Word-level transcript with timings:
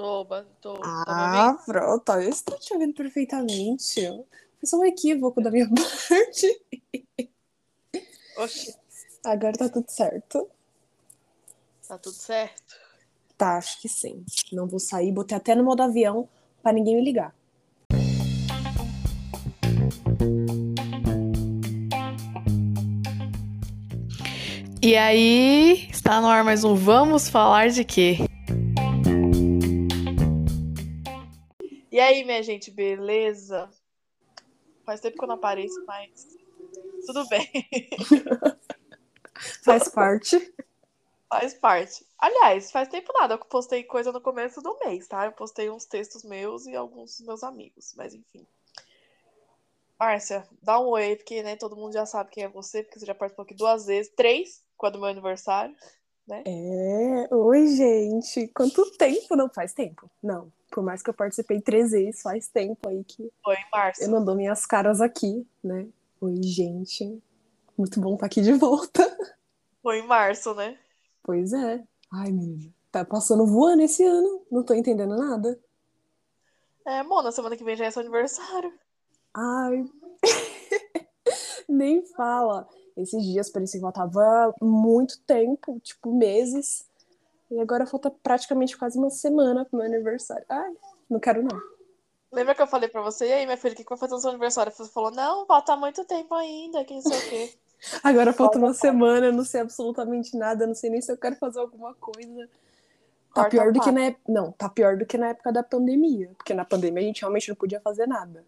Tô, 0.00 0.24
tô. 0.62 0.78
Tá 0.78 1.28
me 1.28 1.38
Ah, 1.38 1.58
pronto. 1.66 2.12
Eu 2.12 2.30
estou 2.30 2.58
te 2.58 2.72
ouvindo 2.72 2.94
perfeitamente. 2.94 4.00
Foi 4.00 4.64
só 4.64 4.78
um 4.78 4.84
equívoco 4.86 5.42
da 5.42 5.50
minha 5.50 5.68
parte. 6.08 6.64
Oxi, 8.38 8.74
Agora 9.22 9.52
tá 9.58 9.68
tudo 9.68 9.90
certo. 9.90 10.48
tá 11.86 11.98
tudo 11.98 12.14
certo. 12.14 12.74
Tá, 13.36 13.58
acho 13.58 13.78
que 13.78 13.90
sim. 13.90 14.24
Não 14.50 14.66
vou 14.66 14.80
sair, 14.80 15.12
botei 15.12 15.36
até 15.36 15.54
no 15.54 15.64
modo 15.64 15.82
avião 15.82 16.26
pra 16.62 16.72
ninguém 16.72 16.96
me 16.96 17.04
ligar. 17.04 17.34
E 24.82 24.96
aí, 24.96 25.90
está 25.90 26.22
no 26.22 26.26
ar 26.26 26.42
mais 26.42 26.64
um 26.64 26.74
Vamos 26.74 27.28
Falar 27.28 27.68
de 27.68 27.84
Quê? 27.84 28.29
E 32.00 32.02
aí, 32.02 32.24
minha 32.24 32.42
gente, 32.42 32.70
beleza? 32.70 33.68
Faz 34.86 35.02
tempo 35.02 35.18
que 35.18 35.22
eu 35.22 35.28
não 35.28 35.34
apareço, 35.34 35.84
mas 35.84 36.26
tudo 37.04 37.28
bem. 37.28 37.44
Faz 39.62 39.86
parte. 39.88 40.54
Faz 41.28 41.52
parte. 41.52 42.06
Aliás, 42.18 42.72
faz 42.72 42.88
tempo 42.88 43.12
nada 43.12 43.36
que 43.36 43.44
eu 43.44 43.48
postei 43.48 43.84
coisa 43.84 44.10
no 44.12 44.20
começo 44.22 44.62
do 44.62 44.78
mês, 44.78 45.06
tá? 45.08 45.26
Eu 45.26 45.32
postei 45.32 45.68
uns 45.68 45.84
textos 45.84 46.24
meus 46.24 46.64
e 46.64 46.74
alguns 46.74 47.18
dos 47.18 47.26
meus 47.26 47.44
amigos, 47.44 47.92
mas 47.94 48.14
enfim. 48.14 48.46
Márcia, 49.98 50.48
dá 50.62 50.80
um 50.80 50.88
oi, 50.88 51.16
porque 51.16 51.42
né, 51.42 51.54
todo 51.54 51.76
mundo 51.76 51.92
já 51.92 52.06
sabe 52.06 52.30
quem 52.30 52.44
é 52.44 52.48
você, 52.48 52.82
porque 52.82 52.98
você 52.98 53.04
já 53.04 53.14
participou 53.14 53.42
aqui 53.42 53.52
duas 53.52 53.84
vezes, 53.84 54.10
três, 54.16 54.64
quando 54.74 54.96
é 54.96 55.00
meu 55.00 55.10
aniversário. 55.10 55.76
É, 56.46 57.34
oi, 57.34 57.66
gente. 57.66 58.48
Quanto 58.54 58.90
tempo? 58.92 59.36
Não 59.36 59.50
faz 59.50 59.74
tempo. 59.74 60.10
Não. 60.22 60.50
Por 60.70 60.82
mais 60.84 61.02
que 61.02 61.10
eu 61.10 61.14
participei 61.14 61.60
três 61.60 61.90
vezes, 61.90 62.22
faz 62.22 62.48
tempo 62.48 62.88
aí 62.88 63.02
que 63.04 63.30
Oi, 63.46 63.56
Márcia. 63.72 64.04
eu 64.04 64.10
não 64.10 64.24
dou 64.24 64.36
minhas 64.36 64.64
caras 64.64 65.00
aqui, 65.00 65.46
né? 65.62 65.88
Oi, 66.20 66.42
gente. 66.42 67.20
Muito 67.76 68.00
bom 68.00 68.14
estar 68.14 68.26
aqui 68.26 68.40
de 68.40 68.52
volta. 68.52 69.02
Foi 69.82 69.98
em 69.98 70.06
março, 70.06 70.54
né? 70.54 70.78
Pois 71.22 71.52
é. 71.52 71.82
Ai, 72.12 72.30
menina. 72.30 72.72
Tá 72.92 73.04
passando 73.04 73.46
voando 73.46 73.82
esse 73.82 74.04
ano. 74.04 74.42
Não 74.50 74.62
tô 74.62 74.74
entendendo 74.74 75.16
nada. 75.16 75.58
É, 76.86 77.02
Mona, 77.02 77.32
semana 77.32 77.56
que 77.56 77.64
vem 77.64 77.76
já 77.76 77.86
é 77.86 77.90
seu 77.90 78.00
aniversário. 78.00 78.72
Ai. 79.34 79.84
Nem 81.68 82.04
fala. 82.04 82.68
Esses 82.96 83.22
dias 83.24 83.50
parecia 83.50 83.78
que 83.78 83.82
faltava 83.82 84.54
muito 84.60 85.20
tempo, 85.22 85.80
tipo 85.80 86.12
meses. 86.14 86.84
E 87.50 87.60
agora 87.60 87.86
falta 87.86 88.10
praticamente 88.10 88.76
quase 88.76 88.98
uma 88.98 89.10
semana 89.10 89.64
pro 89.64 89.78
meu 89.78 89.86
aniversário. 89.86 90.44
Ai, 90.48 90.72
não 91.08 91.18
quero 91.18 91.42
não. 91.42 91.60
Lembra 92.32 92.54
que 92.54 92.62
eu 92.62 92.66
falei 92.66 92.88
pra 92.88 93.02
você, 93.02 93.26
e 93.26 93.32
aí, 93.32 93.44
minha 93.44 93.56
filha, 93.56 93.72
o 93.72 93.76
que 93.76 93.82
que 93.82 93.90
vai 93.90 93.98
fazer 93.98 94.14
no 94.14 94.20
seu 94.20 94.30
aniversário? 94.30 94.70
Você 94.72 94.90
falou, 94.92 95.10
não, 95.10 95.44
falta 95.46 95.76
muito 95.76 96.04
tempo 96.04 96.32
ainda, 96.34 96.84
que 96.84 96.94
não 96.94 97.02
sei 97.02 97.18
o 97.18 97.28
quê. 97.28 97.54
Agora 98.04 98.32
falta 98.32 98.58
uma 98.58 98.72
semana, 98.72 99.26
eu 99.26 99.32
não 99.32 99.44
sei 99.44 99.62
absolutamente 99.62 100.36
nada, 100.36 100.66
não 100.66 100.74
sei 100.74 100.90
nem 100.90 101.00
se 101.00 101.10
eu 101.10 101.16
quero 101.16 101.34
fazer 101.36 101.58
alguma 101.58 101.92
coisa. 101.94 102.48
Tá 103.34 103.42
Corta 103.42 103.50
pior 103.50 103.72
do 103.72 103.80
a 103.80 103.84
que 103.84 103.90
na 103.90 104.02
época. 104.02 104.22
Não, 104.28 104.52
tá 104.52 104.68
pior 104.68 104.96
do 104.96 105.06
que 105.06 105.16
na 105.16 105.28
época 105.28 105.52
da 105.52 105.62
pandemia. 105.62 106.30
Porque 106.36 106.52
na 106.52 106.64
pandemia 106.64 107.02
a 107.02 107.06
gente 107.06 107.20
realmente 107.20 107.48
não 107.48 107.56
podia 107.56 107.80
fazer 107.80 108.06
nada. 108.06 108.44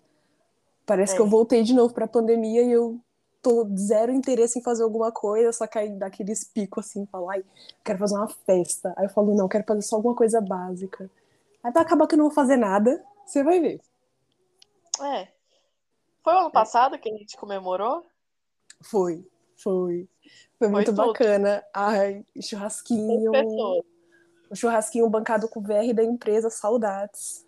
Parece 0.84 1.14
É. 1.14 1.16
que 1.16 1.22
eu 1.22 1.26
voltei 1.26 1.62
de 1.62 1.72
novo 1.72 1.94
pra 1.94 2.06
pandemia 2.06 2.62
e 2.62 2.72
eu 2.72 3.00
tô 3.42 3.68
zero 3.76 4.12
interesse 4.12 4.58
em 4.58 4.62
fazer 4.62 4.84
alguma 4.84 5.10
coisa, 5.10 5.52
só 5.52 5.66
que 5.66 5.76
aí 5.76 5.90
dá 5.90 6.06
aqueles 6.06 6.44
picos 6.44 6.86
assim, 6.86 7.04
falar, 7.06 7.34
ai, 7.34 7.44
quero 7.84 7.98
fazer 7.98 8.14
uma 8.14 8.28
festa. 8.28 8.94
Aí 8.96 9.06
eu 9.06 9.10
falo, 9.10 9.34
não, 9.34 9.48
quero 9.48 9.64
fazer 9.64 9.82
só 9.82 9.96
alguma 9.96 10.14
coisa 10.14 10.40
básica. 10.40 11.10
Aí 11.62 11.72
vai 11.72 11.82
acabar 11.82 12.06
que 12.06 12.14
eu 12.14 12.18
não 12.18 12.26
vou 12.26 12.34
fazer 12.34 12.56
nada, 12.56 13.04
você 13.26 13.42
vai 13.42 13.60
ver. 13.60 13.80
É. 15.02 15.28
Foi 16.22 16.34
o 16.34 16.38
ano 16.38 16.50
passado 16.52 16.98
que 16.98 17.10
a 17.10 17.16
gente 17.16 17.36
comemorou? 17.36 18.06
Foi, 18.80 19.26
foi. 19.56 20.08
Foi 20.58 20.68
muito 20.68 20.94
tudo. 20.94 21.06
bacana. 21.08 21.64
Ai, 21.74 22.24
churrasquinho. 22.40 23.32
O 24.48 24.54
churrasquinho 24.54 25.08
bancado 25.10 25.48
com 25.48 25.58
o 25.58 25.62
VR 25.62 25.92
da 25.92 26.04
empresa, 26.04 26.48
saudades. 26.48 27.44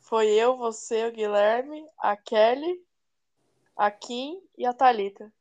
Foi 0.00 0.28
eu, 0.28 0.56
você, 0.56 1.06
o 1.06 1.12
Guilherme, 1.12 1.84
a 1.98 2.16
Kelly, 2.16 2.85
a 3.76 3.90
Kim 3.90 4.40
e 4.56 4.64
a 4.66 4.72
Thalita. 4.72 5.32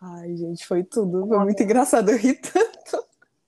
Ai, 0.00 0.36
gente, 0.36 0.66
foi 0.66 0.84
tudo. 0.84 1.26
Foi 1.26 1.38
muito 1.40 1.62
engraçado. 1.62 2.10
Eu 2.10 2.18
ri 2.18 2.34
tanto. 2.34 3.06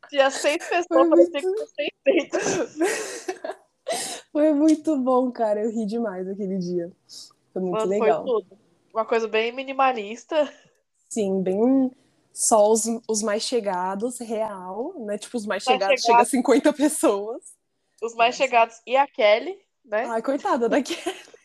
Tinha 0.08 0.30
seis 0.30 0.58
pessoas, 0.68 0.86
Foi 0.88 1.08
parecia 1.08 1.40
que 1.40 1.54
tinha 1.54 2.26
600. 2.34 3.40
Foi 4.32 4.52
muito 4.52 4.96
bom, 4.96 5.30
cara. 5.30 5.62
Eu 5.62 5.70
ri 5.70 5.86
demais 5.86 6.28
aquele 6.28 6.58
dia. 6.58 6.90
Foi 7.52 7.62
muito 7.62 7.74
Mano, 7.78 7.90
legal. 7.90 8.24
foi 8.24 8.42
tudo. 8.42 8.58
Uma 8.92 9.04
coisa 9.04 9.28
bem 9.28 9.52
minimalista. 9.52 10.52
Sim, 11.08 11.42
bem 11.42 11.92
só 12.32 12.70
os, 12.70 12.84
os 13.08 13.22
mais 13.22 13.42
chegados, 13.42 14.18
real, 14.18 14.94
né? 15.04 15.18
Tipo, 15.18 15.36
os 15.36 15.46
mais 15.46 15.64
Mais 15.64 15.78
chegados, 15.78 16.02
chega 16.02 16.18
a 16.20 16.24
50 16.24 16.72
pessoas. 16.72 17.42
Os 18.02 18.14
mais 18.14 18.34
chegados 18.34 18.80
e 18.86 18.96
a 18.96 19.06
Kelly, 19.06 19.58
né? 19.84 20.06
Ai, 20.06 20.22
coitada 20.22 20.68
da 20.68 20.82
Kelly. 20.82 21.00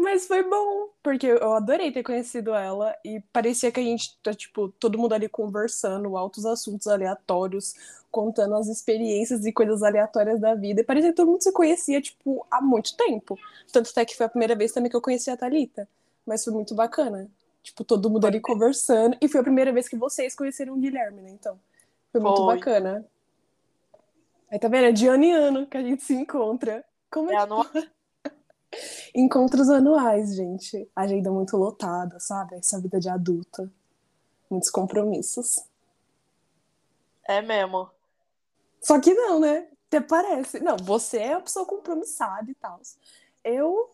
Mas 0.00 0.26
foi 0.26 0.42
bom, 0.42 0.88
porque 1.02 1.26
eu 1.26 1.52
adorei 1.52 1.92
ter 1.92 2.02
conhecido 2.02 2.54
ela 2.54 2.96
e 3.04 3.20
parecia 3.32 3.70
que 3.70 3.78
a 3.78 3.82
gente 3.82 4.18
tá, 4.22 4.32
tipo, 4.32 4.70
todo 4.70 4.98
mundo 4.98 5.12
ali 5.12 5.28
conversando, 5.28 6.16
altos 6.16 6.46
assuntos 6.46 6.86
aleatórios, 6.86 7.74
contando 8.10 8.54
as 8.56 8.66
experiências 8.66 9.44
e 9.44 9.52
coisas 9.52 9.82
aleatórias 9.82 10.40
da 10.40 10.54
vida. 10.54 10.80
E 10.80 10.84
parecia 10.84 11.10
que 11.10 11.16
todo 11.16 11.30
mundo 11.30 11.42
se 11.42 11.52
conhecia, 11.52 12.00
tipo, 12.00 12.46
há 12.50 12.62
muito 12.62 12.96
tempo. 12.96 13.38
Tanto 13.70 13.90
até 13.90 14.04
que 14.06 14.16
foi 14.16 14.24
a 14.26 14.28
primeira 14.30 14.56
vez 14.56 14.72
também 14.72 14.90
que 14.90 14.96
eu 14.96 15.02
conheci 15.02 15.30
a 15.30 15.36
Thalita. 15.36 15.86
Mas 16.26 16.44
foi 16.44 16.52
muito 16.52 16.74
bacana. 16.74 17.28
Tipo, 17.62 17.84
todo 17.84 18.08
mundo 18.08 18.26
ali 18.26 18.40
conversando. 18.40 19.16
E 19.20 19.28
foi 19.28 19.40
a 19.40 19.44
primeira 19.44 19.70
vez 19.70 19.86
que 19.86 19.96
vocês 19.96 20.34
conheceram 20.34 20.74
o 20.74 20.78
Guilherme, 20.78 21.20
né? 21.20 21.30
Então, 21.30 21.60
foi 22.10 22.20
muito 22.22 22.42
Foi. 22.42 22.56
bacana. 22.56 23.06
Aí 24.50 24.58
tá 24.58 24.66
vendo? 24.66 24.86
É 24.86 24.92
de 24.92 25.06
ano 25.06 25.24
em 25.24 25.32
ano 25.32 25.66
que 25.66 25.76
a 25.76 25.82
gente 25.82 26.02
se 26.02 26.14
encontra. 26.14 26.84
Como 27.10 27.30
é 27.30 27.34
É 27.34 27.36
que 27.36 27.42
anual. 27.42 27.66
Encontros 29.14 29.68
anuais, 29.68 30.34
gente. 30.34 30.88
Agenda 30.94 31.30
muito 31.30 31.56
lotada, 31.56 32.18
sabe? 32.20 32.56
Essa 32.56 32.80
vida 32.80 32.98
de 33.00 33.08
adulta. 33.08 33.70
Muitos 34.50 34.70
compromissos. 34.70 35.64
É 37.26 37.40
mesmo. 37.40 37.90
Só 38.80 39.00
que 39.00 39.14
não, 39.14 39.40
né? 39.40 39.68
Até 39.88 40.00
parece. 40.00 40.60
Não, 40.60 40.76
você 40.76 41.18
é 41.18 41.32
a 41.34 41.40
pessoa 41.40 41.66
compromissada 41.66 42.50
e 42.50 42.54
tal. 42.54 42.80
Eu 43.44 43.90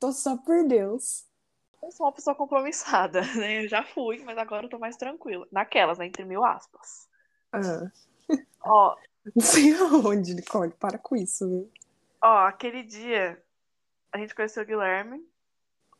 tô 0.00 0.12
só 0.12 0.36
por 0.36 0.66
Deus. 0.66 1.26
Eu 1.82 1.90
sou 1.92 2.06
uma 2.06 2.12
pessoa 2.12 2.34
compromissada, 2.36 3.22
né? 3.36 3.64
Eu 3.64 3.68
já 3.68 3.82
fui, 3.82 4.22
mas 4.24 4.36
agora 4.38 4.66
eu 4.66 4.70
tô 4.70 4.78
mais 4.78 4.96
tranquila. 4.96 5.46
Naquelas, 5.50 5.98
né? 5.98 6.06
Entre 6.06 6.24
mil 6.24 6.44
aspas. 6.44 7.08
Ah, 7.52 7.90
Ó, 8.64 8.96
não 9.34 9.42
sei 9.44 9.74
aonde, 9.74 10.34
Nicole. 10.34 10.72
Para 10.74 10.98
com 10.98 11.16
isso, 11.16 11.48
viu? 11.48 11.72
ó, 12.22 12.46
aquele 12.46 12.82
dia 12.82 13.42
a 14.12 14.18
gente 14.18 14.34
conheceu 14.34 14.62
o 14.62 14.66
Guilherme, 14.66 15.26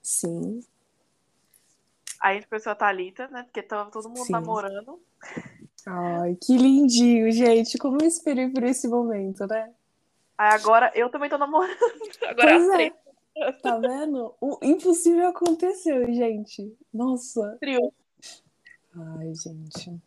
Sim. 0.02 0.60
aí 2.20 2.36
a 2.36 2.40
gente 2.40 2.48
conheceu 2.48 2.72
a 2.72 2.74
Thalita, 2.74 3.28
né? 3.28 3.42
Porque 3.44 3.62
tava 3.62 3.90
todo 3.90 4.08
mundo 4.08 4.24
Sim. 4.24 4.32
namorando. 4.32 5.00
Ai, 5.86 6.36
que 6.36 6.56
lindinho, 6.56 7.30
gente. 7.30 7.78
Como 7.78 7.98
eu 8.00 8.06
esperei 8.06 8.48
por 8.50 8.64
esse 8.64 8.88
momento, 8.88 9.46
né? 9.46 9.72
Aí 10.36 10.54
agora 10.54 10.90
eu 10.94 11.08
também 11.08 11.30
tô 11.30 11.38
namorando. 11.38 11.76
Agora 12.28 12.48
Pois 12.48 12.68
é 12.68 12.74
três 12.74 12.92
Tá 13.62 13.78
vendo? 13.78 14.34
O 14.40 14.58
impossível 14.62 15.28
aconteceu, 15.28 16.04
gente. 16.12 16.74
Nossa. 16.92 17.56
trio. 17.60 17.92
Ai, 18.94 19.34
gente. 19.34 20.00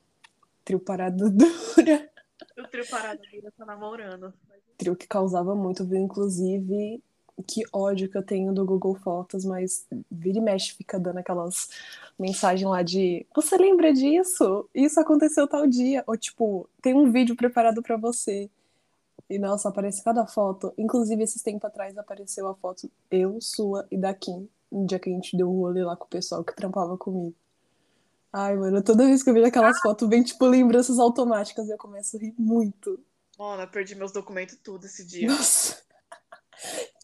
Trio 0.66 0.80
parada 0.80 1.30
dura. 1.30 2.10
O 2.58 2.68
trio 2.68 2.88
parado 2.90 3.22
ainda 3.31 3.52
tá 3.52 3.66
namorando. 3.66 4.34
Trio 4.78 4.95
que 4.95 5.07
causava 5.07 5.56
muito, 5.56 5.86
viu? 5.86 6.00
Inclusive, 6.00 7.02
que 7.44 7.63
ódio 7.71 8.09
que 8.09 8.18
eu 8.18 8.24
tenho 8.24 8.53
do 8.53 8.65
Google 8.65 8.95
Fotos, 8.95 9.45
mas 9.45 9.86
vira 10.12 10.38
e 10.38 10.41
mexe 10.41 10.74
fica 10.74 11.00
dando 11.00 11.19
aquelas 11.19 11.69
mensagens 12.18 12.69
lá 12.69 12.81
de 12.81 13.25
você 13.33 13.57
lembra 13.57 13.94
disso? 13.94 14.69
Isso 14.74 15.00
aconteceu 15.00 15.47
tal 15.47 15.65
dia. 15.68 16.03
Ou 16.07 16.18
tipo, 16.18 16.69
tem 16.81 16.94
um 16.94 17.12
vídeo 17.12 17.36
preparado 17.36 17.81
pra 17.81 17.97
você. 17.97 18.50
E 19.30 19.38
nossa, 19.38 19.69
aparece 19.69 20.03
cada 20.03 20.25
foto. 20.25 20.74
Inclusive, 20.77 21.24
esses 21.24 21.41
tempos 21.41 21.65
atrás 21.65 21.97
apareceu 21.97 22.47
a 22.47 22.56
foto 22.56 22.89
eu, 23.12 23.39
sua 23.39 23.88
e 23.92 23.97
da 23.97 24.13
Kim. 24.13 24.50
Um 24.71 24.85
dia 24.85 25.00
que 25.00 25.09
a 25.09 25.13
gente 25.13 25.38
deu 25.38 25.50
um 25.50 25.59
rolê 25.59 25.83
lá 25.83 25.95
com 25.95 26.06
o 26.06 26.09
pessoal 26.09 26.44
que 26.44 26.56
trampava 26.56 26.97
comigo. 26.97 27.35
Ai, 28.31 28.56
mano, 28.56 28.83
toda 28.83 29.06
vez 29.06 29.24
que 29.24 29.30
eu 29.30 29.33
vejo 29.33 29.47
aquelas 29.47 29.80
fotos, 29.80 30.07
vem 30.07 30.24
tipo 30.24 30.45
lembranças 30.45 31.00
automáticas 31.00 31.68
e 31.68 31.71
eu 31.71 31.77
começo 31.77 32.15
a 32.15 32.19
rir 32.19 32.33
muito. 32.38 33.00
Mano, 33.38 33.63
eu 33.63 33.68
perdi 33.68 33.95
meus 33.95 34.12
documentos 34.12 34.57
tudo 34.63 34.85
esse 34.85 35.06
dia. 35.06 35.27
Nossa, 35.27 35.81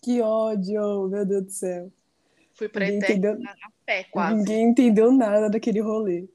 que 0.05 0.21
ódio, 0.21 1.07
meu 1.07 1.25
Deus 1.25 1.43
do 1.45 1.49
céu. 1.51 1.91
Fui 2.53 2.69
pra 2.69 2.85
Ninguém 2.85 2.99
entendeu, 2.99 3.33
a 3.33 3.69
pé, 3.83 4.03
quase. 4.03 4.35
ninguém 4.35 4.69
entendeu 4.69 5.11
nada 5.11 5.49
daquele 5.49 5.81
rolê. 5.81 6.29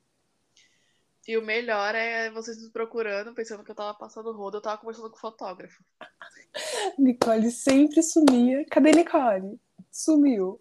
E 1.27 1.39
o 1.39 1.43
melhor 1.43 1.95
é 1.95 2.29
vocês 2.33 2.61
me 2.61 2.71
procurando, 2.71 3.33
pensando 3.33 3.63
que 3.63 3.71
eu 3.71 3.75
tava 3.77 3.97
passando 3.97 4.33
rodo, 4.33 4.57
eu 4.57 4.61
tava 4.61 4.79
conversando 4.79 5.09
com 5.09 5.17
o 5.17 5.21
fotógrafo. 5.21 5.85
Nicole 6.99 7.49
sempre 7.53 8.03
sumia. 8.03 8.67
Cadê 8.69 8.91
Nicole? 8.91 9.61
Sumiu. 9.89 10.61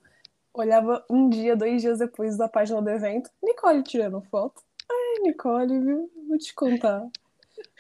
Olhava 0.53 1.03
um 1.09 1.29
dia, 1.29 1.55
dois 1.55 1.81
dias 1.81 1.97
depois 1.97 2.37
da 2.37 2.47
página 2.47 2.79
do 2.79 2.89
evento. 2.91 3.31
Nicole 3.41 3.81
tirando 3.81 4.21
foto. 4.29 4.61
Ai, 4.87 5.23
Nicole, 5.23 5.79
viu? 5.79 6.11
Vou 6.27 6.37
te 6.37 6.53
contar. 6.53 7.01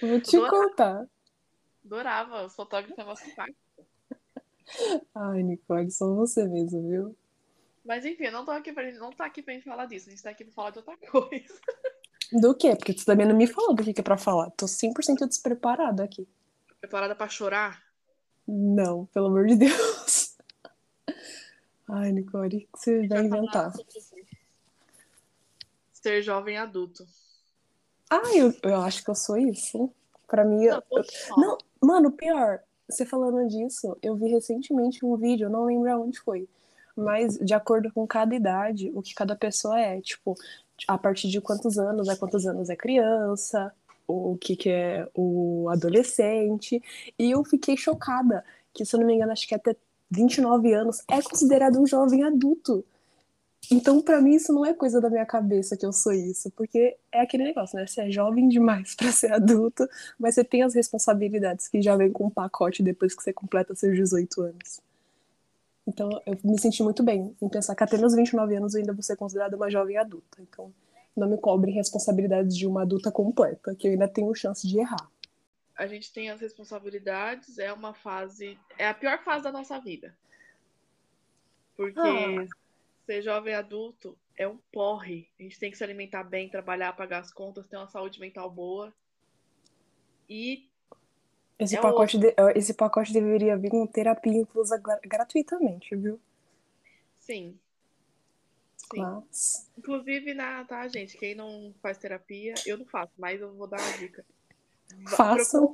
Vou 0.01 0.19
te 0.19 0.37
Adorava. 0.37 0.57
contar. 0.69 1.05
Adorava, 1.85 2.45
os 2.45 2.55
fotógrafos 2.55 3.21
é 3.27 3.35
pai. 3.35 3.49
Ai, 5.15 5.43
Nicole, 5.43 5.89
só 5.91 6.13
você 6.13 6.47
mesmo, 6.47 6.87
viu? 6.87 7.15
Mas 7.85 8.05
enfim, 8.05 8.25
eu 8.25 8.31
não 8.31 8.45
tô 8.45 8.51
aqui 8.51 8.71
pra, 8.71 8.91
não 8.93 9.09
tá 9.11 9.25
aqui 9.25 9.41
pra 9.41 9.53
gente 9.53 9.63
falar 9.65 9.85
disso, 9.85 10.07
a 10.07 10.11
gente 10.11 10.21
tá 10.23 10.29
aqui 10.29 10.43
pra 10.43 10.53
falar 10.53 10.69
de 10.71 10.77
outra 10.79 10.95
coisa. 11.11 11.59
Do 12.31 12.53
quê? 12.55 12.75
Porque 12.75 12.93
tu 12.93 13.05
também 13.05 13.25
não 13.25 13.35
me 13.35 13.47
falou 13.47 13.73
do 13.73 13.83
que 13.83 13.93
que 13.93 14.01
é 14.01 14.03
pra 14.03 14.17
falar. 14.17 14.51
Tô 14.51 14.67
100% 14.67 15.27
despreparada 15.27 16.03
aqui. 16.03 16.27
Preparada 16.79 17.15
pra 17.15 17.27
chorar? 17.27 17.81
Não, 18.47 19.05
pelo 19.07 19.27
amor 19.27 19.47
de 19.47 19.55
Deus. 19.55 20.37
Ai, 21.87 22.11
Nicole, 22.11 22.57
o 22.57 22.59
que 22.59 22.67
você 22.75 23.07
vai 23.07 23.23
inventar? 23.25 23.73
Ser 25.91 26.21
jovem 26.21 26.57
adulto. 26.57 27.05
Ah, 28.09 28.21
eu, 28.35 28.53
eu 28.63 28.81
acho 28.81 29.03
que 29.03 29.09
eu 29.09 29.15
sou 29.15 29.37
isso. 29.37 29.91
Pra 30.27 30.45
mim, 30.45 30.63
eu- 30.65 30.75
Não, 30.75 30.81
todos 30.81 31.29
nós. 31.29 31.37
Não, 31.39 31.57
mano, 31.81 32.11
pior, 32.11 32.61
você 32.89 33.05
falando 33.05 33.47
disso, 33.47 33.95
eu 34.01 34.15
vi 34.15 34.29
recentemente 34.29 35.05
um 35.05 35.15
vídeo, 35.15 35.45
eu 35.45 35.49
não 35.49 35.65
lembro 35.65 35.91
aonde 35.91 36.19
foi, 36.19 36.47
mas 36.95 37.37
de 37.37 37.53
acordo 37.53 37.91
com 37.93 38.05
cada 38.07 38.35
idade, 38.35 38.91
o 38.93 39.01
que 39.01 39.13
cada 39.13 39.35
pessoa 39.35 39.79
é, 39.79 40.01
tipo, 40.01 40.35
a 40.87 40.97
partir 40.97 41.29
de 41.29 41.39
quantos 41.39 41.77
anos 41.77 42.07
é 42.07 42.15
quantos 42.15 42.45
anos 42.45 42.69
é 42.69 42.75
criança, 42.75 43.71
o 44.07 44.35
que 44.37 44.55
que 44.55 44.69
é 44.69 45.07
o 45.15 45.69
adolescente, 45.69 46.81
e 47.17 47.31
eu 47.31 47.43
fiquei 47.43 47.77
chocada, 47.77 48.43
que 48.73 48.83
se 48.83 48.95
eu 48.95 48.99
não 48.99 49.07
me 49.07 49.13
engano, 49.13 49.31
acho 49.31 49.47
que 49.47 49.55
até 49.55 49.75
29 50.09 50.73
anos 50.73 51.03
é 51.07 51.21
considerado 51.21 51.79
um 51.79 51.85
jovem 51.85 52.23
adulto. 52.23 52.83
Então, 53.71 54.01
pra 54.01 54.19
mim, 54.19 54.35
isso 54.35 54.51
não 54.51 54.65
é 54.65 54.73
coisa 54.73 54.99
da 54.99 55.09
minha 55.09 55.25
cabeça 55.25 55.77
que 55.77 55.85
eu 55.85 55.93
sou 55.93 56.11
isso, 56.11 56.49
porque 56.51 56.97
é 57.11 57.21
aquele 57.21 57.43
negócio, 57.43 57.77
né? 57.77 57.85
Você 57.85 58.01
é 58.01 58.11
jovem 58.11 58.49
demais 58.49 58.95
pra 58.97 59.11
ser 59.11 59.31
adulto, 59.31 59.87
mas 60.17 60.35
você 60.35 60.43
tem 60.43 60.63
as 60.63 60.73
responsabilidades 60.73 61.67
que 61.67 61.81
já 61.81 61.95
vem 61.95 62.11
com 62.11 62.25
um 62.25 62.29
pacote 62.29 62.81
depois 62.81 63.15
que 63.15 63.21
você 63.21 63.31
completa 63.31 63.75
seus 63.75 63.95
18 63.95 64.41
anos. 64.41 64.81
Então, 65.85 66.09
eu 66.25 66.37
me 66.43 66.59
senti 66.59 66.81
muito 66.81 67.03
bem 67.03 67.35
em 67.41 67.49
pensar 67.49 67.75
que 67.75 67.83
até 67.83 67.97
meus 67.97 68.15
29 68.15 68.55
anos 68.55 68.73
eu 68.73 68.79
ainda 68.79 68.93
vou 68.93 69.03
ser 69.03 69.15
considerada 69.15 69.55
uma 69.55 69.69
jovem 69.69 69.97
adulta. 69.97 70.39
Então, 70.41 70.73
não 71.15 71.29
me 71.29 71.37
cobrem 71.37 71.73
responsabilidades 71.73 72.55
de 72.55 72.65
uma 72.65 72.83
adulta 72.83 73.11
completa, 73.11 73.75
que 73.75 73.87
eu 73.87 73.91
ainda 73.91 74.07
tenho 74.07 74.33
chance 74.33 74.67
de 74.67 74.79
errar. 74.79 75.09
A 75.75 75.87
gente 75.87 76.11
tem 76.11 76.29
as 76.29 76.41
responsabilidades, 76.41 77.57
é 77.57 77.71
uma 77.71 77.93
fase. 77.93 78.57
É 78.77 78.87
a 78.87 78.93
pior 78.93 79.23
fase 79.23 79.43
da 79.43 79.51
nossa 79.51 79.79
vida. 79.79 80.13
Porque 81.75 81.99
Ah. 81.99 82.45
Ser 83.09 83.23
jovem 83.23 83.55
adulto 83.55 84.15
é 84.37 84.47
um 84.47 84.57
porre. 84.71 85.27
A 85.39 85.41
gente 85.43 85.57
tem 85.59 85.71
que 85.71 85.77
se 85.77 85.83
alimentar 85.83 86.23
bem, 86.23 86.47
trabalhar, 86.47 86.93
pagar 86.93 87.19
as 87.21 87.33
contas, 87.33 87.67
ter 87.67 87.75
uma 87.75 87.87
saúde 87.87 88.19
mental 88.19 88.51
boa. 88.51 88.93
E 90.29 90.69
Esse, 91.57 91.75
É 91.75 91.81
pacote, 91.81 92.19
de- 92.19 92.35
esse 92.55 92.73
pacote 92.75 93.11
deveria 93.11 93.57
vir 93.57 93.71
com 93.71 93.85
terapia 93.87 94.33
inclusa 94.37 94.77
gra- 94.77 94.99
gratuitamente, 95.03 95.95
viu? 95.95 96.19
sim. 97.19 97.59
Sim. 98.77 99.01
Mas. 99.01 99.69
Inclusive, 99.77 100.33
na, 100.33 100.63
tá, 100.65 100.87
gente? 100.87 101.17
Quem 101.17 101.35
não 101.35 101.73
faz 101.81 101.97
terapia, 101.97 102.53
eu 102.65 102.77
não 102.77 102.85
faço, 102.85 103.13
mas 103.17 103.39
eu 103.41 103.53
vou 103.55 103.67
dar 103.67 103.79
uma 103.79 103.97
dica. 103.97 104.25
Façam. 105.07 105.73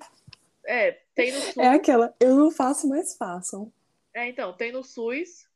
É, 0.66 0.92
tem 1.14 1.32
no 1.32 1.40
SUS. 1.42 1.58
É 1.58 1.68
aquela, 1.70 2.14
eu 2.20 2.36
não 2.36 2.52
faço, 2.52 2.88
mas 2.88 3.16
façam. 3.16 3.72
É, 4.14 4.28
então, 4.28 4.54
tem 4.54 4.72
no 4.72 4.84
SUS 4.84 5.48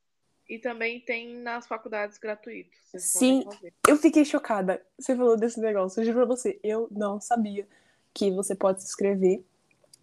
e 0.49 0.57
também 0.57 0.99
tem 0.99 1.35
nas 1.37 1.67
faculdades 1.67 2.17
gratuitas. 2.17 2.73
Vocês 2.85 3.03
Sim. 3.03 3.45
Eu 3.87 3.97
fiquei 3.97 4.25
chocada. 4.25 4.81
Você 4.97 5.15
falou 5.15 5.37
desse 5.37 5.59
negócio. 5.59 6.01
Eu 6.01 6.05
juro 6.05 6.17
pra 6.17 6.25
você, 6.25 6.59
eu 6.63 6.87
não 6.89 7.21
sabia 7.21 7.67
que 8.13 8.31
você 8.31 8.55
pode 8.55 8.81
se 8.81 8.87
inscrever 8.87 9.43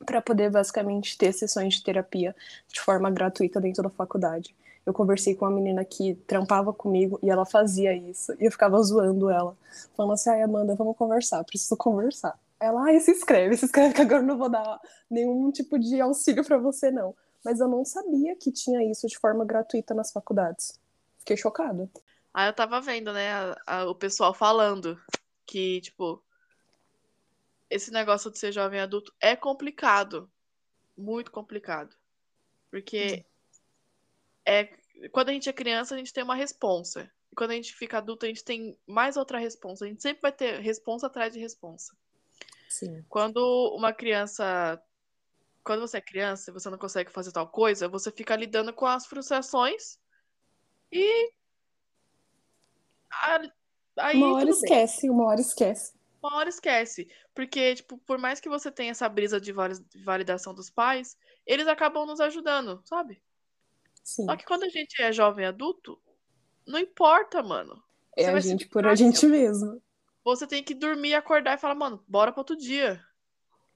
para 0.05 0.23
poder 0.23 0.51
basicamente 0.51 1.19
ter 1.19 1.33
sessões 1.33 1.75
de 1.75 1.83
terapia 1.83 2.37
de 2.69 2.81
forma 2.81 3.11
gratuita 3.11 3.61
dentro 3.61 3.83
da 3.83 3.91
faculdade. 3.91 4.55
Eu 4.85 4.93
conversei 4.93 5.35
com 5.35 5.45
uma 5.45 5.51
menina 5.51 5.85
que 5.85 6.15
trampava 6.29 6.73
comigo 6.73 7.19
e 7.21 7.29
ela 7.29 7.45
fazia 7.45 7.93
isso. 7.93 8.33
E 8.39 8.45
eu 8.45 8.53
ficava 8.53 8.81
zoando 8.81 9.29
ela. 9.29 9.57
Falando 9.97 10.13
assim, 10.13 10.31
ai, 10.31 10.43
Amanda, 10.43 10.77
vamos 10.77 10.97
conversar, 10.97 11.43
preciso 11.43 11.77
conversar. 11.77 12.39
Ela, 12.61 12.85
ai, 12.85 13.01
se 13.01 13.11
inscreve, 13.11 13.57
se 13.57 13.65
inscreve 13.65 13.95
que 13.95 14.01
agora 14.01 14.23
eu 14.23 14.27
não 14.27 14.39
vou 14.39 14.49
dar 14.49 14.81
nenhum 15.11 15.51
tipo 15.51 15.77
de 15.77 16.01
auxílio 16.01 16.45
para 16.45 16.57
você, 16.57 16.91
não. 16.91 17.15
Mas 17.47 17.61
eu 17.61 17.69
não 17.69 17.85
sabia 17.85 18.35
que 18.35 18.51
tinha 18.51 18.83
isso 18.83 19.07
de 19.07 19.17
forma 19.17 19.45
gratuita 19.45 19.95
nas 19.95 20.11
faculdades. 20.11 20.81
Fiquei 21.21 21.37
chocada. 21.37 21.89
Aí 22.35 22.49
eu 22.49 22.53
tava 22.53 22.81
vendo, 22.81 23.13
né, 23.13 23.33
a- 23.33 23.57
a- 23.65 23.85
o 23.89 23.95
pessoal 23.95 24.35
falando 24.35 25.01
que, 25.47 25.81
tipo, 25.81 26.21
esse 27.71 27.93
negócio 27.93 28.33
de 28.33 28.39
ser 28.41 28.51
jovem 28.51 28.81
adulto 28.81 29.15
é 29.21 29.37
complicado. 29.37 30.29
Muito 30.97 31.31
complicado. 31.31 31.95
Porque 32.69 33.25
é, 34.45 34.65
quando 35.13 35.29
a 35.29 35.33
gente 35.33 35.49
é 35.49 35.53
criança, 35.53 35.95
a 35.95 35.99
gente 35.99 36.13
tem 36.13 36.25
uma 36.25 36.35
responsa. 36.35 37.09
E 37.31 37.37
quando 37.37 37.53
a 37.53 37.55
gente 37.55 37.77
fica 37.77 37.99
adulto, 37.99 38.27
a 38.27 38.29
gente 38.29 38.43
tem 38.43 38.77
mais 38.85 39.17
outra 39.17 39.39
responsa. 39.39 39.85
A 39.85 39.89
gente 39.89 40.03
sempre 40.03 40.21
vai 40.21 40.33
ter 40.33 40.59
responsa 40.59 41.07
atrás 41.07 41.33
de 41.33 41.39
responsa. 41.39 41.95
Sim. 42.69 43.05
Quando 43.09 43.39
uma 43.77 43.93
criança. 43.93 44.83
Quando 45.67 45.81
você 45.81 45.97
é 45.97 46.01
criança 46.01 46.49
e 46.49 46.53
você 46.55 46.71
não 46.71 46.79
consegue 46.79 47.11
fazer 47.11 47.33
tal 47.33 47.49
coisa, 47.49 47.89
você 47.89 48.13
fica 48.13 48.37
lidando 48.37 48.73
com 48.73 48.87
as 48.87 49.05
frustrações 49.05 49.99
e. 50.93 51.33
a- 53.11 53.41
Aí, 53.99 54.17
Uma 54.19 54.35
hora 54.35 54.47
tudo 54.47 54.61
bem. 54.61 54.71
esquece, 54.71 55.11
uma 55.11 55.25
hora 55.25 55.41
esquece. 55.41 55.95
Uma 56.23 56.37
hora 56.37 56.49
esquece. 56.51 57.09
Porque, 57.35 57.75
tipo, 57.77 57.97
por 57.99 58.19
mais 58.19 58.39
que 58.39 58.49
você 58.49 58.71
tenha 58.71 58.91
essa 58.93 59.09
brisa 59.09 59.41
de 59.41 59.53
vali- 59.53 59.83
de 59.89 60.05
validação 60.05 60.55
dos 60.55 60.69
pais, 60.71 61.17
eles 61.47 61.67
acabam 61.67 62.07
nos 62.07 62.21
ajudando, 62.21 62.81
sabe? 62.85 63.21
Sim. 64.05 64.27
Só 64.27 64.37
que 64.37 64.45
quando 64.45 64.65
a 64.65 64.69
gente 64.69 65.03
é 65.03 65.11
jovem 65.13 65.47
adulto, 65.47 65.99
não 66.67 66.79
importa, 66.79 67.43
mano. 67.43 67.83
É 68.17 68.25
Você 68.25 68.29
a 68.29 68.33
vai 68.33 68.43
se 68.43 68.49
gente 68.49 68.69
por 68.69 68.83
virar, 68.83 68.93
a 68.93 68.95
gente 68.95 69.27
mesmo. 69.27 69.83
Você 70.23 70.47
tem 70.47 70.63
que 70.63 70.75
dormir, 70.75 71.15
acordar 71.15 71.55
e 71.57 71.61
falar, 71.61 71.75
mano, 71.75 72.05
bora 72.07 72.31
pra 72.31 72.41
outro 72.43 72.55
dia. 72.57 73.03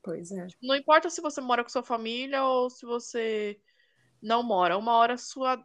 Pois 0.02 0.32
é. 0.32 0.46
Não 0.62 0.74
importa 0.74 1.10
se 1.10 1.20
você 1.20 1.40
mora 1.40 1.62
com 1.62 1.68
sua 1.68 1.82
família 1.82 2.42
ou 2.44 2.70
se 2.70 2.86
você 2.86 3.60
não 4.22 4.42
mora. 4.42 4.78
Uma 4.78 4.96
hora 4.96 5.18
sua 5.18 5.62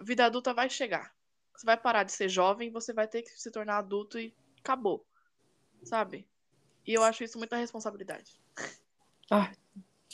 vida 0.00 0.26
adulta 0.26 0.54
vai 0.54 0.70
chegar. 0.70 1.14
Você 1.54 1.66
vai 1.66 1.76
parar 1.76 2.04
de 2.04 2.12
ser 2.12 2.28
jovem, 2.28 2.70
você 2.70 2.92
vai 2.92 3.06
ter 3.06 3.22
que 3.22 3.30
se 3.30 3.50
tornar 3.50 3.78
adulto 3.78 4.18
e 4.18 4.34
acabou. 4.60 5.04
Sabe? 5.82 6.26
E 6.86 6.92
eu 6.92 7.02
acho 7.02 7.24
isso 7.24 7.38
muita 7.38 7.56
responsabilidade. 7.56 8.40
Ah, 9.30 9.52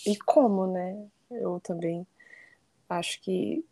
e 0.06 0.16
como, 0.18 0.66
né? 0.66 1.08
Eu 1.30 1.60
também 1.60 2.06
acho 2.88 3.20
que. 3.20 3.64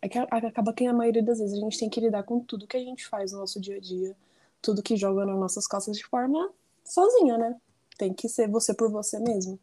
É 0.00 0.18
acaba 0.18 0.72
que 0.72 0.84
a 0.84 0.92
maioria 0.92 1.22
das 1.22 1.38
vezes 1.38 1.56
a 1.56 1.60
gente 1.60 1.78
tem 1.78 1.88
que 1.88 2.00
lidar 2.00 2.24
com 2.24 2.40
tudo 2.40 2.66
que 2.66 2.76
a 2.76 2.80
gente 2.80 3.06
faz 3.06 3.30
no 3.30 3.38
nosso 3.38 3.60
dia 3.60 3.76
a 3.76 3.80
dia, 3.80 4.16
tudo 4.60 4.82
que 4.82 4.96
joga 4.96 5.24
nas 5.24 5.38
nossas 5.38 5.64
costas 5.66 5.96
de 5.96 6.04
forma 6.04 6.52
sozinha, 6.84 7.38
né? 7.38 7.60
Tem 7.98 8.12
que 8.12 8.28
ser 8.28 8.48
você 8.48 8.74
por 8.74 8.90
você 8.90 9.18
mesmo. 9.18 9.58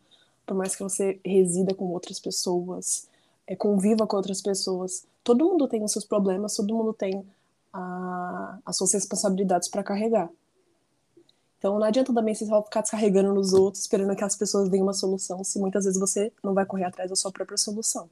Por 0.46 0.56
mais 0.56 0.76
que 0.76 0.84
você 0.84 1.20
resida 1.26 1.74
com 1.74 1.86
outras 1.92 2.20
pessoas, 2.20 3.08
é, 3.48 3.56
conviva 3.56 4.08
com 4.08 4.18
outras 4.18 4.42
pessoas, 4.42 5.06
todo 5.24 5.46
mundo 5.46 5.68
tem 5.68 5.84
os 5.84 5.92
seus 5.92 6.06
problemas, 6.06 6.56
todo 6.56 6.74
mundo 6.74 6.94
tem 6.94 7.26
a- 7.74 8.60
as 8.66 8.78
suas 8.78 8.94
responsabilidades 8.94 9.68
para 9.70 9.84
carregar. 9.84 10.30
Então 11.58 11.78
não 11.78 11.86
adianta 11.86 12.14
também 12.14 12.34
você 12.34 12.46
só 12.46 12.64
ficar 12.64 12.82
descarregando 12.82 13.34
nos 13.34 13.54
outros, 13.54 13.82
esperando 13.84 14.16
que 14.16 14.24
as 14.24 14.36
pessoas 14.36 14.70
deem 14.70 14.82
uma 14.82 14.94
solução, 14.94 15.44
se 15.44 15.60
muitas 15.60 15.86
vezes 15.86 16.00
você 16.00 16.32
não 16.44 16.54
vai 16.54 16.66
correr 16.66 16.86
atrás 16.86 17.10
da 17.10 17.16
sua 17.16 17.32
própria 17.32 17.58
solução. 17.58 18.10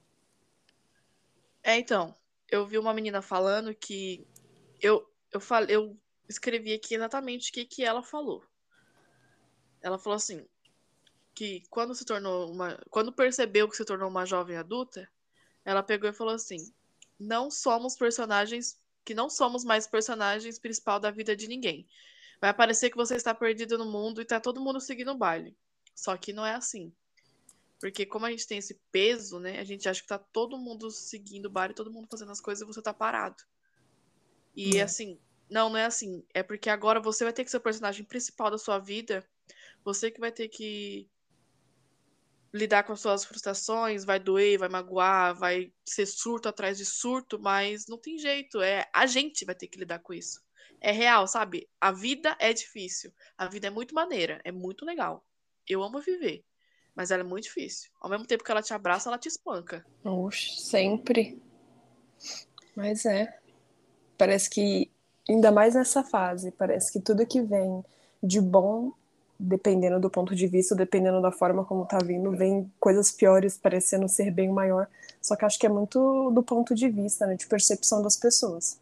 É, 1.63 1.77
então, 1.77 2.15
eu 2.49 2.65
vi 2.65 2.77
uma 2.77 2.93
menina 2.93 3.21
falando 3.21 3.73
que 3.75 4.25
eu 4.81 5.05
eu 5.31 5.41
falei, 5.41 5.75
eu 5.75 5.97
escrevi 6.29 6.73
aqui 6.73 6.95
exatamente 6.95 7.49
o 7.49 7.53
que 7.53 7.65
que 7.65 7.83
ela 7.83 8.01
falou. 8.01 8.43
Ela 9.81 9.97
falou 9.97 10.15
assim, 10.17 10.45
que 11.37 11.63
quando 11.69 11.93
se 11.93 12.03
tornou 12.03 12.51
uma, 12.51 12.79
quando 12.89 13.13
percebeu 13.13 13.69
que 13.69 13.77
se 13.77 13.85
tornou 13.85 14.09
uma 14.09 14.25
jovem 14.25 14.57
adulta, 14.57 15.07
ela 15.63 15.83
pegou 15.83 16.09
e 16.09 16.13
falou 16.13 16.33
assim: 16.33 16.73
"Não 17.19 17.51
somos 17.51 17.95
personagens, 17.95 18.81
que 19.05 19.13
não 19.13 19.29
somos 19.29 19.63
mais 19.63 19.85
personagens 19.85 20.57
principal 20.57 20.99
da 20.99 21.11
vida 21.11 21.35
de 21.35 21.47
ninguém. 21.47 21.87
Vai 22.41 22.53
parecer 22.53 22.89
que 22.89 22.97
você 22.97 23.15
está 23.15 23.35
perdido 23.35 23.77
no 23.77 23.85
mundo 23.85 24.19
e 24.21 24.25
tá 24.25 24.39
todo 24.39 24.61
mundo 24.61 24.79
seguindo 24.79 25.11
o 25.11 25.17
baile. 25.17 25.55
Só 25.95 26.17
que 26.17 26.33
não 26.33 26.45
é 26.45 26.55
assim. 26.55 26.91
Porque 27.79 28.05
como 28.05 28.25
a 28.25 28.31
gente 28.31 28.47
tem 28.47 28.57
esse 28.57 28.79
peso, 28.91 29.39
né? 29.39 29.59
A 29.59 29.63
gente 29.63 29.87
acha 29.87 30.01
que 30.01 30.07
tá 30.07 30.17
todo 30.17 30.57
mundo 30.57 30.89
seguindo 30.89 31.45
o 31.45 31.51
baile, 31.51 31.75
todo 31.75 31.91
mundo 31.91 32.07
fazendo 32.09 32.31
as 32.31 32.41
coisas 32.41 32.63
e 32.63 32.65
você 32.65 32.81
tá 32.81 32.93
parado. 32.93 33.43
E 34.55 34.77
É. 34.77 34.81
assim, 34.81 35.19
Não, 35.49 35.69
não 35.69 35.77
é 35.77 35.85
assim. 35.85 36.25
É 36.33 36.43
porque 36.43 36.69
agora 36.69 36.99
você 36.99 37.23
vai 37.23 37.31
ter 37.31 37.45
que 37.45 37.51
ser 37.51 37.57
o 37.57 37.61
personagem 37.61 38.03
principal 38.03 38.51
da 38.51 38.57
sua 38.57 38.79
vida. 38.79 39.23
Você 39.87 40.11
que 40.11 40.19
vai 40.19 40.33
ter 40.33 40.49
que 40.49 41.09
lidar 42.53 42.83
com 42.83 42.91
as 42.91 42.99
suas 42.99 43.23
frustrações, 43.23 44.03
vai 44.03 44.19
doer, 44.19 44.59
vai 44.59 44.67
magoar, 44.67 45.33
vai 45.33 45.71
ser 45.85 46.05
surto 46.05 46.49
atrás 46.49 46.77
de 46.77 46.83
surto, 46.83 47.39
mas 47.39 47.87
não 47.87 47.97
tem 47.97 48.17
jeito. 48.17 48.61
É 48.61 48.85
a 48.93 49.05
gente 49.05 49.45
vai 49.45 49.55
ter 49.55 49.67
que 49.67 49.79
lidar 49.79 49.99
com 49.99 50.13
isso. 50.13 50.41
É 50.81 50.91
real, 50.91 51.25
sabe? 51.25 51.69
A 51.79 51.93
vida 51.93 52.35
é 52.37 52.51
difícil. 52.51 53.13
A 53.37 53.47
vida 53.47 53.67
é 53.67 53.69
muito 53.69 53.95
maneira, 53.95 54.41
é 54.43 54.51
muito 54.51 54.83
legal. 54.83 55.25
Eu 55.65 55.81
amo 55.81 56.01
viver, 56.01 56.43
mas 56.93 57.09
ela 57.09 57.23
é 57.23 57.25
muito 57.25 57.45
difícil. 57.45 57.89
Ao 58.01 58.09
mesmo 58.09 58.27
tempo 58.27 58.43
que 58.43 58.51
ela 58.51 58.61
te 58.61 58.73
abraça, 58.73 59.09
ela 59.09 59.17
te 59.17 59.29
espanca. 59.29 59.85
Oxe, 60.03 60.59
sempre. 60.59 61.41
Mas 62.75 63.05
é. 63.05 63.39
Parece 64.17 64.49
que, 64.49 64.91
ainda 65.29 65.49
mais 65.49 65.75
nessa 65.75 66.03
fase, 66.03 66.51
parece 66.51 66.91
que 66.91 66.99
tudo 66.99 67.25
que 67.25 67.41
vem 67.41 67.85
de 68.21 68.41
bom, 68.41 68.91
dependendo 69.39 69.99
do 69.99 70.09
ponto 70.09 70.35
de 70.35 70.47
vista, 70.47 70.75
dependendo 70.75 71.21
da 71.21 71.31
forma 71.31 71.63
como 71.63 71.85
tá 71.85 71.99
vindo, 71.99 72.31
vem 72.31 72.71
coisas 72.79 73.11
piores 73.11 73.57
parecendo 73.57 74.07
ser 74.07 74.31
bem 74.31 74.49
maior. 74.49 74.87
Só 75.21 75.35
que 75.35 75.45
acho 75.45 75.59
que 75.59 75.65
é 75.65 75.69
muito 75.69 76.31
do 76.31 76.41
ponto 76.41 76.73
de 76.73 76.89
vista, 76.89 77.27
né? 77.27 77.35
De 77.35 77.47
percepção 77.47 78.01
das 78.01 78.15
pessoas. 78.15 78.79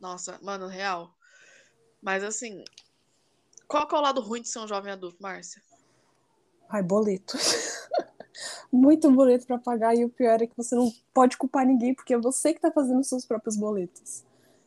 Nossa, 0.00 0.38
mano, 0.42 0.66
real. 0.66 1.14
Mas 2.00 2.22
assim, 2.22 2.64
qual 3.66 3.86
que 3.86 3.94
é 3.94 3.98
o 3.98 4.00
lado 4.00 4.20
ruim 4.20 4.40
de 4.40 4.48
ser 4.48 4.60
um 4.60 4.68
jovem 4.68 4.92
adulto, 4.92 5.16
Márcia? 5.20 5.60
Ai, 6.68 6.82
boleto. 6.82 7.36
Muito 8.70 9.10
boleto 9.10 9.46
para 9.46 9.58
pagar 9.58 9.96
e 9.96 10.04
o 10.04 10.08
pior 10.08 10.40
é 10.40 10.46
que 10.46 10.56
você 10.56 10.74
não 10.74 10.92
pode 11.12 11.36
culpar 11.36 11.66
ninguém 11.66 11.94
porque 11.94 12.14
é 12.14 12.18
você 12.18 12.52
que 12.52 12.60
tá 12.60 12.70
fazendo 12.70 13.00
os 13.00 13.08
seus 13.08 13.24
próprios 13.24 13.56
boletos. 13.56 14.22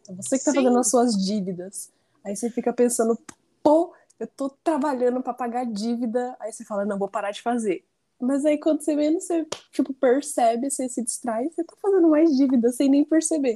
É 0.09 0.13
você 0.13 0.37
que 0.37 0.45
tá 0.45 0.51
Sim. 0.51 0.57
fazendo 0.57 0.79
as 0.79 0.89
suas 0.89 1.13
dívidas. 1.15 1.91
Aí 2.23 2.35
você 2.35 2.49
fica 2.49 2.73
pensando, 2.73 3.17
pô, 3.63 3.93
eu 4.21 4.27
tô 4.27 4.49
trabalhando 4.63 5.19
para 5.19 5.33
pagar 5.33 5.65
dívida. 5.65 6.35
Aí 6.39 6.53
você 6.53 6.63
fala, 6.63 6.85
não, 6.85 6.99
vou 6.99 7.07
parar 7.07 7.31
de 7.31 7.41
fazer. 7.41 7.83
Mas 8.19 8.45
aí 8.45 8.55
quando 8.59 8.81
você 8.81 8.95
menos 8.95 9.23
você 9.23 9.47
tipo 9.71 9.95
percebe, 9.95 10.69
você 10.69 10.87
se 10.87 11.03
distrai, 11.03 11.49
você 11.49 11.63
tá 11.63 11.73
fazendo 11.81 12.07
mais 12.07 12.37
dívida 12.37 12.71
sem 12.71 12.87
nem 12.87 13.03
perceber. 13.03 13.55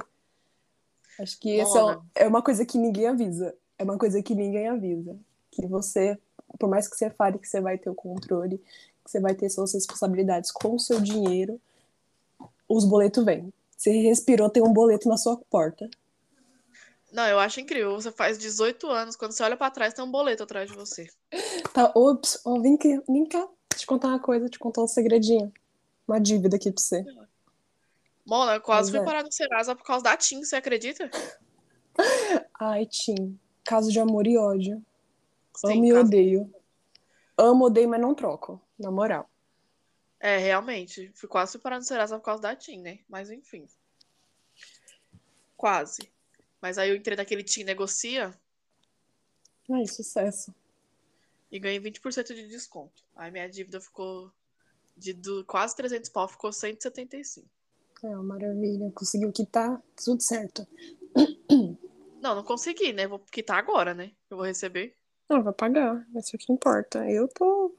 Acho 1.20 1.38
que 1.38 1.60
essa 1.60 2.02
é, 2.16 2.24
é 2.24 2.28
uma 2.28 2.42
coisa 2.42 2.66
que 2.66 2.76
ninguém 2.76 3.06
avisa. 3.06 3.54
É 3.78 3.84
uma 3.84 3.96
coisa 3.96 4.20
que 4.20 4.34
ninguém 4.34 4.66
avisa. 4.66 5.16
Que 5.52 5.64
você, 5.68 6.18
por 6.58 6.68
mais 6.68 6.88
que 6.88 6.96
você 6.96 7.10
fale 7.10 7.38
que 7.38 7.46
você 7.46 7.60
vai 7.60 7.78
ter 7.78 7.88
o 7.88 7.94
controle, 7.94 8.58
que 9.04 9.10
você 9.10 9.20
vai 9.20 9.36
ter 9.36 9.48
suas 9.48 9.72
responsabilidades 9.72 10.50
com 10.50 10.74
o 10.74 10.80
seu 10.80 11.00
dinheiro, 11.00 11.60
os 12.68 12.84
boletos 12.84 13.24
vêm. 13.24 13.52
Você 13.76 13.92
respirou, 14.02 14.50
tem 14.50 14.64
um 14.64 14.72
boleto 14.72 15.08
na 15.08 15.16
sua 15.16 15.36
porta. 15.48 15.88
Não, 17.16 17.26
eu 17.26 17.38
acho 17.38 17.60
incrível. 17.60 17.92
Você 17.94 18.12
faz 18.12 18.36
18 18.36 18.86
anos, 18.90 19.16
quando 19.16 19.32
você 19.32 19.42
olha 19.42 19.56
pra 19.56 19.70
trás, 19.70 19.94
tem 19.94 20.04
um 20.04 20.10
boleto 20.10 20.42
atrás 20.42 20.70
de 20.70 20.76
você. 20.76 21.08
Tá, 21.72 21.90
ops, 21.94 22.38
ó, 22.44 22.60
vem, 22.60 22.74
aqui, 22.74 23.00
vem 23.08 23.24
cá, 23.26 23.48
te 23.74 23.86
contar 23.86 24.08
uma 24.08 24.20
coisa, 24.20 24.50
te 24.50 24.58
contar 24.58 24.82
um 24.82 24.86
segredinho. 24.86 25.50
Uma 26.06 26.20
dívida 26.20 26.56
aqui 26.56 26.70
pra 26.70 26.82
você. 26.82 27.02
Mona, 28.26 28.56
eu 28.56 28.60
quase 28.60 28.90
Pois 28.90 29.00
fui 29.00 29.00
é. 29.00 29.04
parar 29.10 29.22
no 29.24 29.32
Serasa 29.32 29.74
por 29.74 29.82
causa 29.82 30.04
da 30.04 30.14
TIM, 30.14 30.44
você 30.44 30.56
acredita? 30.56 31.10
Ai, 32.60 32.84
Tim, 32.84 33.40
caso 33.64 33.90
de 33.90 33.98
amor 33.98 34.26
e 34.26 34.36
ódio. 34.36 34.84
Sim, 35.54 35.72
Amo 35.72 35.84
e 35.86 35.90
caso- 35.92 36.06
odeio. 36.06 36.54
Amo, 37.38 37.64
odeio, 37.64 37.88
mas 37.88 38.00
não 38.00 38.14
troco, 38.14 38.60
na 38.78 38.90
moral. 38.90 39.30
É, 40.20 40.36
realmente. 40.36 41.10
Fui 41.14 41.28
quase 41.30 41.52
fui 41.52 41.60
parar 41.62 41.76
no 41.78 41.82
Serasa 41.82 42.18
por 42.18 42.24
causa 42.26 42.42
da 42.42 42.54
TIM, 42.54 42.82
né? 42.82 42.98
Mas 43.08 43.30
enfim. 43.30 43.66
Quase. 45.56 46.14
Mas 46.66 46.78
aí 46.78 46.90
eu 46.90 46.96
entrei 46.96 47.16
naquele 47.16 47.44
TIM 47.44 47.62
Negocia 47.62 48.34
Ai, 49.70 49.86
sucesso. 49.86 50.52
e 51.48 51.60
ganhei 51.60 51.78
20% 51.78 52.34
de 52.34 52.48
desconto. 52.48 53.04
Aí 53.14 53.30
minha 53.30 53.48
dívida 53.48 53.80
ficou 53.80 54.32
de 54.96 55.12
do, 55.12 55.44
quase 55.44 55.76
300 55.76 56.10
pau, 56.10 56.26
ficou 56.26 56.52
175. 56.52 57.48
É 58.02 58.08
uma 58.08 58.24
maravilha. 58.24 58.90
Conseguiu 58.90 59.30
quitar, 59.30 59.80
tudo 60.04 60.20
certo. 60.20 60.66
Não, 62.20 62.34
não 62.34 62.42
consegui, 62.42 62.92
né? 62.92 63.06
Vou 63.06 63.20
quitar 63.20 63.58
agora, 63.58 63.94
né? 63.94 64.10
Eu 64.28 64.36
vou 64.36 64.44
receber. 64.44 64.96
Não, 65.28 65.44
vai 65.44 65.52
pagar. 65.52 66.04
Isso 66.16 66.34
é 66.34 66.36
o 66.36 66.38
que 66.40 66.52
importa. 66.52 67.08
Eu 67.08 67.28
tô. 67.28 67.76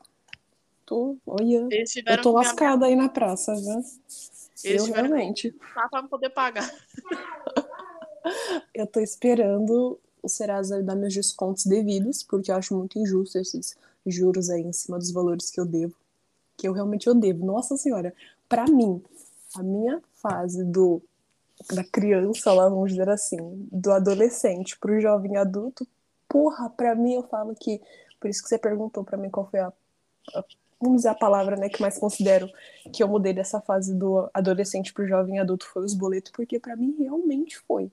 Tô. 0.86 1.18
Olha. 1.26 1.68
Eu 1.70 2.22
tô 2.22 2.32
lascada 2.32 2.86
aí 2.86 2.96
na 2.96 3.10
praça, 3.10 3.54
viu? 3.54 3.84
Eles 4.64 4.88
Eu 4.88 4.94
realmente. 4.94 5.54
amarrar 5.60 5.90
pra 5.90 6.04
poder 6.04 6.30
pagar. 6.30 6.74
Eu 8.74 8.88
tô 8.88 9.00
esperando 9.00 10.00
o 10.22 10.30
Serasa 10.30 10.82
dar 10.84 10.96
meus 10.96 11.14
descontos 11.14 11.66
devidos, 11.66 12.24
porque 12.24 12.52
eu 12.52 12.56
acho 12.56 12.76
muito 12.76 12.98
injusto 13.00 13.38
esses 13.38 13.76
juros 14.06 14.50
aí 14.50 14.62
em 14.62 14.74
cima 14.74 14.98
dos 14.98 15.12
valores 15.12 15.50
que 15.52 15.60
eu 15.60 15.66
devo. 15.66 15.96
Que 16.58 16.68
eu 16.68 16.74
realmente 16.74 17.08
eu 17.08 17.16
devo. 17.16 17.46
Nossa 17.46 17.78
Senhora, 17.78 18.14
pra 18.50 18.66
mim, 18.66 19.02
a 19.56 19.64
minha 19.64 20.02
fase 20.14 20.64
do 20.64 21.02
da 21.74 21.84
criança, 21.84 22.54
lá 22.54 22.70
vamos 22.70 22.92
dizer 22.92 23.10
assim, 23.10 23.68
do 23.72 23.92
adolescente 23.92 24.78
pro 24.80 25.00
jovem 25.02 25.38
adulto, 25.38 25.88
porra, 26.30 26.70
pra 26.70 26.94
mim 26.94 27.14
eu 27.16 27.24
falo 27.24 27.56
que, 27.56 27.82
por 28.20 28.30
isso 28.30 28.44
que 28.44 28.50
você 28.50 28.60
perguntou 28.60 29.04
pra 29.04 29.18
mim 29.18 29.30
qual 29.30 29.50
foi 29.50 29.60
a, 29.62 29.74
a- 30.36 30.46
vamos 30.80 30.98
dizer 30.98 31.10
a 31.10 31.16
palavra, 31.16 31.56
né, 31.58 31.68
que 31.68 31.82
mais 31.82 31.98
considero 31.98 32.48
que 32.94 33.02
eu 33.02 33.08
mudei 33.08 33.34
dessa 33.34 33.60
fase 33.60 33.94
do 33.96 34.30
adolescente 34.34 34.94
pro 34.94 35.08
jovem 35.08 35.40
adulto 35.40 35.66
foi 35.68 35.84
os 35.84 35.96
boletos, 35.96 36.32
porque 36.32 36.60
pra 36.60 36.76
mim 36.76 36.96
realmente 37.00 37.58
foi 37.58 37.92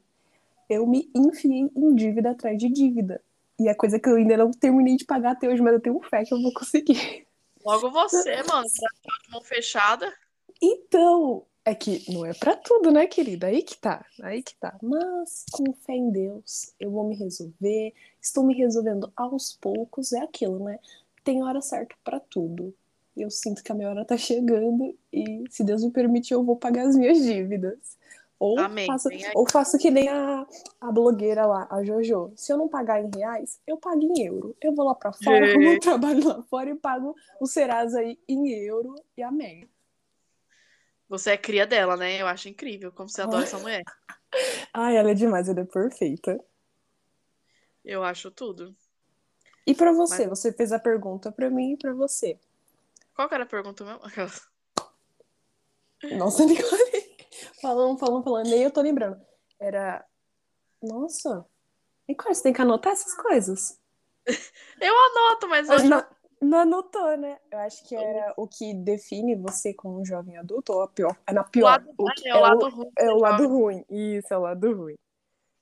eu 0.68 0.87
me 0.87 1.11
enfiei 1.14 1.71
em 1.75 1.94
dívida 1.94 2.30
atrás 2.30 2.59
de 2.59 2.68
dívida. 2.68 3.21
E 3.59 3.68
é 3.68 3.75
coisa 3.75 3.99
que 3.99 4.09
eu 4.09 4.16
ainda 4.16 4.37
não 4.37 4.50
terminei 4.50 4.97
de 4.97 5.04
pagar 5.04 5.33
até 5.33 5.49
hoje, 5.49 5.62
mas 5.62 5.75
eu 5.75 5.80
tenho 5.80 6.00
fé 6.02 6.25
que 6.25 6.35
eu 6.35 6.42
vou 6.42 6.52
conseguir. 6.52 7.26
Logo 7.64 7.90
você, 7.90 8.42
mano, 8.42 8.66
pra 9.02 9.14
de 9.25 9.30
mão 9.30 9.42
fechada. 9.42 10.12
Então, 10.61 11.44
é 11.64 11.75
que 11.75 12.04
não 12.12 12.26
é 12.26 12.35
pra 12.35 12.56
tudo, 12.56 12.90
né, 12.90 13.06
querida? 13.06 13.47
Aí 13.47 13.62
que 13.62 13.76
tá, 13.76 14.04
aí 14.23 14.42
que 14.42 14.54
tá. 14.56 14.76
Mas 14.83 15.47
com 15.52 15.73
fé 15.73 15.94
em 15.94 16.11
Deus, 16.11 16.75
eu 16.78 16.90
vou 16.90 17.09
me 17.09 17.16
resolver. 17.16 17.94
Estou 18.21 18.44
me 18.44 18.54
resolvendo 18.54 19.11
aos 19.16 19.52
poucos, 19.52 20.12
é 20.12 20.21
aquilo, 20.21 20.62
né? 20.62 20.78
Tem 21.23 21.42
hora 21.42 21.61
certa 21.62 21.94
pra 22.04 22.21
tudo. 22.21 22.75
Eu 23.16 23.30
sinto 23.30 23.62
que 23.62 23.71
a 23.71 23.75
minha 23.75 23.88
hora 23.88 24.04
tá 24.04 24.16
chegando 24.16 24.94
e, 25.12 25.44
se 25.49 25.62
Deus 25.62 25.85
me 25.85 25.90
permitir, 25.90 26.35
eu 26.35 26.42
vou 26.44 26.56
pagar 26.56 26.87
as 26.87 26.97
minhas 26.97 27.18
dívidas. 27.18 27.97
Ou 28.38 28.58
Amém. 28.58 28.86
faço, 28.86 29.08
ou 29.34 29.50
faço 29.50 29.78
que 29.78 29.90
nem 29.90 30.08
a, 30.08 30.46
a 30.80 30.92
blogueira 30.92 31.46
lá, 31.46 31.66
a 31.70 31.82
Jojo. 31.82 32.32
Se 32.36 32.52
eu 32.52 32.58
não 32.58 32.68
pagar 32.68 33.00
em 33.00 33.10
reais, 33.14 33.60
eu 33.66 33.76
pago 33.76 34.02
em 34.02 34.26
euro. 34.26 34.56
Eu 34.60 34.74
vou 34.74 34.84
lá 34.84 34.94
pra 34.94 35.12
fora, 35.12 35.44
arrumo 35.50 35.72
um 35.72 35.78
trabalho 35.78 36.26
lá 36.26 36.42
fora 36.44 36.70
e 36.70 36.74
pago 36.74 37.14
o 37.40 37.46
Serasa 37.46 38.00
aí 38.00 38.18
em 38.28 38.50
euro 38.66 38.94
e 39.16 39.22
amém. 39.22 39.68
Você 41.08 41.30
é 41.30 41.36
cria 41.36 41.66
dela, 41.66 41.96
né? 41.96 42.20
Eu 42.20 42.26
acho 42.26 42.48
incrível 42.48 42.90
como 42.90 43.08
você 43.08 43.22
adora 43.22 43.44
essa 43.44 43.58
mulher. 43.58 43.82
Ai, 44.72 44.96
ela 44.96 45.10
é 45.10 45.14
demais, 45.14 45.48
ela 45.48 45.60
é 45.60 45.64
perfeita. 45.64 46.42
Eu 47.84 48.02
acho 48.02 48.30
tudo. 48.30 48.74
E 49.66 49.74
pra 49.74 49.92
você, 49.92 50.26
você 50.26 50.52
fez 50.52 50.72
a 50.72 50.78
pergunta 50.78 51.30
pra 51.30 51.48
mim 51.50 51.72
e 51.72 51.76
pra 51.76 51.92
você. 51.92 52.38
Qual 53.14 53.28
que 53.28 53.34
era 53.34 53.44
a 53.44 53.46
pergunta 53.46 53.84
mesmo? 53.84 54.00
Nossa, 56.18 56.44
Nicole. 56.46 57.03
Falando, 57.64 57.99
falando, 57.99 58.23
falando, 58.23 58.47
nem 58.50 58.62
eu 58.62 58.71
tô 58.71 58.83
lembrando. 58.83 59.18
Era. 59.59 60.04
Nossa. 60.83 61.47
Nicole, 62.06 62.35
você 62.35 62.42
tem 62.42 62.52
que 62.52 62.61
anotar 62.61 62.92
essas 62.92 63.14
coisas. 63.14 63.80
Eu 64.80 64.94
anoto, 64.94 65.49
mas 65.49 65.68
eu 65.71 65.85
Não, 65.88 66.04
não 66.42 66.59
anotou, 66.59 67.16
né? 67.16 67.38
Eu 67.50 67.59
acho 67.61 67.83
que 67.88 67.94
era 67.97 68.35
o 68.37 68.47
que 68.47 68.75
define 68.75 69.35
você 69.37 69.73
como 69.73 69.99
um 70.00 70.04
jovem 70.04 70.37
adulto, 70.37 70.73
ou 70.75 70.83
a 70.83 70.88
pior. 70.88 71.16
É 71.26 71.33
na 71.33 71.40
o 71.42 71.49
pior. 71.49 71.71
lado, 71.71 71.90
o 71.97 72.04
que 72.12 72.28
é, 72.28 72.35
o 72.35 72.40
lado 72.40 72.68
ruim. 72.68 72.90
é 72.99 73.11
o 73.11 73.16
lado 73.18 73.42
jovem. 73.44 73.59
ruim. 73.59 73.85
Isso, 73.88 74.35
é 74.35 74.37
o 74.37 74.40
lado 74.42 74.75
ruim. 74.76 74.94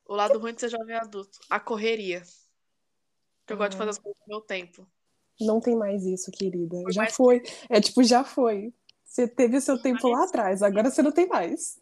O 0.08 0.14
lado 0.16 0.38
ruim 0.40 0.54
de 0.54 0.60
ser 0.60 0.70
jovem 0.70 0.96
adulto. 0.96 1.38
A 1.48 1.60
correria. 1.60 2.22
Eu 3.48 3.56
gosto 3.56 3.70
de 3.70 3.76
Ah. 3.76 3.78
fazer 3.78 3.90
as 3.90 3.98
coisas 3.98 4.20
no 4.26 4.28
meu 4.34 4.40
tempo. 4.40 4.86
Não 5.40 5.60
tem 5.60 5.76
mais 5.76 6.04
isso, 6.04 6.30
querida. 6.32 6.82
Por 6.82 6.92
Já 6.92 7.02
mais 7.02 7.12
que- 7.12 7.16
foi. 7.16 7.42
É 7.68 7.80
tipo, 7.80 8.02
já 8.02 8.24
foi. 8.24 8.72
Você 9.04 9.28
teve 9.28 9.56
o 9.58 9.60
seu 9.60 9.80
tempo 9.80 10.08
lá 10.08 10.24
atrás, 10.24 10.62
agora 10.62 10.90
você 10.90 11.02
não 11.02 11.12
tem 11.12 11.26
mais. 11.28 11.80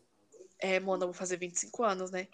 É, 0.60 0.78
Mona, 0.80 1.06
vou 1.06 1.14
fazer 1.14 1.36
25 1.36 1.82
anos, 1.82 2.10
né? 2.10 2.28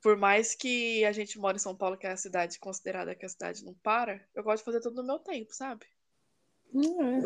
Por 0.00 0.16
mais 0.16 0.54
que 0.54 1.04
a 1.04 1.12
gente 1.12 1.38
mora 1.38 1.56
em 1.56 1.60
São 1.60 1.76
Paulo, 1.76 1.96
que 1.96 2.06
é 2.06 2.12
a 2.12 2.16
cidade 2.16 2.58
considerada 2.58 3.14
que 3.14 3.24
a 3.24 3.28
cidade 3.28 3.64
não 3.64 3.74
para, 3.74 4.20
eu 4.34 4.42
gosto 4.42 4.58
de 4.58 4.64
fazer 4.64 4.80
tudo 4.80 4.96
no 4.96 5.06
meu 5.06 5.18
tempo, 5.18 5.54
sabe? 5.54 5.86
Hum, 6.74 7.20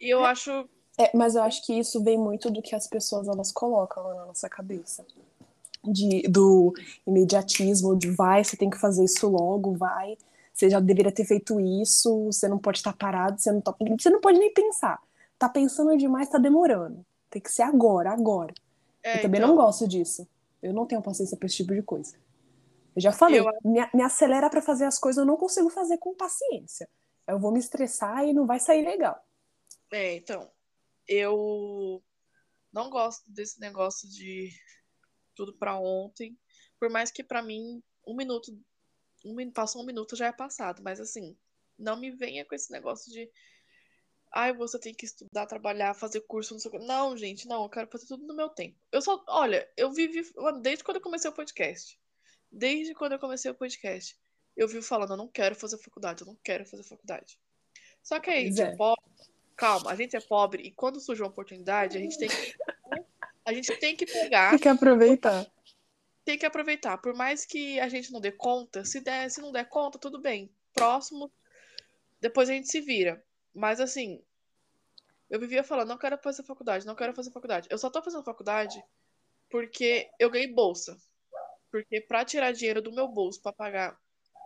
E 0.00 0.08
eu 0.08 0.24
acho. 0.24 0.50
é. 0.98 1.04
É, 1.04 1.10
mas 1.16 1.34
eu 1.34 1.42
acho 1.42 1.64
que 1.66 1.78
isso 1.78 2.02
vem 2.02 2.18
muito 2.18 2.50
do 2.50 2.62
que 2.62 2.74
as 2.74 2.86
pessoas 2.86 3.28
elas 3.28 3.52
colocam 3.52 4.02
lá 4.04 4.14
na 4.14 4.26
nossa 4.26 4.48
cabeça. 4.48 5.04
De, 5.84 6.22
do 6.22 6.72
imediatismo, 7.06 7.96
de 7.96 8.10
vai, 8.10 8.42
você 8.42 8.56
tem 8.56 8.70
que 8.70 8.78
fazer 8.78 9.04
isso 9.04 9.28
logo, 9.28 9.74
vai. 9.74 10.16
Você 10.52 10.70
já 10.70 10.80
deveria 10.80 11.12
ter 11.12 11.24
feito 11.24 11.60
isso, 11.60 12.26
você 12.26 12.48
não 12.48 12.58
pode 12.58 12.78
estar 12.78 12.94
parado, 12.94 13.40
você 13.40 13.52
não, 13.52 13.60
tá, 13.60 13.74
você 13.98 14.10
não 14.10 14.20
pode 14.20 14.38
nem 14.38 14.52
pensar. 14.52 15.00
Tá 15.38 15.48
pensando 15.48 15.96
demais, 15.96 16.28
tá 16.30 16.38
demorando. 16.38 17.04
Tem 17.30 17.42
que 17.42 17.52
ser 17.52 17.62
agora, 17.62 18.10
agora. 18.10 18.54
É, 19.06 19.18
eu 19.18 19.22
também 19.22 19.38
então, 19.40 19.48
não 19.50 19.56
gosto 19.56 19.86
disso. 19.86 20.28
Eu 20.62 20.72
não 20.72 20.86
tenho 20.86 21.02
paciência 21.02 21.36
pra 21.36 21.46
esse 21.46 21.56
tipo 21.56 21.74
de 21.74 21.82
coisa. 21.82 22.16
Eu 22.94 23.02
já 23.02 23.12
falei, 23.12 23.40
Eu- 23.40 23.44
me, 23.64 23.80
me 23.94 24.02
acelera 24.02 24.48
pra 24.50 24.62
fazer 24.62 24.84
as 24.84 24.98
coisas, 24.98 25.18
eu 25.20 25.26
não 25.26 25.36
consigo 25.36 25.68
fazer 25.70 25.98
com 25.98 26.14
paciência. 26.14 26.88
Eu 27.26 27.38
vou 27.38 27.52
me 27.52 27.58
estressar 27.58 28.24
e 28.24 28.32
não 28.32 28.46
vai 28.46 28.58
sair 28.58 28.84
legal. 28.84 29.22
É, 29.92 30.14
então, 30.16 30.50
eu 31.06 32.02
não 32.72 32.90
gosto 32.90 33.30
desse 33.30 33.60
negócio 33.60 34.08
de 34.08 34.50
tudo 35.34 35.52
pra 35.56 35.78
ontem. 35.78 36.36
Por 36.80 36.90
mais 36.90 37.10
que 37.10 37.22
pra 37.22 37.42
mim, 37.42 37.82
um 38.06 38.14
minuto, 38.16 38.52
um, 39.24 39.50
passou 39.50 39.82
um 39.82 39.86
minuto 39.86 40.16
já 40.16 40.26
é 40.26 40.32
passado. 40.32 40.82
Mas 40.82 41.00
assim, 41.00 41.36
não 41.78 41.98
me 41.98 42.10
venha 42.10 42.44
com 42.44 42.54
esse 42.54 42.70
negócio 42.72 43.12
de. 43.12 43.30
Ai, 44.32 44.52
você 44.52 44.78
tem 44.78 44.92
que 44.94 45.06
estudar, 45.06 45.46
trabalhar, 45.46 45.94
fazer 45.94 46.20
curso, 46.22 46.52
não 46.54 46.60
sei 46.60 46.68
o 46.70 46.72
que. 46.72 46.86
Não, 46.86 47.16
gente, 47.16 47.48
não, 47.48 47.62
eu 47.62 47.68
quero 47.68 47.88
fazer 47.90 48.06
tudo 48.06 48.26
no 48.26 48.34
meu 48.34 48.48
tempo. 48.48 48.76
Eu 48.92 49.00
só, 49.00 49.22
olha, 49.28 49.66
eu 49.76 49.90
vivi, 49.92 50.22
desde 50.60 50.84
quando 50.84 50.96
eu 50.96 51.02
comecei 51.02 51.30
o 51.30 51.34
podcast. 51.34 51.98
Desde 52.50 52.94
quando 52.94 53.12
eu 53.12 53.18
comecei 53.18 53.50
o 53.50 53.54
podcast, 53.54 54.16
eu 54.56 54.68
vivo 54.68 54.82
falando, 54.82 55.10
eu 55.12 55.16
não 55.16 55.28
quero 55.28 55.54
fazer 55.54 55.78
faculdade, 55.78 56.22
eu 56.22 56.26
não 56.26 56.36
quero 56.42 56.64
fazer 56.66 56.82
faculdade. 56.82 57.38
Só 58.02 58.20
que 58.20 58.30
aí, 58.30 58.44
Pois 58.46 58.58
é. 58.58 58.76
pobre, 58.76 59.04
calma, 59.56 59.90
a 59.90 59.96
gente 59.96 60.16
é 60.16 60.20
pobre 60.20 60.62
e 60.62 60.70
quando 60.70 61.00
surge 61.00 61.22
uma 61.22 61.28
oportunidade, 61.28 61.96
a 61.96 62.00
gente 62.00 62.18
tem 62.18 62.28
que, 62.28 62.54
a 63.44 63.52
gente 63.52 63.76
tem 63.78 63.96
que 63.96 64.06
pegar, 64.06 64.50
Tem 64.50 64.58
que 64.60 64.68
aproveitar. 64.68 65.46
tem 66.24 66.38
que 66.38 66.46
aproveitar. 66.46 66.98
Por 66.98 67.14
mais 67.14 67.44
que 67.44 67.80
a 67.80 67.88
gente 67.88 68.12
não 68.12 68.20
dê 68.20 68.30
conta, 68.32 68.84
se 68.84 69.00
der, 69.00 69.30
se 69.30 69.40
não 69.40 69.50
der 69.50 69.68
conta, 69.68 69.98
tudo 69.98 70.20
bem. 70.20 70.50
Próximo, 70.72 71.32
depois 72.20 72.48
a 72.48 72.52
gente 72.52 72.68
se 72.68 72.80
vira. 72.80 73.22
Mas 73.56 73.80
assim, 73.80 74.22
eu 75.30 75.40
vivia 75.40 75.64
falando, 75.64 75.88
não 75.88 75.96
quero 75.96 76.18
fazer 76.18 76.42
faculdade, 76.42 76.86
não 76.86 76.94
quero 76.94 77.14
fazer 77.14 77.30
faculdade. 77.30 77.66
Eu 77.70 77.78
só 77.78 77.88
tô 77.88 78.02
fazendo 78.02 78.22
faculdade 78.22 78.84
porque 79.50 80.10
eu 80.20 80.30
ganhei 80.30 80.52
bolsa. 80.52 80.94
Porque 81.70 82.02
pra 82.02 82.22
tirar 82.22 82.52
dinheiro 82.52 82.82
do 82.82 82.92
meu 82.92 83.08
bolso 83.08 83.40
pra 83.40 83.54
pagar, 83.54 83.98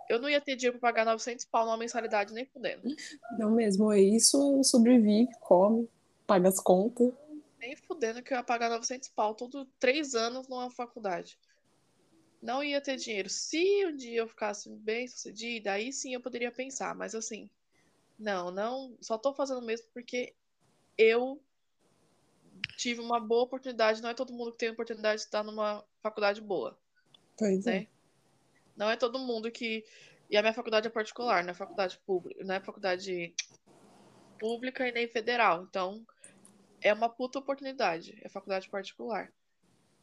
eu 0.08 0.20
não 0.20 0.30
ia 0.30 0.40
ter 0.40 0.54
dinheiro 0.54 0.78
pra 0.78 0.90
pagar 0.90 1.04
900 1.04 1.44
pau 1.44 1.64
numa 1.64 1.76
mensalidade 1.76 2.32
nem 2.32 2.46
fudendo. 2.46 2.88
Não 3.36 3.50
mesmo, 3.50 3.92
é 3.92 4.00
isso, 4.00 4.62
sobrevive, 4.62 5.32
come, 5.40 5.90
paga 6.24 6.48
as 6.48 6.60
contas. 6.60 7.12
Nem 7.58 7.74
fudendo 7.74 8.22
que 8.22 8.32
eu 8.32 8.38
ia 8.38 8.44
pagar 8.44 8.70
900 8.70 9.08
pau 9.08 9.34
todo 9.34 9.66
três 9.80 10.14
anos 10.14 10.48
numa 10.48 10.70
faculdade. 10.70 11.36
Não 12.40 12.62
ia 12.62 12.80
ter 12.80 12.96
dinheiro. 12.96 13.28
Se 13.28 13.84
um 13.86 13.96
dia 13.96 14.20
eu 14.20 14.28
ficasse 14.28 14.70
bem 14.70 15.06
sucedida, 15.08 15.72
aí 15.72 15.92
sim 15.92 16.14
eu 16.14 16.20
poderia 16.20 16.50
pensar. 16.52 16.94
Mas 16.94 17.14
assim, 17.14 17.50
não, 18.20 18.50
não. 18.50 18.96
Só 19.00 19.16
tô 19.16 19.32
fazendo 19.32 19.62
mesmo 19.62 19.88
porque 19.94 20.34
eu 20.96 21.42
tive 22.76 23.00
uma 23.00 23.18
boa 23.18 23.44
oportunidade. 23.44 24.02
Não 24.02 24.10
é 24.10 24.14
todo 24.14 24.32
mundo 24.32 24.52
que 24.52 24.58
tem 24.58 24.68
a 24.68 24.72
oportunidade 24.72 25.22
de 25.22 25.26
estar 25.26 25.42
numa 25.42 25.82
faculdade 26.02 26.40
boa, 26.40 26.78
Pois 27.36 27.66
é. 27.66 27.80
né? 27.80 27.86
Não 28.76 28.90
é 28.90 28.96
todo 28.96 29.18
mundo 29.18 29.50
que. 29.50 29.84
E 30.28 30.36
a 30.36 30.42
minha 30.42 30.54
faculdade 30.54 30.86
é 30.86 30.90
particular, 30.90 31.42
não 31.42 31.50
é 31.50 31.54
faculdade 31.54 31.98
pública, 32.06 32.44
não 32.44 32.54
é 32.54 32.60
faculdade 32.60 33.34
pública 34.38 34.86
e 34.86 34.92
nem 34.92 35.08
federal. 35.08 35.64
Então, 35.64 36.06
é 36.80 36.92
uma 36.92 37.08
puta 37.08 37.38
oportunidade. 37.38 38.18
É 38.22 38.28
faculdade 38.28 38.68
particular. 38.68 39.32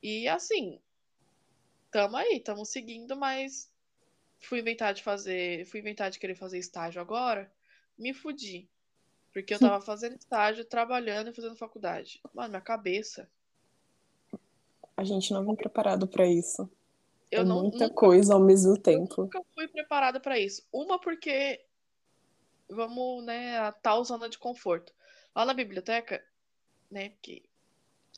E 0.01 0.27
assim, 0.27 0.79
tamo 1.91 2.17
aí, 2.17 2.39
tamo 2.39 2.65
seguindo, 2.65 3.15
mas 3.15 3.71
fui 4.39 4.59
inventar 4.59 4.93
de 4.93 5.03
fazer. 5.03 5.65
Fui 5.67 5.79
inventar 5.79 6.09
de 6.09 6.19
querer 6.19 6.35
fazer 6.35 6.57
estágio 6.57 6.99
agora, 6.99 7.51
me 7.97 8.13
fudi. 8.13 8.69
Porque 9.33 9.53
eu 9.53 9.59
tava 9.59 9.79
fazendo 9.81 10.15
estágio, 10.15 10.65
trabalhando 10.65 11.29
e 11.29 11.33
fazendo 11.33 11.55
faculdade. 11.55 12.21
Mano, 12.33 12.49
minha 12.49 12.61
cabeça. 12.61 13.29
A 14.95 15.03
gente 15.03 15.31
não 15.31 15.45
vem 15.45 15.55
preparado 15.55 16.07
pra 16.07 16.25
isso. 16.25 16.69
Eu 17.29 17.41
é 17.41 17.45
não, 17.45 17.61
muita 17.61 17.85
nunca 17.85 17.93
coisa 17.93 18.33
ao 18.33 18.39
mesmo 18.39 18.77
tempo. 18.77 19.23
nunca 19.23 19.41
fui 19.53 19.67
preparada 19.67 20.19
pra 20.19 20.39
isso. 20.39 20.65
Uma 20.71 20.99
porque 20.99 21.63
vamos, 22.69 23.23
né, 23.23 23.57
a 23.59 23.71
tal 23.71 24.03
zona 24.03 24.29
de 24.29 24.39
conforto. 24.39 24.93
Lá 25.35 25.45
na 25.45 25.53
biblioteca, 25.53 26.23
né, 26.89 27.09
porque 27.09 27.43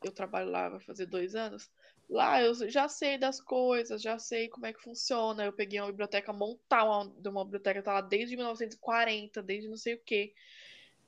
eu 0.03 0.11
trabalho 0.11 0.49
lá 0.49 0.69
vai 0.69 0.79
fazer 0.79 1.05
dois 1.05 1.35
anos, 1.35 1.69
lá 2.09 2.41
eu 2.41 2.53
já 2.69 2.87
sei 2.89 3.17
das 3.17 3.39
coisas, 3.39 4.01
já 4.01 4.17
sei 4.17 4.49
como 4.49 4.65
é 4.65 4.73
que 4.73 4.81
funciona. 4.81 5.45
Eu 5.45 5.53
peguei 5.53 5.79
uma 5.79 5.87
biblioteca 5.91 6.33
montar 6.33 6.83
uma, 6.83 7.09
de 7.09 7.29
uma 7.29 7.43
biblioteca 7.45 7.83
tá 7.83 7.93
lá 7.93 8.01
desde 8.01 8.35
1940, 8.35 9.41
desde 9.43 9.69
não 9.69 9.77
sei 9.77 9.93
o 9.95 10.01
quê. 10.03 10.33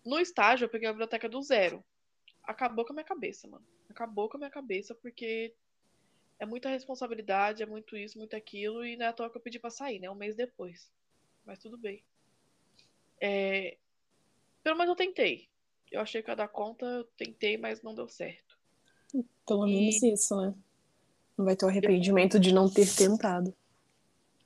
No 0.06 0.20
estágio 0.20 0.66
eu 0.66 0.70
peguei 0.70 0.88
a 0.88 0.92
biblioteca 0.94 1.28
do 1.28 1.42
zero. 1.42 1.84
Acabou 2.44 2.86
com 2.86 2.94
a 2.94 2.96
minha 2.96 3.06
cabeça, 3.06 3.48
mano. 3.48 3.66
Acabou 3.90 4.30
com 4.30 4.38
a 4.38 4.40
minha 4.40 4.50
cabeça 4.50 4.96
porque 4.96 5.54
é 6.40 6.46
muita 6.46 6.70
responsabilidade, 6.70 7.62
é 7.62 7.66
muito 7.66 7.96
isso, 7.96 8.18
muito 8.18 8.36
aquilo, 8.36 8.86
e 8.86 8.96
não 8.98 9.06
é 9.06 9.10
à 9.10 9.14
toa 9.14 9.30
que 9.30 9.38
eu 9.38 9.42
pedi 9.42 9.60
pra 9.60 9.70
sair, 9.70 10.00
né? 10.00 10.10
Um 10.10 10.16
mês 10.16 10.36
depois. 10.36 10.92
Mas 11.46 11.60
tudo 11.60 11.78
bem. 11.78 12.04
É, 13.20 13.78
Pelo 14.64 14.78
menos 14.78 14.90
eu 14.92 14.96
tentei. 14.96 15.50
Eu 15.92 16.02
achei 16.02 16.24
que 16.24 16.30
ia 16.32 16.36
dar 16.36 16.48
conta, 16.48 16.86
eu 16.86 17.04
tentei, 17.18 17.58
mas 17.58 17.82
não 17.82 17.94
deu 17.94 18.08
certo. 18.08 18.58
Pelo 19.46 19.68
E- 19.68 19.74
menos 19.76 20.02
isso, 20.04 20.36
né? 20.40 20.56
Não 21.38 21.46
vai 21.46 21.56
ter 21.56 21.65
o 21.65 21.70
arrependimento 21.70 22.39
de 22.39 22.54
não 22.54 22.70
ter 22.70 22.88
tentado. 22.94 23.54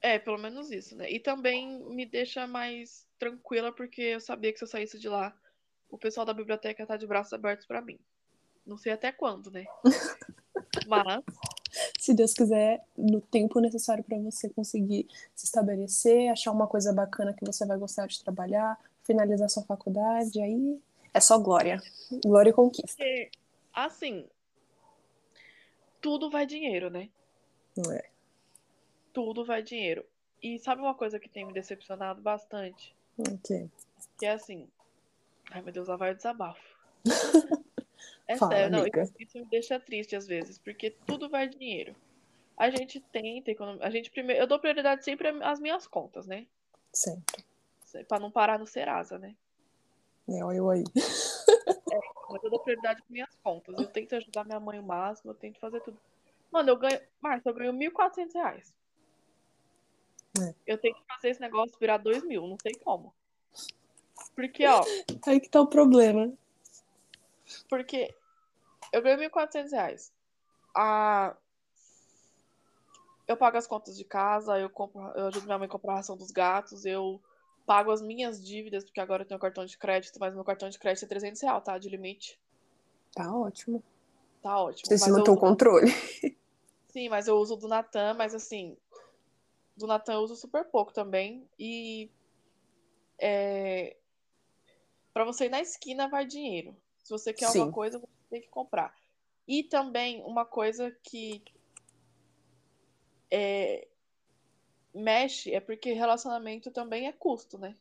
É, 0.01 0.19
pelo 0.19 0.37
menos 0.37 0.71
isso, 0.71 0.95
né? 0.95 1.11
E 1.11 1.19
também 1.19 1.83
me 1.89 2.05
deixa 2.05 2.45
mais 2.45 3.07
tranquila, 3.17 3.71
porque 3.71 4.01
eu 4.01 4.19
sabia 4.19 4.51
que 4.51 4.59
se 4.59 4.63
eu 4.63 4.67
saísse 4.69 4.99
de 4.99 5.09
lá, 5.09 5.35
o 5.89 5.97
pessoal 5.97 6.25
da 6.25 6.33
biblioteca 6.33 6.85
tá 6.85 6.95
de 6.95 7.07
braços 7.07 7.33
abertos 7.33 7.65
pra 7.65 7.81
mim. 7.81 7.97
Não 8.65 8.77
sei 8.77 8.91
até 8.91 9.11
quando, 9.11 9.49
né? 9.49 9.65
Mas 10.87 11.23
Se 11.99 12.13
Deus 12.13 12.33
quiser, 12.33 12.83
no 12.97 13.19
tempo 13.19 13.59
necessário 13.59 14.03
para 14.03 14.17
você 14.19 14.49
conseguir 14.49 15.07
se 15.33 15.45
estabelecer, 15.45 16.29
achar 16.29 16.51
uma 16.51 16.67
coisa 16.67 16.93
bacana 16.93 17.33
que 17.33 17.45
você 17.45 17.65
vai 17.65 17.77
gostar 17.77 18.07
de 18.07 18.23
trabalhar, 18.23 18.77
finalizar 19.03 19.49
sua 19.49 19.63
faculdade, 19.63 20.41
aí 20.41 20.79
é 21.13 21.19
só 21.19 21.39
glória. 21.39 21.81
Glória 22.23 22.49
e 22.49 22.53
conquista. 22.53 22.95
Porque, 22.97 23.31
assim, 23.73 24.25
tudo 26.05 26.29
vai 26.29 26.45
dinheiro, 26.45 26.91
né? 26.91 27.09
É? 27.91 28.09
Tudo 29.11 29.43
vai 29.43 29.63
dinheiro. 29.63 30.05
E 30.41 30.59
sabe 30.59 30.79
uma 30.83 30.93
coisa 30.93 31.19
que 31.19 31.27
tem 31.27 31.43
me 31.43 31.51
decepcionado 31.51 32.21
bastante? 32.21 32.95
Ok. 33.17 33.67
Que 34.19 34.27
é 34.27 34.33
assim. 34.33 34.69
Ai, 35.49 35.63
meu 35.63 35.73
Deus, 35.73 35.87
lá 35.87 35.95
vai 35.95 36.11
o 36.11 36.15
desabafo. 36.15 36.61
É 38.27 38.37
Fala, 38.37 38.53
sério, 38.55 38.71
não, 38.71 38.79
amiga. 38.79 39.03
isso, 39.03 39.13
isso 39.19 39.37
me 39.37 39.45
deixa 39.45 39.79
triste 39.79 40.15
às 40.15 40.25
vezes, 40.25 40.57
porque 40.57 40.89
tudo 41.05 41.29
vai 41.29 41.47
dinheiro. 41.47 41.95
A 42.57 42.71
gente 42.71 42.99
tenta, 42.99 43.51
econom- 43.51 43.77
a 43.79 43.89
gente 43.91 44.09
primeiro, 44.09 44.41
eu 44.41 44.47
dou 44.47 44.57
prioridade 44.57 45.03
sempre 45.05 45.27
às 45.43 45.59
minhas 45.59 45.85
contas, 45.85 46.25
né? 46.25 46.47
Sempre. 46.91 47.45
Pra 48.07 48.17
não 48.19 48.31
parar 48.31 48.57
no 48.57 48.65
Serasa, 48.65 49.19
né? 49.19 49.35
É, 50.27 50.43
olha 50.43 50.57
eu 50.57 50.69
aí. 50.71 50.83
Mas 52.35 52.43
eu 52.43 52.49
dou 52.49 52.59
prioridade 52.59 53.01
às 53.01 53.09
minhas 53.09 53.33
contas. 53.41 53.73
Eu 53.79 53.87
tento 53.87 54.13
ajudar 54.13 54.43
minha 54.43 54.59
mãe 54.59 54.77
o 54.77 54.83
máximo, 54.83 55.31
eu 55.31 55.35
tento 55.35 55.57
fazer 55.57 55.79
tudo. 55.79 55.97
Mano, 56.51 56.69
eu 56.69 56.75
ganho. 56.75 56.99
Márcia, 57.21 57.49
eu 57.49 57.53
ganho 57.53 57.71
1.400 57.71 58.33
reais. 58.33 58.75
É. 60.41 60.53
Eu 60.67 60.77
tenho 60.77 60.93
que 60.95 61.03
fazer 61.07 61.29
esse 61.29 61.39
negócio 61.39 61.79
virar 61.79 61.97
2 61.97 62.25
mil, 62.25 62.45
não 62.45 62.57
sei 62.61 62.73
como. 62.75 63.13
Porque, 64.35 64.67
ó, 64.67 64.83
Aí 65.25 65.39
que 65.39 65.47
tá 65.47 65.61
o 65.61 65.67
problema. 65.67 66.33
porque 67.69 68.13
eu 68.91 69.01
ganho 69.01 69.17
1.400 69.17 69.71
reais. 69.71 70.13
Ah, 70.75 71.37
eu 73.25 73.37
pago 73.37 73.57
as 73.57 73.65
contas 73.65 73.95
de 73.95 74.03
casa, 74.03 74.59
eu 74.59 74.69
compro, 74.69 75.01
eu 75.15 75.27
ajudo 75.27 75.45
minha 75.45 75.57
mãe 75.57 75.67
a 75.67 75.71
comprar 75.71 75.93
a 75.93 75.95
ração 75.97 76.17
dos 76.17 76.31
gatos, 76.31 76.83
eu 76.83 77.21
pago 77.65 77.91
as 77.91 78.01
minhas 78.01 78.43
dívidas, 78.43 78.83
porque 78.83 78.99
agora 78.99 79.23
eu 79.23 79.27
tenho 79.27 79.39
cartão 79.39 79.65
de 79.65 79.77
crédito, 79.77 80.19
mas 80.19 80.33
meu 80.33 80.43
cartão 80.43 80.69
de 80.69 80.77
crédito 80.77 81.05
é 81.05 81.07
300 81.07 81.41
reais, 81.41 81.63
tá? 81.63 81.77
De 81.77 81.89
limite. 81.89 82.39
Tá 83.13 83.33
ótimo. 83.35 83.83
Tá 84.41 84.61
ótimo. 84.61 84.97
Você 84.97 85.09
mantém 85.09 85.33
o 85.33 85.37
controle. 85.37 85.91
Sim, 86.89 87.09
mas 87.09 87.27
eu 87.27 87.35
uso 87.37 87.55
o 87.55 87.57
do 87.57 87.67
Natan, 87.67 88.13
mas 88.13 88.33
assim, 88.33 88.77
do 89.75 89.87
Natan 89.87 90.13
eu 90.13 90.19
uso 90.21 90.35
super 90.35 90.63
pouco 90.65 90.93
também. 90.93 91.47
E 91.59 92.09
é, 93.19 93.97
para 95.13 95.25
você 95.25 95.45
ir 95.45 95.49
na 95.49 95.61
esquina 95.61 96.07
vai 96.07 96.25
dinheiro. 96.25 96.75
Se 97.03 97.09
você 97.09 97.33
quer 97.33 97.47
Sim. 97.47 97.59
alguma 97.59 97.73
coisa, 97.73 97.99
você 97.99 98.07
tem 98.29 98.41
que 98.41 98.49
comprar. 98.49 98.93
E 99.47 99.63
também 99.63 100.23
uma 100.23 100.45
coisa 100.45 100.91
que 101.03 101.43
é, 103.31 103.87
mexe 104.95 105.53
é 105.53 105.59
porque 105.59 105.93
relacionamento 105.93 106.71
também 106.71 107.07
é 107.07 107.11
custo, 107.11 107.57
né? 107.57 107.75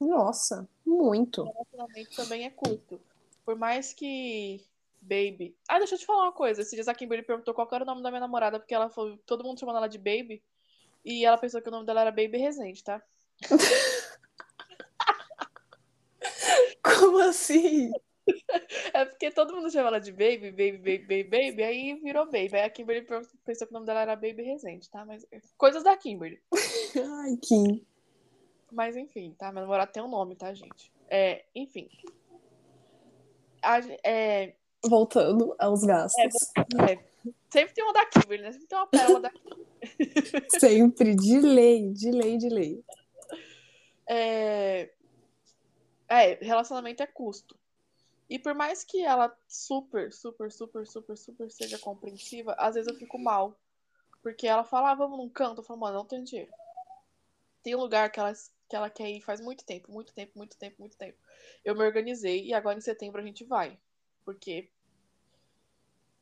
Nossa, 0.00 0.68
muito. 0.84 1.44
Relacionamento 1.44 2.16
também 2.16 2.44
é 2.44 2.50
custo. 2.50 3.00
Por 3.44 3.56
mais 3.56 3.94
que 3.94 4.60
Baby. 5.00 5.56
Ah, 5.68 5.78
deixa 5.78 5.94
eu 5.94 5.98
te 5.98 6.06
falar 6.06 6.24
uma 6.24 6.32
coisa. 6.32 6.60
Esses 6.60 6.74
dias 6.74 6.88
a 6.88 6.94
Kimberly 6.94 7.24
perguntou 7.24 7.54
qual 7.54 7.68
era 7.72 7.84
o 7.84 7.86
nome 7.86 8.02
da 8.02 8.10
minha 8.10 8.20
namorada, 8.20 8.58
porque 8.58 8.74
ela 8.74 8.90
foi. 8.90 9.16
Todo 9.24 9.44
mundo 9.44 9.60
chamando 9.60 9.76
ela 9.76 9.88
de 9.88 9.98
Baby. 9.98 10.42
E 11.04 11.24
ela 11.24 11.38
pensou 11.38 11.62
que 11.62 11.68
o 11.68 11.72
nome 11.72 11.86
dela 11.86 12.00
era 12.02 12.10
Baby 12.10 12.38
Resende, 12.38 12.82
tá? 12.82 13.02
Como 16.82 17.18
assim? 17.18 17.92
É 18.92 19.04
porque 19.04 19.30
todo 19.30 19.54
mundo 19.54 19.70
chama 19.70 19.88
ela 19.88 20.00
de 20.00 20.12
Baby, 20.12 20.50
Baby, 20.50 20.78
Baby, 20.78 20.98
Baby, 20.98 21.24
Baby, 21.24 21.62
aí 21.62 21.94
virou 21.94 22.26
Baby. 22.26 22.56
Aí 22.56 22.62
a 22.62 22.70
Kimberly 22.70 23.06
pensou 23.44 23.66
que 23.66 23.72
o 23.72 23.74
nome 23.74 23.86
dela 23.86 24.00
era 24.00 24.16
Baby 24.16 24.42
Resende, 24.42 24.88
tá? 24.90 25.04
Mas 25.04 25.26
coisas 25.56 25.82
da 25.82 25.96
Kimberly. 25.96 26.40
Ai, 26.52 27.36
Kim. 27.36 27.84
Mas 28.70 28.96
enfim, 28.96 29.34
tá? 29.38 29.52
Meu 29.52 29.62
namorado 29.62 29.92
tem 29.92 30.02
um 30.02 30.08
nome, 30.08 30.36
tá, 30.36 30.52
gente? 30.52 30.92
É, 31.08 31.44
enfim. 31.54 31.88
A, 33.62 33.80
é, 34.04 34.54
Voltando 34.84 35.54
aos 35.58 35.82
gastos. 35.84 36.50
é, 36.88 36.98
sempre 37.50 37.74
tem 37.74 37.84
uma 37.84 37.92
da 37.92 38.06
Kimberly, 38.06 38.42
né? 38.42 38.52
Sempre 38.52 38.68
tem 38.68 38.78
uma 38.78 38.86
pérola 38.86 39.20
da 39.20 39.30
Kimberly. 39.30 39.66
Sempre, 40.58 41.14
de 41.14 41.40
lei, 41.40 41.90
de 41.92 42.10
lei, 42.10 42.36
de 42.36 42.48
lei. 42.48 42.84
É, 44.08 44.90
é, 46.08 46.34
relacionamento 46.40 47.02
é 47.02 47.06
custo. 47.06 47.56
E 48.28 48.38
por 48.38 48.54
mais 48.54 48.84
que 48.84 49.02
ela 49.02 49.34
super, 49.46 50.12
super, 50.12 50.52
super, 50.52 50.86
super, 50.86 51.16
super 51.16 51.50
seja 51.50 51.78
compreensiva, 51.78 52.54
às 52.58 52.74
vezes 52.74 52.90
eu 52.92 52.98
fico 52.98 53.18
mal. 53.18 53.58
Porque 54.22 54.46
ela 54.46 54.64
fala, 54.64 54.90
ah, 54.90 54.94
vamos 54.94 55.18
num 55.18 55.30
canto. 55.30 55.60
Eu 55.60 55.64
falo, 55.64 55.80
mano, 55.80 55.98
não 55.98 56.04
tenho 56.04 56.24
dinheiro. 56.24 56.52
Tem 57.62 57.74
um 57.74 57.80
lugar 57.80 58.10
que 58.10 58.20
ela, 58.20 58.32
que 58.68 58.76
ela 58.76 58.90
quer 58.90 59.08
ir 59.08 59.22
faz 59.22 59.40
muito 59.40 59.64
tempo, 59.64 59.90
muito 59.90 60.12
tempo, 60.12 60.32
muito 60.36 60.56
tempo, 60.58 60.76
muito 60.78 60.96
tempo. 60.96 61.18
Eu 61.64 61.74
me 61.74 61.84
organizei 61.84 62.44
e 62.44 62.52
agora 62.52 62.76
em 62.76 62.82
setembro 62.82 63.20
a 63.20 63.24
gente 63.24 63.44
vai. 63.44 63.78
Porque. 64.24 64.70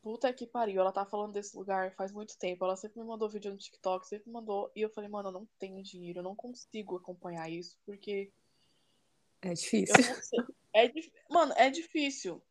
Puta 0.03 0.33
que 0.33 0.47
pariu, 0.47 0.81
ela 0.81 0.93
tá 0.93 1.05
falando 1.05 1.33
desse 1.33 1.57
lugar 1.57 1.93
faz 1.97 2.13
muito 2.13 2.39
tempo. 2.39 2.65
Ela 2.65 2.77
sempre 2.77 3.01
me 3.01 3.07
mandou 3.07 3.29
vídeo 3.29 3.51
no 3.51 3.59
TikTok, 3.59 4.07
sempre 4.07 4.29
me 4.29 4.35
mandou. 4.35 4.71
E 4.77 4.81
eu 4.83 4.91
falei, 4.91 5.11
mano, 5.11 5.31
eu 5.31 5.33
não 5.33 5.49
tenho 5.59 5.83
dinheiro, 5.83 6.21
eu 6.21 6.23
não 6.23 6.37
consigo 6.37 6.97
acompanhar 6.97 7.51
isso, 7.51 7.77
porque. 7.85 8.31
É 9.43 9.51
Eu 9.51 9.55
difícil. 9.55 10.15
não 10.15 10.23
sei. 10.23 10.56
É, 10.77 10.93
mano, 11.31 11.55
é 11.57 11.71
difícil. 11.71 12.43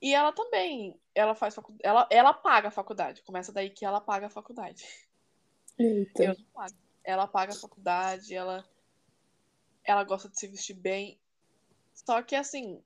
E 0.00 0.14
ela 0.14 0.32
também, 0.32 0.98
ela 1.14 1.34
faz 1.34 1.54
faculdade, 1.54 1.86
ela, 1.86 2.08
ela 2.10 2.32
paga 2.32 2.68
a 2.68 2.70
faculdade. 2.70 3.22
Começa 3.22 3.52
daí 3.52 3.68
que 3.68 3.84
ela 3.84 4.00
paga 4.00 4.28
a 4.28 4.30
faculdade. 4.30 4.86
Eita. 5.78 6.22
Eu 6.22 6.34
não 6.34 6.44
pago. 6.54 6.74
Ela 7.04 7.26
paga 7.26 7.52
a 7.52 7.56
faculdade, 7.56 8.34
ela 8.34 8.66
ela 9.84 10.02
gosta 10.04 10.28
de 10.30 10.38
se 10.38 10.46
vestir 10.46 10.74
bem. 10.74 11.18
Só 11.94 12.22
que 12.22 12.34
assim, 12.34 12.82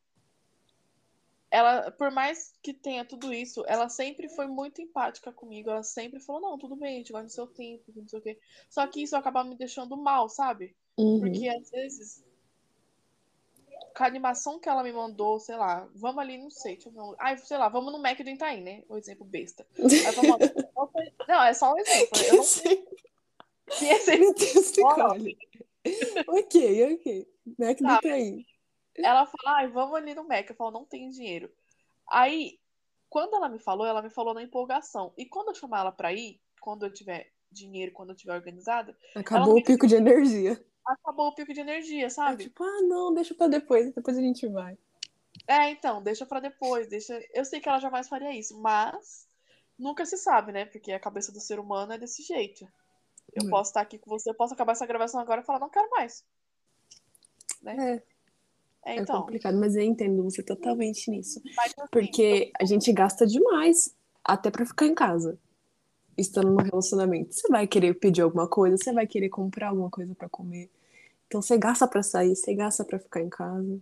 ela, 1.48 1.90
por 1.92 2.10
mais 2.10 2.54
que 2.60 2.72
tenha 2.72 3.04
tudo 3.04 3.32
isso, 3.32 3.62
ela 3.68 3.88
sempre 3.88 4.28
foi 4.28 4.48
muito 4.48 4.80
empática 4.80 5.30
comigo. 5.32 5.70
Ela 5.70 5.82
sempre 5.84 6.18
falou: 6.18 6.40
"Não, 6.40 6.58
tudo 6.58 6.74
bem, 6.74 6.94
a 6.94 6.98
gente 6.98 7.12
vai 7.12 7.22
no 7.22 7.28
seu 7.28 7.46
tempo, 7.46 7.92
não 7.94 8.08
sei 8.08 8.18
o 8.18 8.22
quê". 8.22 8.40
Só 8.68 8.84
que 8.88 9.02
isso 9.02 9.14
acaba 9.14 9.44
me 9.44 9.56
deixando 9.56 9.96
mal, 9.96 10.28
sabe? 10.28 10.74
Uhum. 10.96 11.20
Porque 11.20 11.48
às 11.48 11.70
vezes, 11.70 12.24
com 13.96 14.04
a 14.04 14.06
animação 14.06 14.58
que 14.58 14.68
ela 14.68 14.82
me 14.82 14.92
mandou, 14.92 15.38
sei 15.38 15.56
lá, 15.56 15.88
vamos 15.94 16.18
ali, 16.18 16.38
não 16.38 16.50
sei, 16.50 16.74
deixa 16.74 16.88
eu 16.88 16.92
ver. 16.92 17.16
Ai, 17.20 17.36
sei 17.38 17.58
lá, 17.58 17.68
vamos 17.68 17.92
no 17.92 17.98
Mac 18.00 18.18
do 18.18 18.28
Itaim, 18.30 18.62
né? 18.62 18.82
O 18.88 18.96
exemplo 18.96 19.24
besta. 19.24 19.66
Aí 19.78 19.82
não, 21.28 21.42
é 21.42 21.54
só 21.54 21.72
um 21.72 21.78
exemplo. 21.78 22.18
Eu 22.28 22.34
não 22.36 22.42
Sim. 22.42 22.84
que 24.34 24.44
Deus, 24.44 24.72
Ó. 24.78 25.14
Nicole. 25.14 25.38
ok, 26.28 26.94
ok. 26.94 27.28
Mac 27.58 27.78
do 27.78 27.84
Tá. 27.84 27.96
Itaim. 27.98 28.46
Ela 28.96 29.26
fala, 29.26 29.58
ai, 29.58 29.68
vamos 29.68 29.94
ali 29.96 30.14
no 30.14 30.26
Mac. 30.26 30.48
Eu 30.48 30.56
falo, 30.56 30.70
não 30.70 30.84
tenho 30.84 31.10
dinheiro. 31.10 31.50
Aí, 32.10 32.58
quando 33.08 33.34
ela 33.36 33.48
me 33.48 33.58
falou, 33.58 33.86
ela 33.86 34.02
me 34.02 34.10
falou 34.10 34.34
na 34.34 34.42
empolgação. 34.42 35.12
E 35.16 35.24
quando 35.26 35.48
eu 35.48 35.54
chamar 35.54 35.80
ela 35.80 35.92
pra 35.92 36.12
ir, 36.12 36.40
quando 36.60 36.84
eu 36.84 36.92
tiver 36.92 37.32
dinheiro, 37.50 37.92
quando 37.92 38.10
eu 38.10 38.16
tiver 38.16 38.34
organizada, 38.34 38.96
Acabou 39.14 39.58
o 39.58 39.64
pico 39.64 39.86
de 39.86 39.94
energia. 39.96 40.62
Acabou 40.86 41.28
o 41.28 41.34
pico 41.34 41.52
de 41.52 41.60
energia, 41.60 42.06
É 42.06 42.10
sabe? 42.10 42.44
tipo, 42.44 42.62
ah, 42.64 42.82
não, 42.82 43.12
deixa 43.14 43.34
pra 43.34 43.48
depois, 43.48 43.92
depois 43.92 44.16
a 44.16 44.20
gente 44.20 44.46
vai. 44.48 44.76
É, 45.46 45.70
então, 45.70 46.02
deixa 46.02 46.24
pra 46.26 46.40
depois, 46.40 46.86
deixa. 46.88 47.20
Eu 47.32 47.44
sei 47.44 47.60
que 47.60 47.68
ela 47.68 47.78
jamais 47.80 48.08
faria 48.08 48.32
isso, 48.36 48.60
mas 48.60 49.26
nunca 49.78 50.04
se 50.06 50.16
sabe, 50.16 50.52
né? 50.52 50.66
Porque 50.66 50.92
a 50.92 51.00
cabeça 51.00 51.32
do 51.32 51.40
ser 51.40 51.58
humano 51.58 51.92
é 51.92 51.98
desse 51.98 52.22
jeito. 52.22 52.66
Eu 53.34 53.46
É. 53.46 53.50
posso 53.50 53.70
estar 53.70 53.80
aqui 53.80 53.98
com 53.98 54.10
você, 54.10 54.30
eu 54.30 54.34
posso 54.34 54.54
acabar 54.54 54.72
essa 54.72 54.86
gravação 54.86 55.20
agora 55.20 55.40
e 55.40 55.44
falar, 55.44 55.58
não 55.58 55.70
quero 55.70 55.88
mais. 55.90 56.24
É, 57.64 57.94
É, 57.94 58.02
é 58.84 58.96
então. 58.96 59.20
complicado, 59.20 59.58
mas 59.58 59.74
eu 59.74 59.82
entendo 59.82 60.22
você 60.22 60.42
totalmente 60.42 61.10
nisso. 61.10 61.40
mas, 61.56 61.72
assim, 61.78 61.88
Porque 61.90 62.52
a 62.60 62.64
gente 62.64 62.92
gasta 62.92 63.26
demais 63.26 63.94
até 64.24 64.50
pra 64.50 64.66
ficar 64.66 64.86
em 64.86 64.94
casa. 64.94 65.38
Estando 66.16 66.50
no 66.50 66.62
relacionamento. 66.62 67.34
Você 67.34 67.48
vai 67.48 67.66
querer 67.66 67.94
pedir 67.94 68.20
alguma 68.22 68.46
coisa, 68.48 68.76
você 68.76 68.92
vai 68.92 69.06
querer 69.06 69.28
comprar 69.28 69.68
alguma 69.68 69.90
coisa 69.90 70.14
pra 70.14 70.28
comer. 70.28 70.70
Então 71.26 71.40
você 71.40 71.56
gasta 71.56 71.86
pra 71.88 72.02
sair, 72.02 72.36
você 72.36 72.54
gasta 72.54 72.84
pra 72.84 72.98
ficar 72.98 73.20
em 73.22 73.30
casa. 73.30 73.80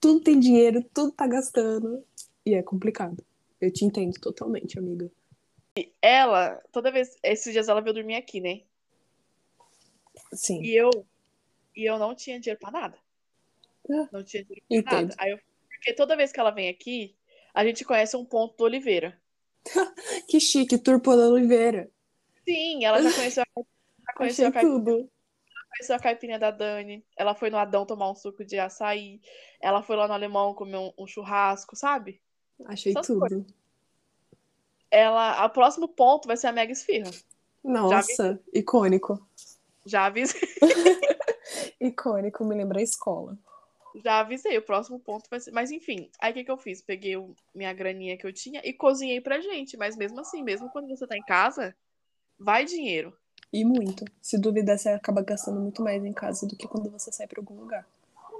Tudo 0.00 0.20
tem 0.20 0.38
dinheiro, 0.38 0.84
tudo 0.92 1.10
tá 1.12 1.26
gastando. 1.26 2.04
E 2.44 2.54
é 2.54 2.62
complicado. 2.62 3.24
Eu 3.60 3.72
te 3.72 3.84
entendo 3.86 4.12
totalmente, 4.20 4.78
amiga. 4.78 5.10
ela, 6.02 6.62
toda 6.70 6.92
vez. 6.92 7.16
Esses 7.22 7.52
dias 7.52 7.68
ela 7.68 7.80
veio 7.80 7.94
dormir 7.94 8.16
aqui, 8.16 8.40
né? 8.40 8.60
Sim. 10.34 10.62
E 10.62 10.76
eu, 10.76 10.90
e 11.74 11.88
eu 11.88 11.98
não 11.98 12.14
tinha 12.14 12.38
dinheiro 12.38 12.60
pra 12.60 12.70
nada. 12.70 12.98
Ah, 13.90 14.08
Não 14.12 14.22
tinha 14.22 14.44
dinheiro 14.44 14.64
pra 14.68 14.76
entendo. 14.76 15.08
nada. 15.08 15.14
Aí 15.18 15.30
eu, 15.30 15.38
porque 15.68 15.94
toda 15.94 16.16
vez 16.16 16.32
que 16.32 16.40
ela 16.40 16.50
vem 16.50 16.68
aqui, 16.68 17.14
a 17.54 17.64
gente 17.64 17.84
conhece 17.84 18.16
um 18.16 18.24
ponto 18.24 18.56
do 18.56 18.64
Oliveira. 18.64 19.18
Que 20.28 20.40
chique, 20.40 20.78
Turpo 20.78 21.16
da 21.16 21.28
Oliveira. 21.28 21.90
Sim, 22.46 22.84
ela 22.84 23.02
já 23.02 23.12
conheceu, 23.12 23.42
a- 23.42 23.60
já 23.60 24.12
conheceu, 24.16 24.48
a 24.48 24.52
caipirinha, 24.52 24.78
tudo. 24.84 25.10
conheceu 25.70 25.96
a 25.96 25.98
caipirinha 25.98 26.38
da 26.38 26.50
Dani. 26.50 27.04
Ela 27.16 27.34
foi 27.34 27.50
no 27.50 27.56
Adão 27.56 27.86
tomar 27.86 28.10
um 28.10 28.14
suco 28.14 28.44
de 28.44 28.58
açaí. 28.58 29.20
Ela 29.60 29.82
foi 29.82 29.96
lá 29.96 30.06
no 30.06 30.14
Alemão 30.14 30.54
comer 30.54 30.76
um, 30.76 30.92
um 30.98 31.06
churrasco, 31.06 31.74
sabe? 31.76 32.20
Achei 32.66 32.92
Essas 32.92 33.06
tudo. 33.06 33.44
Ela, 34.90 35.44
o 35.44 35.50
próximo 35.50 35.88
ponto 35.88 36.28
vai 36.28 36.36
ser 36.36 36.46
a 36.48 36.52
Mega 36.52 36.70
Esfirra. 36.72 37.10
Nossa, 37.64 38.40
icônico. 38.52 39.26
Já 39.86 40.06
avisei, 40.06 40.40
Icônico, 41.80 42.44
me 42.44 42.54
lembra 42.54 42.78
a 42.78 42.82
escola. 42.82 43.36
Já 44.02 44.20
avisei. 44.20 44.56
O 44.58 44.62
próximo 44.62 44.98
ponto 44.98 45.28
vai 45.30 45.40
ser. 45.40 45.50
Mas 45.52 45.70
enfim, 45.70 46.10
aí 46.20 46.32
o 46.32 46.34
que, 46.34 46.44
que 46.44 46.50
eu 46.50 46.56
fiz? 46.58 46.80
Peguei 46.82 47.16
o- 47.16 47.34
minha 47.54 47.72
graninha 47.72 48.16
que 48.16 48.26
eu 48.26 48.32
tinha 48.32 48.60
e 48.64 48.72
cozinhei 48.72 49.20
pra 49.20 49.40
gente. 49.40 49.76
Mas 49.76 49.96
mesmo 49.96 50.20
assim, 50.20 50.42
mesmo 50.42 50.70
quando 50.70 50.88
você 50.88 51.06
tá 51.06 51.16
em 51.16 51.22
casa, 51.24 51.74
vai 52.38 52.64
dinheiro. 52.64 53.16
E 53.52 53.64
muito. 53.64 54.04
Se 54.20 54.36
duvidar, 54.38 54.78
você 54.78 54.88
acaba 54.88 55.22
gastando 55.22 55.60
muito 55.60 55.82
mais 55.82 56.04
em 56.04 56.12
casa 56.12 56.46
do 56.46 56.56
que 56.56 56.66
quando 56.66 56.90
você 56.90 57.12
sai 57.12 57.26
pra 57.26 57.40
algum 57.40 57.54
lugar. 57.54 57.86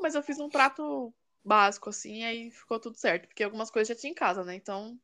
Mas 0.00 0.14
eu 0.14 0.22
fiz 0.22 0.38
um 0.40 0.48
prato 0.48 1.12
básico, 1.44 1.90
assim, 1.90 2.24
aí 2.24 2.50
ficou 2.50 2.80
tudo 2.80 2.96
certo. 2.96 3.28
Porque 3.28 3.44
algumas 3.44 3.70
coisas 3.70 3.88
já 3.88 3.94
tinha 3.94 4.10
em 4.10 4.14
casa, 4.14 4.42
né? 4.44 4.56
Então, 4.56 4.98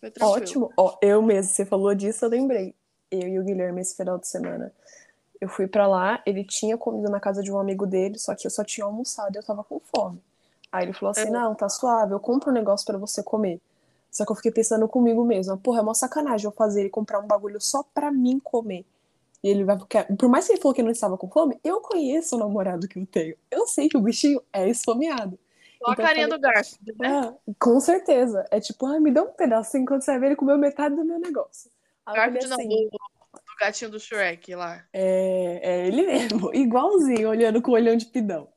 foi 0.00 0.10
tranquilo. 0.10 0.42
Ótimo. 0.42 0.72
Ó, 0.76 0.98
eu 1.00 1.22
mesmo, 1.22 1.52
você 1.52 1.64
falou 1.64 1.94
disso, 1.94 2.24
eu 2.24 2.30
lembrei. 2.30 2.74
Eu 3.10 3.28
e 3.28 3.38
o 3.38 3.44
Guilherme 3.44 3.80
esse 3.80 3.96
final 3.96 4.18
de 4.18 4.26
semana. 4.28 4.74
Eu 5.40 5.48
fui 5.48 5.66
pra 5.66 5.86
lá, 5.86 6.20
ele 6.26 6.44
tinha 6.44 6.76
comido 6.76 7.10
na 7.10 7.20
casa 7.20 7.42
de 7.42 7.52
um 7.52 7.58
amigo 7.58 7.86
dele, 7.86 8.18
só 8.18 8.34
que 8.34 8.46
eu 8.46 8.50
só 8.50 8.64
tinha 8.64 8.84
almoçado 8.84 9.34
e 9.34 9.38
eu 9.38 9.42
tava 9.44 9.62
com 9.62 9.80
fome. 9.80 10.20
Aí 10.70 10.84
ele 10.84 10.92
falou 10.92 11.10
assim: 11.12 11.28
É. 11.28 11.30
não, 11.30 11.54
tá 11.54 11.68
suave, 11.68 12.12
eu 12.12 12.20
compro 12.20 12.50
um 12.50 12.54
negócio 12.54 12.84
pra 12.86 12.98
você 12.98 13.22
comer. 13.22 13.60
Só 14.10 14.24
que 14.24 14.32
eu 14.32 14.36
fiquei 14.36 14.50
pensando 14.50 14.88
comigo 14.88 15.24
mesma, 15.24 15.56
porra, 15.56 15.78
é 15.80 15.82
uma 15.82 15.94
sacanagem 15.94 16.46
eu 16.46 16.52
fazer 16.52 16.80
ele 16.80 16.90
comprar 16.90 17.20
um 17.20 17.26
bagulho 17.26 17.60
só 17.60 17.82
pra 17.94 18.10
mim 18.10 18.40
comer. 18.40 18.84
E 19.42 19.48
ele 19.48 19.64
vai 19.64 19.78
ficar. 19.78 20.04
Por 20.16 20.28
mais 20.28 20.46
que 20.46 20.52
ele 20.52 20.60
falou 20.60 20.74
que 20.74 20.80
ele 20.80 20.86
não 20.86 20.92
estava 20.92 21.16
com 21.16 21.28
fome, 21.28 21.58
eu 21.62 21.80
conheço 21.80 22.34
o 22.36 22.38
namorado 22.38 22.88
que 22.88 22.98
eu 22.98 23.06
tenho. 23.06 23.36
Eu 23.50 23.66
sei 23.66 23.88
que 23.88 23.96
o 23.96 24.00
bichinho 24.00 24.42
é 24.52 24.68
esfomeado. 24.68 25.38
Só 25.78 25.90
a 25.90 25.92
Então 25.92 26.04
eu 26.04 26.08
carinha 26.08 26.28
falei, 26.28 26.40
do 26.40 26.42
Garfield, 26.42 26.94
né? 26.98 27.08
Ah, 27.08 27.34
com 27.58 27.78
certeza. 27.80 28.44
É 28.50 28.58
tipo, 28.58 28.84
ah, 28.86 28.98
me 28.98 29.12
dá 29.12 29.22
um 29.22 29.32
pedacinho 29.32 29.86
quando 29.86 30.02
você 30.02 30.10
vai 30.10 30.20
ver 30.20 30.26
ele 30.26 30.36
comeu 30.36 30.58
metade 30.58 30.96
do 30.96 31.04
meu 31.04 31.20
negócio. 31.20 31.70
Aí 32.04 32.16
Garfield 32.16 32.48
não, 32.48 32.56
assim, 32.56 32.68
do 32.68 32.98
gatinho 33.58 33.90
do 33.90 34.00
Shrek 34.00 34.54
lá. 34.54 34.84
é, 34.92 35.60
é 35.62 35.86
ele 35.86 36.06
mesmo, 36.06 36.50
igualzinho, 36.54 37.28
olhando 37.28 37.60
com 37.60 37.70
o 37.70 37.74
olhão 37.74 37.96
de 37.96 38.06
pidão. 38.06 38.48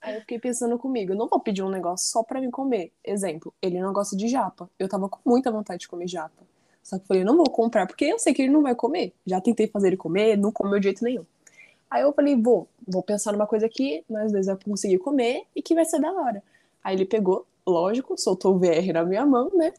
Aí 0.00 0.16
eu 0.16 0.20
fiquei 0.22 0.38
pensando 0.38 0.76
comigo, 0.78 1.12
eu 1.12 1.16
não 1.16 1.28
vou 1.28 1.38
pedir 1.38 1.62
um 1.62 1.70
negócio 1.70 2.10
só 2.10 2.24
pra 2.24 2.40
mim 2.40 2.50
comer. 2.50 2.92
Exemplo, 3.04 3.54
ele 3.62 3.80
não 3.80 3.92
gosta 3.92 4.16
de 4.16 4.26
japa. 4.26 4.68
Eu 4.76 4.88
tava 4.88 5.08
com 5.08 5.20
muita 5.24 5.50
vontade 5.50 5.82
de 5.82 5.88
comer 5.88 6.08
japa. 6.08 6.42
Só 6.82 6.96
que 6.96 7.04
eu 7.04 7.06
falei, 7.06 7.24
não 7.24 7.36
vou 7.36 7.48
comprar, 7.48 7.86
porque 7.86 8.06
eu 8.06 8.18
sei 8.18 8.34
que 8.34 8.42
ele 8.42 8.50
não 8.50 8.62
vai 8.62 8.74
comer. 8.74 9.14
Já 9.24 9.40
tentei 9.40 9.68
fazer 9.68 9.86
ele 9.86 9.96
comer, 9.96 10.36
não 10.36 10.50
comeu 10.50 10.80
de 10.80 10.84
jeito 10.84 11.04
nenhum. 11.04 11.24
Aí 11.88 12.02
eu 12.02 12.12
falei, 12.12 12.34
vou, 12.34 12.66
vou 12.88 13.02
pensar 13.02 13.32
numa 13.32 13.46
coisa 13.46 13.68
que 13.68 14.04
nós 14.10 14.32
dois 14.32 14.46
vamos 14.46 14.64
conseguir 14.64 14.98
comer 14.98 15.44
e 15.54 15.62
que 15.62 15.74
vai 15.74 15.84
ser 15.84 16.00
da 16.00 16.10
hora. 16.10 16.42
Aí 16.82 16.96
ele 16.96 17.04
pegou, 17.04 17.46
lógico, 17.64 18.18
soltou 18.18 18.56
o 18.56 18.58
VR 18.58 18.92
na 18.92 19.04
minha 19.04 19.24
mão, 19.24 19.52
né? 19.54 19.72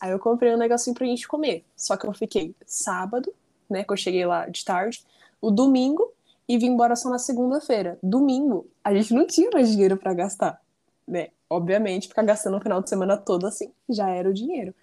Aí 0.00 0.10
eu 0.10 0.18
comprei 0.18 0.54
um 0.54 0.58
negocinho 0.58 0.94
pra 0.94 1.06
gente 1.06 1.28
comer. 1.28 1.64
Só 1.76 1.96
que 1.96 2.06
eu 2.06 2.12
fiquei 2.14 2.54
sábado, 2.64 3.30
né? 3.68 3.84
Que 3.84 3.92
eu 3.92 3.96
cheguei 3.96 4.24
lá 4.24 4.46
de 4.46 4.64
tarde, 4.64 5.04
o 5.40 5.50
domingo 5.50 6.12
e 6.48 6.58
vim 6.58 6.68
embora 6.68 6.94
só 6.96 7.10
na 7.10 7.18
segunda-feira. 7.18 7.98
Domingo, 8.02 8.66
a 8.82 8.94
gente 8.94 9.12
não 9.12 9.26
tinha 9.26 9.50
mais 9.52 9.70
dinheiro 9.70 9.96
pra 9.96 10.14
gastar, 10.14 10.60
né? 11.06 11.28
Obviamente, 11.48 12.08
ficar 12.08 12.22
gastando 12.22 12.56
o 12.56 12.60
final 12.60 12.82
de 12.82 12.88
semana 12.88 13.16
todo 13.16 13.46
assim, 13.46 13.70
já 13.88 14.08
era 14.08 14.28
o 14.28 14.34
dinheiro. 14.34 14.74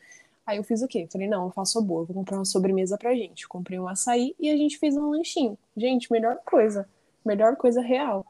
Aí 0.45 0.57
eu 0.57 0.63
fiz 0.63 0.81
o 0.81 0.87
quê? 0.87 1.07
Falei, 1.11 1.27
não, 1.27 1.45
eu 1.45 1.51
faço 1.51 1.81
boa, 1.81 2.03
vou 2.03 2.13
comprar 2.13 2.37
uma 2.37 2.45
sobremesa 2.45 2.97
pra 2.97 3.15
gente. 3.15 3.47
Comprei 3.47 3.79
um 3.79 3.87
açaí 3.87 4.35
e 4.39 4.49
a 4.49 4.57
gente 4.57 4.77
fez 4.77 4.95
um 4.97 5.09
lanchinho. 5.09 5.57
Gente, 5.75 6.11
melhor 6.11 6.37
coisa. 6.45 6.87
Melhor 7.25 7.55
coisa 7.55 7.81
real. 7.81 8.25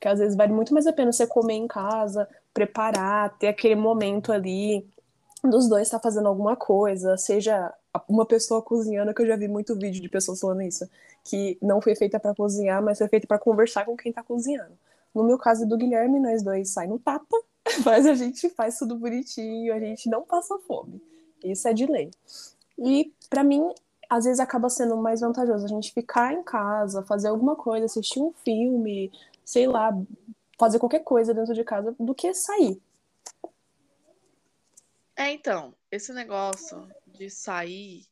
Que 0.00 0.08
às 0.08 0.18
vezes 0.18 0.36
vale 0.36 0.52
muito 0.52 0.74
mais 0.74 0.86
a 0.86 0.92
pena 0.92 1.12
você 1.12 1.26
comer 1.26 1.54
em 1.54 1.68
casa, 1.68 2.28
preparar, 2.52 3.36
ter 3.38 3.48
aquele 3.48 3.76
momento 3.76 4.32
ali 4.32 4.84
dos 5.44 5.68
dois 5.68 5.82
estar 5.82 5.98
tá 5.98 6.02
fazendo 6.02 6.26
alguma 6.26 6.56
coisa, 6.56 7.16
seja 7.16 7.72
uma 8.08 8.26
pessoa 8.26 8.62
cozinhando, 8.62 9.14
que 9.14 9.22
eu 9.22 9.26
já 9.26 9.36
vi 9.36 9.48
muito 9.48 9.74
vídeo 9.74 10.00
de 10.00 10.08
pessoas 10.08 10.40
falando 10.40 10.62
isso, 10.62 10.88
que 11.24 11.58
não 11.60 11.80
foi 11.80 11.94
feita 11.94 12.20
para 12.20 12.34
cozinhar, 12.34 12.82
mas 12.82 12.98
foi 12.98 13.08
feita 13.08 13.26
para 13.26 13.38
conversar 13.38 13.84
com 13.84 13.96
quem 13.96 14.12
tá 14.12 14.22
cozinhando. 14.22 14.78
No 15.14 15.24
meu 15.24 15.38
caso 15.38 15.66
do 15.66 15.76
Guilherme, 15.76 16.20
nós 16.20 16.42
dois 16.42 16.70
saem 16.70 16.90
no 16.90 16.98
tapa, 16.98 17.36
mas 17.84 18.06
a 18.06 18.14
gente 18.14 18.48
faz 18.50 18.78
tudo 18.78 18.96
bonitinho, 18.96 19.74
a 19.74 19.80
gente 19.80 20.08
não 20.08 20.22
passa 20.22 20.58
fome. 20.66 21.02
Isso 21.42 21.66
é 21.68 21.72
de 21.72 21.86
lei. 21.86 22.10
E 22.78 23.12
para 23.28 23.42
mim, 23.42 23.72
às 24.08 24.24
vezes 24.24 24.40
acaba 24.40 24.70
sendo 24.70 24.96
mais 24.96 25.20
vantajoso 25.20 25.64
a 25.64 25.68
gente 25.68 25.92
ficar 25.92 26.32
em 26.32 26.42
casa, 26.42 27.02
fazer 27.02 27.28
alguma 27.28 27.54
coisa, 27.56 27.86
assistir 27.86 28.20
um 28.20 28.32
filme, 28.44 29.12
sei 29.44 29.66
lá, 29.66 29.92
fazer 30.58 30.78
qualquer 30.78 31.00
coisa 31.00 31.34
dentro 31.34 31.54
de 31.54 31.64
casa, 31.64 31.94
do 31.98 32.14
que 32.14 32.32
sair. 32.34 32.80
É, 35.14 35.32
então, 35.32 35.74
esse 35.90 36.12
negócio 36.12 36.86
de 37.18 37.28
sair, 37.28 38.06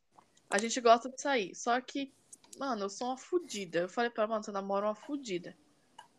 a 0.50 0.58
gente 0.58 0.80
gosta 0.80 1.08
de 1.08 1.20
sair, 1.20 1.54
só 1.54 1.80
que, 1.80 2.12
mano, 2.58 2.84
eu 2.84 2.90
sou 2.90 3.08
uma 3.08 3.16
fudida. 3.16 3.80
Eu 3.80 3.88
falei 3.88 4.10
pra 4.10 4.24
ela, 4.24 4.32
mano, 4.32 4.44
você 4.44 4.52
namora 4.52 4.86
uma 4.86 4.94
fudida. 4.94 5.56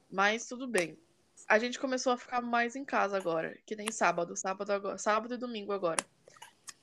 Mas 0.09 0.47
tudo 0.47 0.67
bem. 0.67 0.97
A 1.47 1.59
gente 1.59 1.79
começou 1.79 2.13
a 2.13 2.17
ficar 2.17 2.41
mais 2.41 2.75
em 2.75 2.83
casa 2.83 3.15
agora, 3.17 3.57
que 3.65 3.75
nem 3.75 3.91
sábado, 3.91 4.35
sábado 4.35 4.71
agora, 4.71 4.97
sábado 4.97 5.33
e 5.33 5.37
domingo 5.37 5.71
agora. 5.71 6.03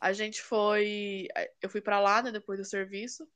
A 0.01 0.13
gente 0.13 0.43
foi. 0.43 1.29
Eu 1.61 1.69
fui 1.69 1.81
para 1.81 2.01
lá, 2.01 2.23
né, 2.23 2.31
depois 2.31 2.59
do 2.59 2.65
serviço. 2.65 3.27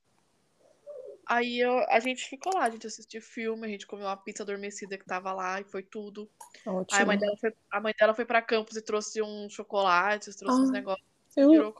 Aí 1.27 1.61
eu, 1.61 1.79
a 1.91 2.01
gente 2.01 2.27
ficou 2.27 2.55
lá, 2.55 2.65
a 2.65 2.71
gente 2.71 2.87
assistiu 2.87 3.21
filme, 3.21 3.67
a 3.67 3.71
gente 3.71 3.87
comeu 3.87 4.07
uma 4.07 4.17
pizza 4.17 4.43
adormecida 4.43 4.97
que 4.97 5.05
tava 5.05 5.31
lá 5.33 5.61
e 5.61 5.65
foi 5.65 5.83
tudo. 5.83 6.31
Ótimo. 6.67 6.97
Aí 6.97 7.03
a 7.03 7.07
mãe 7.07 7.19
dela 7.19 7.37
foi, 7.37 7.55
a 7.71 7.81
mãe 7.81 7.95
dela 7.99 8.15
foi 8.15 8.25
pra 8.25 8.41
Campos 8.41 8.77
e 8.77 8.83
trouxe 8.83 9.21
um 9.21 9.49
chocolate, 9.51 10.35
trouxe 10.35 10.59
Ah, 10.59 10.63
uns 10.65 10.71
negócios. 10.71 11.08
Eu... 11.37 11.75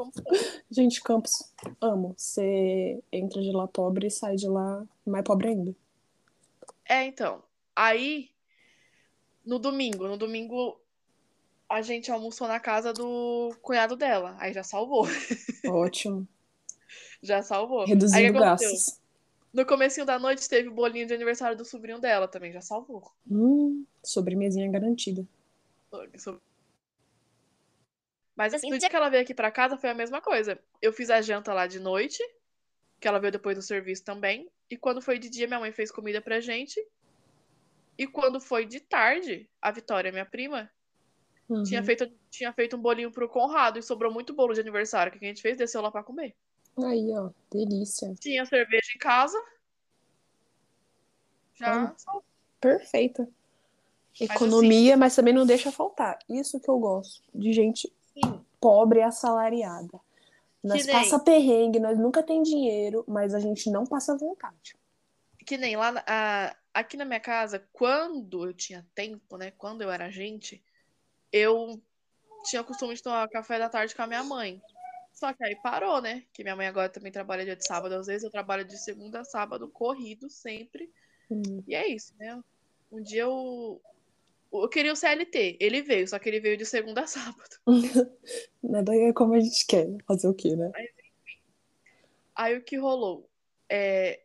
Gente, 0.71 1.03
Campos, 1.03 1.53
amo. 1.81 2.15
Você 2.17 3.03
entra 3.11 3.41
de 3.41 3.51
lá 3.51 3.67
pobre 3.67 4.07
e 4.07 4.11
sai 4.11 4.37
de 4.37 4.49
lá 4.49 4.87
mais 5.05 5.25
pobre 5.25 5.49
ainda. 5.49 5.75
É, 6.89 7.05
então. 7.05 7.43
Aí, 7.75 8.31
no 9.45 9.59
domingo, 9.59 10.07
no 10.07 10.17
domingo, 10.17 10.81
a 11.69 11.83
gente 11.83 12.11
almoçou 12.11 12.49
na 12.49 12.61
casa 12.61 12.93
do 12.93 13.55
cunhado 13.61 13.97
dela. 13.97 14.37
Aí 14.39 14.53
já 14.53 14.63
salvou. 14.63 15.07
Ótimo. 15.67 16.27
Já 17.23 17.43
salvou. 17.43 17.85
Reduzindo 17.85 18.39
gastos. 18.39 19.01
No 19.53 19.67
comecinho 19.67 20.07
da 20.07 20.19
noite 20.19 20.49
teve 20.49 20.69
o 20.69 20.75
bolinho 20.75 21.07
de 21.07 21.15
aniversário 21.15 21.57
do 21.57 21.65
sobrinho 21.65 21.99
dela 21.99 22.29
também, 22.29 22.53
já 22.53 22.61
salvou. 22.61 23.11
Hum, 23.31 23.85
sobremesinha 24.05 24.71
garantida. 24.71 25.27
Mas 28.39 28.55
assim, 28.55 28.71
no 28.71 28.79
dia 28.79 28.89
que 28.89 28.95
ela 28.95 29.09
veio 29.09 29.25
aqui 29.25 29.35
pra 29.35 29.51
casa 29.51 29.77
foi 29.77 29.91
a 29.91 29.95
mesma 29.95 30.21
coisa. 30.21 30.57
Eu 30.81 30.93
fiz 30.93 31.11
a 31.11 31.21
janta 31.21 31.53
lá 31.53 31.67
de 31.67 31.81
noite, 31.81 32.23
que 33.01 33.09
ela 33.09 33.19
veio 33.19 33.33
depois 33.33 33.57
do 33.57 33.63
serviço 33.63 34.05
também. 34.05 34.49
E 34.71 34.77
quando 34.77 35.03
foi 35.03 35.19
de 35.19 35.29
dia, 35.29 35.49
minha 35.49 35.59
mãe 35.59 35.73
fez 35.73 35.91
comida 35.91 36.21
pra 36.21 36.39
gente. 36.39 36.81
E 37.99 38.07
quando 38.07 38.41
foi 38.41 38.65
de 38.65 38.79
tarde, 38.79 39.51
a 39.61 39.73
Vitória, 39.73 40.13
minha 40.13 40.25
prima, 40.25 40.71
Uhum. 41.49 41.65
tinha, 41.65 41.83
feito, 41.83 42.09
tinha 42.31 42.53
feito 42.53 42.77
um 42.77 42.81
bolinho 42.81 43.11
pro 43.11 43.29
Conrado 43.29 43.77
e 43.79 43.83
sobrou 43.83 44.13
muito 44.13 44.33
bolo 44.33 44.55
de 44.55 44.61
aniversário. 44.61 45.11
O 45.13 45.19
que 45.19 45.25
a 45.25 45.29
gente 45.29 45.43
fez? 45.43 45.57
Desceu 45.57 45.81
lá 45.83 45.91
pra 45.91 46.05
comer. 46.05 46.37
Aí, 46.77 47.11
ó, 47.15 47.31
delícia. 47.51 48.15
Tinha 48.21 48.47
cerveja 48.47 48.93
em 48.95 48.99
casa. 48.99 49.43
Já. 51.57 51.93
Perfeita. 52.61 53.23
assim, 54.15 54.25
Economia, 54.27 54.97
mas 54.97 55.17
também 55.17 55.35
não 55.35 55.45
deixa 55.45 55.73
faltar. 55.73 56.19
Isso 56.29 56.61
que 56.61 56.69
eu 56.69 56.79
gosto. 56.79 57.21
De 57.35 57.53
gente 57.53 57.93
Sim. 58.25 58.45
pobre 58.61 59.03
assalariada. 59.03 60.01
Nós 60.63 60.85
nem- 60.85 60.95
passa 60.97 61.19
perrengue, 61.21 61.79
nós 61.79 61.99
nunca 61.99 62.23
tem 62.23 62.43
dinheiro, 62.43 63.05
mas 63.07 63.35
a 63.35 63.39
gente 63.39 63.71
não 63.71 63.87
passa 63.87 64.17
vontade. 64.17 64.77
Que 65.47 65.57
nem 65.57 65.77
lá 65.77 66.03
a- 66.07 66.57
aqui 66.75 66.97
na 66.97 67.05
minha 67.05 67.21
casa, 67.21 67.65
quando 67.73 68.47
eu 68.47 68.53
tinha 68.53 68.85
tempo, 68.95 69.37
né? 69.37 69.53
Quando 69.53 69.83
eu 69.83 69.91
era 69.91 70.11
gente, 70.11 70.63
eu 71.33 71.81
tinha 72.45 72.63
o 72.63 72.65
costume 72.65 72.95
de 72.95 73.03
tomar 73.03 73.29
café 73.29 73.59
da 73.59 73.69
tarde 73.69 73.95
com 73.95 74.03
a 74.03 74.07
minha 74.07 74.25
mãe. 74.25 74.61
Só 75.13 75.33
que 75.33 75.43
aí 75.45 75.57
parou, 75.57 76.01
né? 76.01 76.25
Que 76.33 76.43
minha 76.43 76.55
mãe 76.55 76.67
agora 76.67 76.89
também 76.89 77.11
trabalha 77.11 77.45
dia 77.45 77.57
de 77.57 77.67
sábado. 77.67 77.95
Às 77.95 78.07
vezes 78.07 78.23
eu 78.25 78.31
trabalho 78.31 78.65
de 78.65 78.77
segunda 78.79 79.21
a 79.21 79.25
sábado, 79.25 79.69
corrido 79.69 80.29
sempre. 80.31 80.93
Hum. 81.31 81.63
E 81.67 81.75
é 81.75 81.89
isso, 81.89 82.15
né? 82.19 82.41
Um 82.93 83.03
dia 83.03 83.23
eu. 83.23 83.81
Eu 84.53 84.69
queria 84.69 84.93
o 84.93 84.97
CLT. 84.97 85.59
Ele 85.61 85.83
veio, 85.83 86.09
só 86.09 86.19
que 86.19 86.29
ele 86.29 86.41
veio 86.41 86.57
de 86.57 86.65
segunda 86.65 87.03
a 87.03 87.07
sábado. 87.07 87.57
Nada 88.63 88.95
é 88.95 89.13
como 89.13 89.35
a 89.35 89.41
gente 89.41 89.67
quer. 89.67 89.87
Fazer 90.07 90.29
o 90.29 90.35
quê, 90.35 90.57
né? 90.57 90.73
Aí 92.35 92.57
o 92.57 92.63
que 92.63 92.77
rolou? 92.77 93.29
É, 93.69 94.23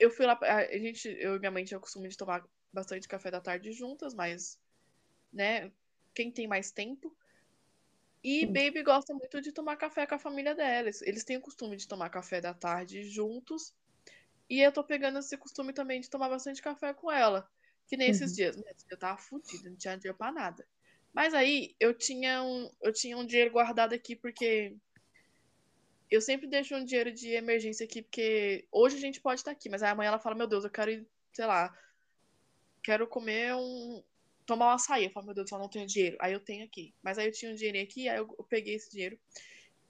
eu 0.00 0.10
fui 0.10 0.26
lá. 0.26 0.38
A 0.42 0.78
gente, 0.78 1.08
eu 1.20 1.36
e 1.36 1.38
minha 1.38 1.50
mãe 1.50 1.64
tinha 1.64 1.78
o 1.78 1.80
costume 1.80 2.08
de 2.08 2.16
tomar 2.16 2.44
bastante 2.72 3.06
café 3.06 3.30
da 3.30 3.40
tarde 3.40 3.70
juntas, 3.72 4.14
mas, 4.14 4.58
né? 5.32 5.70
Quem 6.14 6.30
tem 6.30 6.48
mais 6.48 6.72
tempo. 6.72 7.14
E 8.24 8.46
Hum. 8.46 8.52
Baby 8.52 8.82
gosta 8.82 9.14
muito 9.14 9.40
de 9.40 9.52
tomar 9.52 9.76
café 9.76 10.06
com 10.06 10.14
a 10.14 10.18
família 10.18 10.54
deles. 10.54 11.02
Eles 11.02 11.24
têm 11.24 11.36
o 11.36 11.40
costume 11.40 11.76
de 11.76 11.86
tomar 11.86 12.10
café 12.10 12.40
da 12.40 12.54
tarde 12.54 13.04
juntos. 13.04 13.74
E 14.48 14.60
eu 14.60 14.72
tô 14.72 14.82
pegando 14.82 15.18
esse 15.18 15.36
costume 15.36 15.72
também 15.72 16.00
de 16.00 16.10
tomar 16.10 16.28
bastante 16.28 16.60
café 16.60 16.92
com 16.92 17.10
ela. 17.10 17.48
Que 17.88 17.96
nem 17.96 18.10
esses 18.10 18.30
Uhum. 18.30 18.36
dias. 18.36 18.56
Né? 18.56 18.72
Eu 18.90 18.96
tava 18.98 19.18
fodida, 19.18 19.68
não 19.68 19.76
tinha 19.76 19.96
dinheiro 19.96 20.16
pra 20.16 20.32
nada. 20.32 20.66
Mas 21.12 21.34
aí 21.34 21.74
eu 21.78 21.92
tinha 21.92 22.42
um, 22.42 22.70
eu 22.80 22.92
tinha 22.92 23.16
um 23.18 23.26
dinheiro 23.26 23.50
guardado 23.52 23.92
aqui 23.94 24.16
porque 24.16 24.74
eu 26.10 26.20
sempre 26.20 26.46
deixo 26.46 26.74
um 26.74 26.84
dinheiro 26.84 27.12
de 27.12 27.30
emergência 27.30 27.84
aqui, 27.84 28.02
porque 28.02 28.66
hoje 28.70 28.96
a 28.96 29.00
gente 29.00 29.20
pode 29.20 29.40
estar 29.40 29.50
aqui, 29.50 29.68
mas 29.68 29.82
aí 29.82 29.90
amanhã 29.90 30.08
ela 30.08 30.18
fala, 30.18 30.34
meu 30.34 30.46
Deus, 30.46 30.64
eu 30.64 30.70
quero 30.70 30.90
ir, 30.90 31.06
sei 31.32 31.46
lá, 31.46 31.74
quero 32.82 33.06
comer 33.06 33.54
um. 33.54 34.02
tomar 34.46 34.66
um 34.66 34.70
açaí. 34.70 35.04
Eu 35.04 35.10
falo, 35.10 35.26
meu 35.26 35.34
Deus, 35.34 35.50
eu 35.50 35.58
não 35.58 35.68
tenho 35.68 35.86
dinheiro. 35.86 36.16
Aí 36.20 36.32
eu 36.32 36.40
tenho 36.40 36.64
aqui. 36.64 36.94
Mas 37.02 37.16
aí 37.18 37.26
eu 37.26 37.32
tinha 37.32 37.50
um 37.50 37.54
dinheirinho 37.54 37.84
aqui, 37.84 38.08
aí 38.08 38.18
eu, 38.18 38.34
eu 38.38 38.44
peguei 38.44 38.74
esse 38.74 38.90
dinheiro 38.90 39.18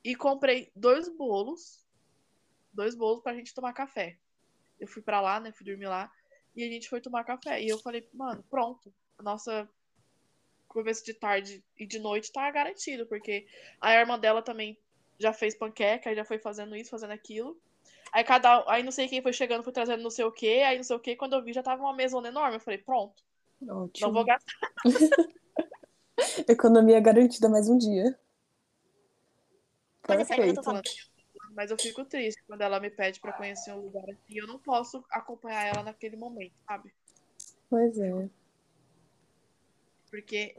e 0.04 0.14
comprei 0.14 0.70
dois 0.76 1.08
bolos. 1.08 1.84
Dois 2.72 2.94
bolos 2.94 3.22
pra 3.22 3.34
gente 3.34 3.54
tomar 3.54 3.72
café. 3.72 4.18
Eu 4.78 4.86
fui 4.88 5.02
pra 5.02 5.20
lá, 5.20 5.40
né? 5.40 5.52
Fui 5.52 5.64
dormir 5.66 5.86
lá. 5.86 6.10
E 6.54 6.64
a 6.64 6.68
gente 6.68 6.88
foi 6.88 7.00
tomar 7.00 7.24
café. 7.24 7.62
E 7.62 7.68
eu 7.68 7.78
falei, 7.78 8.08
mano, 8.12 8.44
pronto. 8.50 8.92
A 9.18 9.22
nossa 9.22 9.68
conversa 10.68 11.04
de 11.04 11.14
tarde 11.14 11.62
e 11.78 11.86
de 11.86 11.98
noite 11.98 12.32
tá 12.32 12.50
garantido, 12.50 13.06
porque 13.06 13.46
a 13.80 13.94
irmã 13.94 14.18
dela 14.18 14.42
também 14.42 14.78
já 15.18 15.32
fez 15.32 15.54
panqueca, 15.54 16.10
aí 16.10 16.16
já 16.16 16.24
foi 16.24 16.38
fazendo 16.38 16.74
isso, 16.74 16.90
fazendo 16.90 17.12
aquilo. 17.12 17.56
Aí 18.12 18.24
cada 18.24 18.64
aí 18.70 18.82
não 18.82 18.90
sei 18.90 19.08
quem 19.08 19.22
foi 19.22 19.32
chegando, 19.32 19.62
foi 19.62 19.72
trazendo 19.72 20.02
não 20.02 20.10
sei 20.10 20.24
o 20.24 20.32
quê, 20.32 20.62
aí 20.66 20.76
não 20.76 20.84
sei 20.84 20.96
o 20.96 21.00
quê, 21.00 21.14
quando 21.14 21.34
eu 21.34 21.42
vi 21.42 21.52
já 21.52 21.62
tava 21.62 21.82
uma 21.82 21.94
mesona 21.94 22.28
enorme, 22.28 22.56
eu 22.56 22.60
falei, 22.60 22.78
pronto, 22.78 23.22
Ótimo. 23.62 24.06
não 24.06 24.12
vou 24.12 24.24
gastar. 24.24 24.58
Economia 26.48 27.00
garantida 27.00 27.48
mais 27.48 27.68
um 27.68 27.78
dia. 27.78 28.18
Mas 30.08 30.20
é 30.20 30.24
sério 30.24 30.44
que 30.44 30.50
eu 30.50 30.54
tô 30.54 30.62
falando. 30.62 30.82
Mas 31.54 31.70
eu 31.70 31.78
fico 31.78 32.04
triste 32.04 32.42
quando 32.46 32.62
ela 32.62 32.80
me 32.80 32.90
pede 32.90 33.20
pra 33.20 33.32
conhecer 33.32 33.72
um 33.72 33.80
lugar 33.80 34.04
assim, 34.04 34.38
eu 34.38 34.46
não 34.46 34.58
posso 34.58 35.04
acompanhar 35.10 35.66
ela 35.66 35.82
naquele 35.82 36.16
momento, 36.16 36.54
sabe? 36.66 36.92
Pois 37.68 37.98
é. 37.98 38.28
Porque 40.10 40.56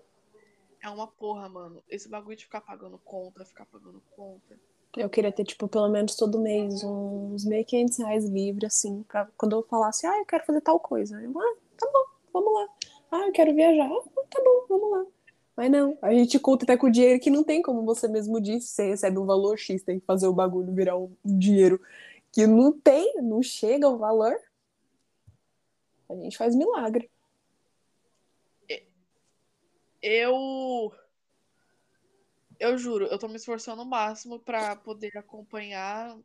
é 0.82 0.90
uma 0.90 1.08
porra, 1.08 1.48
mano. 1.48 1.84
Esse 1.90 2.10
bagulho 2.10 2.36
de 2.36 2.46
ficar 2.46 2.62
pagando 2.62 2.98
conta, 3.00 3.46
ficar 3.46 3.66
pagando 3.66 4.02
conta. 4.16 4.60
Eu 4.96 5.10
queria 5.10 5.32
ter, 5.32 5.44
tipo, 5.44 5.68
pelo 5.68 5.90
menos 5.90 6.16
todo 6.16 6.40
mês 6.40 6.84
uns 6.84 7.46
1.500 7.46 7.98
reais 7.98 8.30
livre, 8.30 8.66
assim, 8.66 9.02
pra 9.04 9.28
quando 9.38 9.54
eu 9.54 9.64
falasse, 9.64 10.06
ah, 10.06 10.20
eu 10.20 10.26
quero 10.26 10.46
fazer 10.46 10.62
tal 10.62 10.80
coisa. 10.80 11.20
Eu, 11.20 11.32
ah, 11.40 11.56
tá 11.78 11.90
bom, 11.92 12.06
vamos 12.32 12.54
lá. 12.54 12.68
Ah, 13.12 13.28
eu 13.28 13.32
quero 13.32 13.56
viajar. 13.56 13.90
Ah, 13.90 14.24
tá 14.30 14.44
bom, 14.44 14.66
vamos 14.70 14.92
lá. 14.92 15.06
Mas 15.56 15.70
não, 15.70 15.98
a 16.02 16.12
gente 16.12 16.40
conta 16.40 16.66
até 16.66 16.76
com 16.76 16.88
o 16.88 16.92
dinheiro 16.92 17.20
que 17.20 17.30
não 17.30 17.44
tem, 17.44 17.62
como 17.62 17.86
você 17.86 18.08
mesmo 18.08 18.42
disse, 18.42 18.68
você 18.70 18.88
recebe 18.90 19.20
um 19.20 19.26
valor 19.26 19.58
X, 19.58 19.84
tem 19.84 20.00
que 20.00 20.06
fazer 20.06 20.28
o 20.28 20.34
bagulho 20.34 20.74
virar 20.74 20.98
um 20.98 21.16
dinheiro 21.24 21.80
que 22.32 22.48
não 22.48 22.72
tem, 22.72 23.22
não 23.22 23.44
chega 23.44 23.88
o 23.88 23.98
valor. 23.98 24.36
A 26.10 26.16
gente 26.16 26.38
faz 26.38 26.56
milagre. 26.56 27.10
Eu. 30.02 30.92
Eu 32.60 32.78
juro, 32.78 33.06
eu 33.06 33.18
tô 33.18 33.28
me 33.28 33.36
esforçando 33.36 33.82
o 33.82 33.86
máximo 33.86 34.40
pra 34.40 34.76
poder 34.76 35.16
acompanhar. 35.18 36.18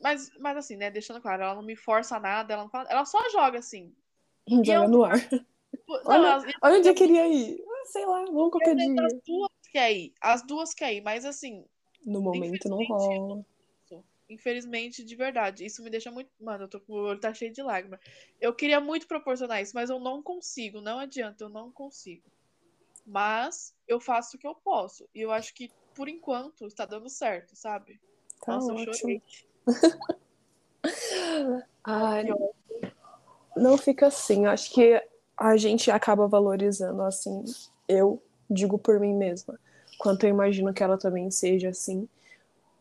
Mas, 0.00 0.30
mas 0.38 0.56
assim, 0.56 0.76
né? 0.76 0.90
Deixando 0.90 1.20
claro, 1.20 1.42
ela 1.42 1.54
não 1.54 1.62
me 1.62 1.76
força 1.76 2.20
nada, 2.20 2.52
ela 2.52 2.64
não 2.64 2.70
fala. 2.70 2.88
Ela 2.90 3.04
só 3.04 3.18
joga 3.30 3.58
assim. 3.58 3.94
Joga 4.48 4.84
eu- 4.84 4.88
no 4.88 5.04
ar. 5.04 5.16
Não, 5.88 6.00
Olha, 6.04 6.34
as, 6.34 6.44
Olha 6.62 6.78
onde 6.78 6.88
eu 6.88 6.94
queria 6.94 7.28
ir. 7.28 7.62
Sei 7.86 8.04
lá, 8.04 8.24
vamos 8.24 8.50
qualquer 8.50 8.74
dia. 8.74 9.06
as 9.06 9.12
duas 9.24 9.50
quer 9.70 9.92
ir. 9.92 10.14
As 10.20 10.42
duas 10.46 10.74
quer 10.74 10.94
ir, 10.94 11.00
mas 11.02 11.24
assim, 11.24 11.64
No 12.04 12.20
momento 12.20 12.68
não 12.68 12.84
rola. 12.84 13.44
infelizmente, 14.28 15.04
de 15.04 15.14
verdade, 15.14 15.64
isso 15.64 15.82
me 15.82 15.90
deixa 15.90 16.10
muito. 16.10 16.28
Mano, 16.40 16.64
eu 16.64 16.68
tô 16.68 16.80
com 16.80 16.92
o 16.94 16.96
olho 16.96 17.20
tá 17.20 17.32
cheio 17.32 17.52
de 17.52 17.62
lágrimas. 17.62 18.00
Eu 18.40 18.54
queria 18.54 18.80
muito 18.80 19.06
proporcionar 19.06 19.62
isso, 19.62 19.72
mas 19.74 19.88
eu 19.88 20.00
não 20.00 20.22
consigo. 20.22 20.80
Não 20.80 20.98
adianta, 20.98 21.44
eu 21.44 21.48
não 21.48 21.70
consigo. 21.70 22.24
Mas 23.06 23.72
eu 23.86 24.00
faço 24.00 24.36
o 24.36 24.40
que 24.40 24.46
eu 24.46 24.54
posso. 24.54 25.08
E 25.14 25.20
eu 25.20 25.30
acho 25.30 25.54
que, 25.54 25.70
por 25.94 26.08
enquanto, 26.08 26.66
está 26.66 26.84
dando 26.84 27.08
certo, 27.08 27.54
sabe? 27.54 28.00
Tá 28.44 28.54
Nossa, 28.54 28.72
eu 28.72 28.76
ótimo. 28.76 28.94
chorei. 28.94 29.22
Ai, 31.84 32.30
ótimo. 32.32 32.52
não 33.56 33.78
fica 33.78 34.08
assim. 34.08 34.44
Eu 34.44 34.50
Acho 34.50 34.72
que 34.72 35.00
a 35.36 35.56
gente 35.56 35.90
acaba 35.90 36.26
valorizando 36.26 37.02
assim. 37.02 37.44
Eu 37.88 38.22
digo 38.50 38.78
por 38.78 39.00
mim 39.00 39.14
mesma, 39.14 39.58
quanto 39.98 40.24
eu 40.24 40.30
imagino 40.30 40.72
que 40.72 40.82
ela 40.82 40.98
também 40.98 41.30
seja 41.30 41.70
assim, 41.70 42.08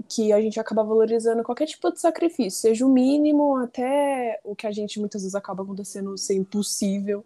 que 0.08 0.32
a 0.32 0.40
gente 0.42 0.60
acaba 0.60 0.84
valorizando 0.84 1.44
qualquer 1.44 1.66
tipo 1.66 1.92
de 1.92 2.00
sacrifício, 2.00 2.60
seja 2.62 2.86
o 2.86 2.90
mínimo 2.90 3.56
até 3.58 4.40
o 4.44 4.56
que 4.56 4.68
a 4.68 4.72
gente 4.72 5.00
muitas 5.00 5.22
vezes 5.22 5.36
acaba 5.36 5.64
acontecendo 5.64 6.18
ser 6.18 6.36
impossível, 6.36 7.24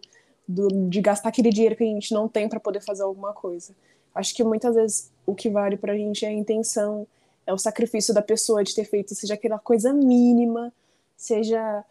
do- 0.48 0.88
de 0.88 1.00
gastar 1.00 1.28
aquele 1.28 1.50
dinheiro 1.50 1.76
que 1.76 1.84
a 1.84 1.86
gente 1.86 2.12
não 2.12 2.28
tem 2.28 2.48
para 2.48 2.58
poder 2.60 2.80
fazer 2.80 3.02
alguma 3.02 3.32
coisa. 3.32 3.74
Acho 4.14 4.34
que 4.34 4.42
muitas 4.42 4.74
vezes 4.74 5.10
o 5.26 5.34
que 5.34 5.48
vale 5.48 5.76
pra 5.76 5.94
gente 5.96 6.24
é 6.24 6.28
a 6.28 6.32
intenção, 6.32 7.06
é 7.46 7.52
o 7.52 7.58
sacrifício 7.58 8.12
da 8.14 8.22
pessoa 8.22 8.64
de 8.64 8.74
ter 8.74 8.84
feito, 8.84 9.14
seja 9.14 9.34
aquela 9.34 9.58
coisa 9.58 9.92
mínima, 9.92 10.72
seja 11.16 11.84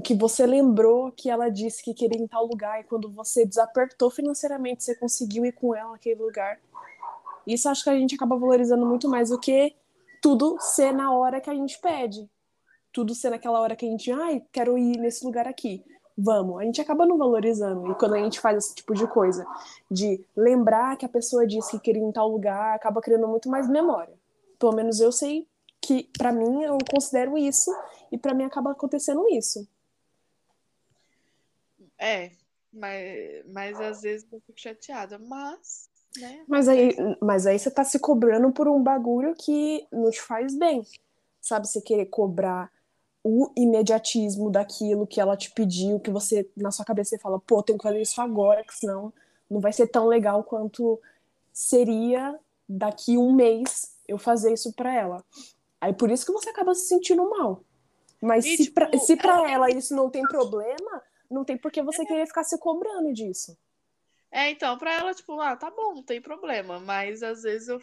o 0.00 0.02
que 0.02 0.14
você 0.14 0.46
lembrou 0.46 1.12
que 1.12 1.28
ela 1.28 1.50
disse 1.50 1.82
que 1.82 1.92
queria 1.92 2.18
em 2.18 2.26
tal 2.26 2.46
lugar 2.46 2.80
e 2.80 2.84
quando 2.84 3.10
você 3.10 3.44
desapertou 3.44 4.10
financeiramente, 4.10 4.82
você 4.82 4.94
conseguiu 4.94 5.44
ir 5.44 5.52
com 5.52 5.74
ela 5.74 5.90
naquele 5.90 6.22
lugar. 6.22 6.58
Isso 7.46 7.68
acho 7.68 7.84
que 7.84 7.90
a 7.90 7.94
gente 7.94 8.14
acaba 8.14 8.34
valorizando 8.34 8.86
muito 8.86 9.10
mais 9.10 9.28
do 9.28 9.38
que 9.38 9.76
tudo 10.22 10.56
ser 10.58 10.94
na 10.94 11.12
hora 11.12 11.38
que 11.38 11.50
a 11.50 11.54
gente 11.54 11.78
pede. 11.78 12.26
Tudo 12.90 13.14
ser 13.14 13.28
naquela 13.28 13.60
hora 13.60 13.76
que 13.76 13.84
a 13.84 13.90
gente, 13.90 14.10
ai, 14.10 14.42
quero 14.50 14.78
ir 14.78 14.96
nesse 14.96 15.22
lugar 15.22 15.46
aqui. 15.46 15.84
Vamos. 16.16 16.58
A 16.60 16.64
gente 16.64 16.80
acaba 16.80 17.04
não 17.04 17.18
valorizando. 17.18 17.90
E 17.90 17.94
quando 17.94 18.14
a 18.14 18.18
gente 18.20 18.40
faz 18.40 18.56
esse 18.56 18.74
tipo 18.74 18.94
de 18.94 19.06
coisa, 19.06 19.46
de 19.90 20.24
lembrar 20.34 20.96
que 20.96 21.04
a 21.04 21.10
pessoa 21.10 21.46
disse 21.46 21.72
que 21.72 21.78
queria 21.78 22.02
ir 22.02 22.06
em 22.06 22.12
tal 22.12 22.26
lugar, 22.26 22.74
acaba 22.74 23.02
criando 23.02 23.28
muito 23.28 23.50
mais 23.50 23.68
memória. 23.68 24.14
Pelo 24.58 24.72
menos 24.72 24.98
eu 24.98 25.12
sei 25.12 25.46
que, 25.78 26.08
pra 26.16 26.32
mim, 26.32 26.62
eu 26.62 26.78
considero 26.90 27.36
isso 27.36 27.70
e 28.10 28.16
pra 28.16 28.32
mim 28.32 28.44
acaba 28.44 28.70
acontecendo 28.70 29.28
isso. 29.28 29.68
É, 32.00 32.30
mas, 32.72 33.44
mas 33.52 33.80
às 33.80 34.00
vezes 34.02 34.26
eu 34.32 34.40
fico 34.40 34.58
chateada. 34.58 35.18
Mas, 35.18 35.88
né? 36.18 36.44
Mas 36.48 36.66
aí, 36.68 36.96
mas 37.20 37.46
aí 37.46 37.58
você 37.58 37.70
tá 37.70 37.84
se 37.84 37.98
cobrando 37.98 38.50
por 38.52 38.66
um 38.68 38.82
bagulho 38.82 39.34
que 39.34 39.86
não 39.92 40.10
te 40.10 40.20
faz 40.22 40.56
bem. 40.56 40.82
Sabe, 41.40 41.68
você 41.68 41.80
querer 41.80 42.06
cobrar 42.06 42.72
o 43.22 43.52
imediatismo 43.54 44.50
daquilo 44.50 45.06
que 45.06 45.20
ela 45.20 45.36
te 45.36 45.50
pediu, 45.50 46.00
que 46.00 46.10
você, 46.10 46.48
na 46.56 46.70
sua 46.70 46.84
cabeça, 46.86 47.10
você 47.10 47.18
fala, 47.18 47.38
pô, 47.38 47.62
tenho 47.62 47.78
que 47.78 47.82
fazer 47.82 48.00
isso 48.00 48.18
agora, 48.20 48.64
que 48.64 48.74
senão 48.74 49.12
não 49.48 49.60
vai 49.60 49.72
ser 49.72 49.88
tão 49.88 50.06
legal 50.06 50.42
quanto 50.42 50.98
seria 51.52 52.38
daqui 52.68 53.18
um 53.18 53.32
mês 53.34 53.94
eu 54.08 54.16
fazer 54.16 54.52
isso 54.54 54.72
pra 54.72 54.94
ela. 54.94 55.22
Aí 55.80 55.92
por 55.92 56.10
isso 56.10 56.24
que 56.24 56.32
você 56.32 56.48
acaba 56.48 56.74
se 56.74 56.86
sentindo 56.88 57.28
mal. 57.28 57.62
Mas 58.22 58.44
E, 58.46 58.56
se, 58.56 58.64
tipo, 58.64 58.74
pra, 58.74 58.98
se 58.98 59.16
pra 59.16 59.34
ela- 59.38 59.50
ela 59.50 59.70
isso 59.70 59.94
não 59.94 60.08
tem 60.10 60.22
problema, 60.22 61.02
não 61.30 61.44
tem 61.44 61.56
por 61.56 61.70
que 61.70 61.82
você 61.82 62.04
querer 62.04 62.26
ficar 62.26 62.44
se 62.44 62.58
cobrando 62.58 63.12
disso. 63.12 63.56
É, 64.30 64.50
então, 64.50 64.78
pra 64.78 64.94
ela, 64.94 65.12
tipo, 65.12 65.40
ah, 65.40 65.56
tá 65.56 65.70
bom, 65.70 65.94
não 65.94 66.02
tem 66.02 66.20
problema. 66.20 66.78
Mas 66.78 67.22
às 67.22 67.42
vezes 67.42 67.68
eu. 67.68 67.80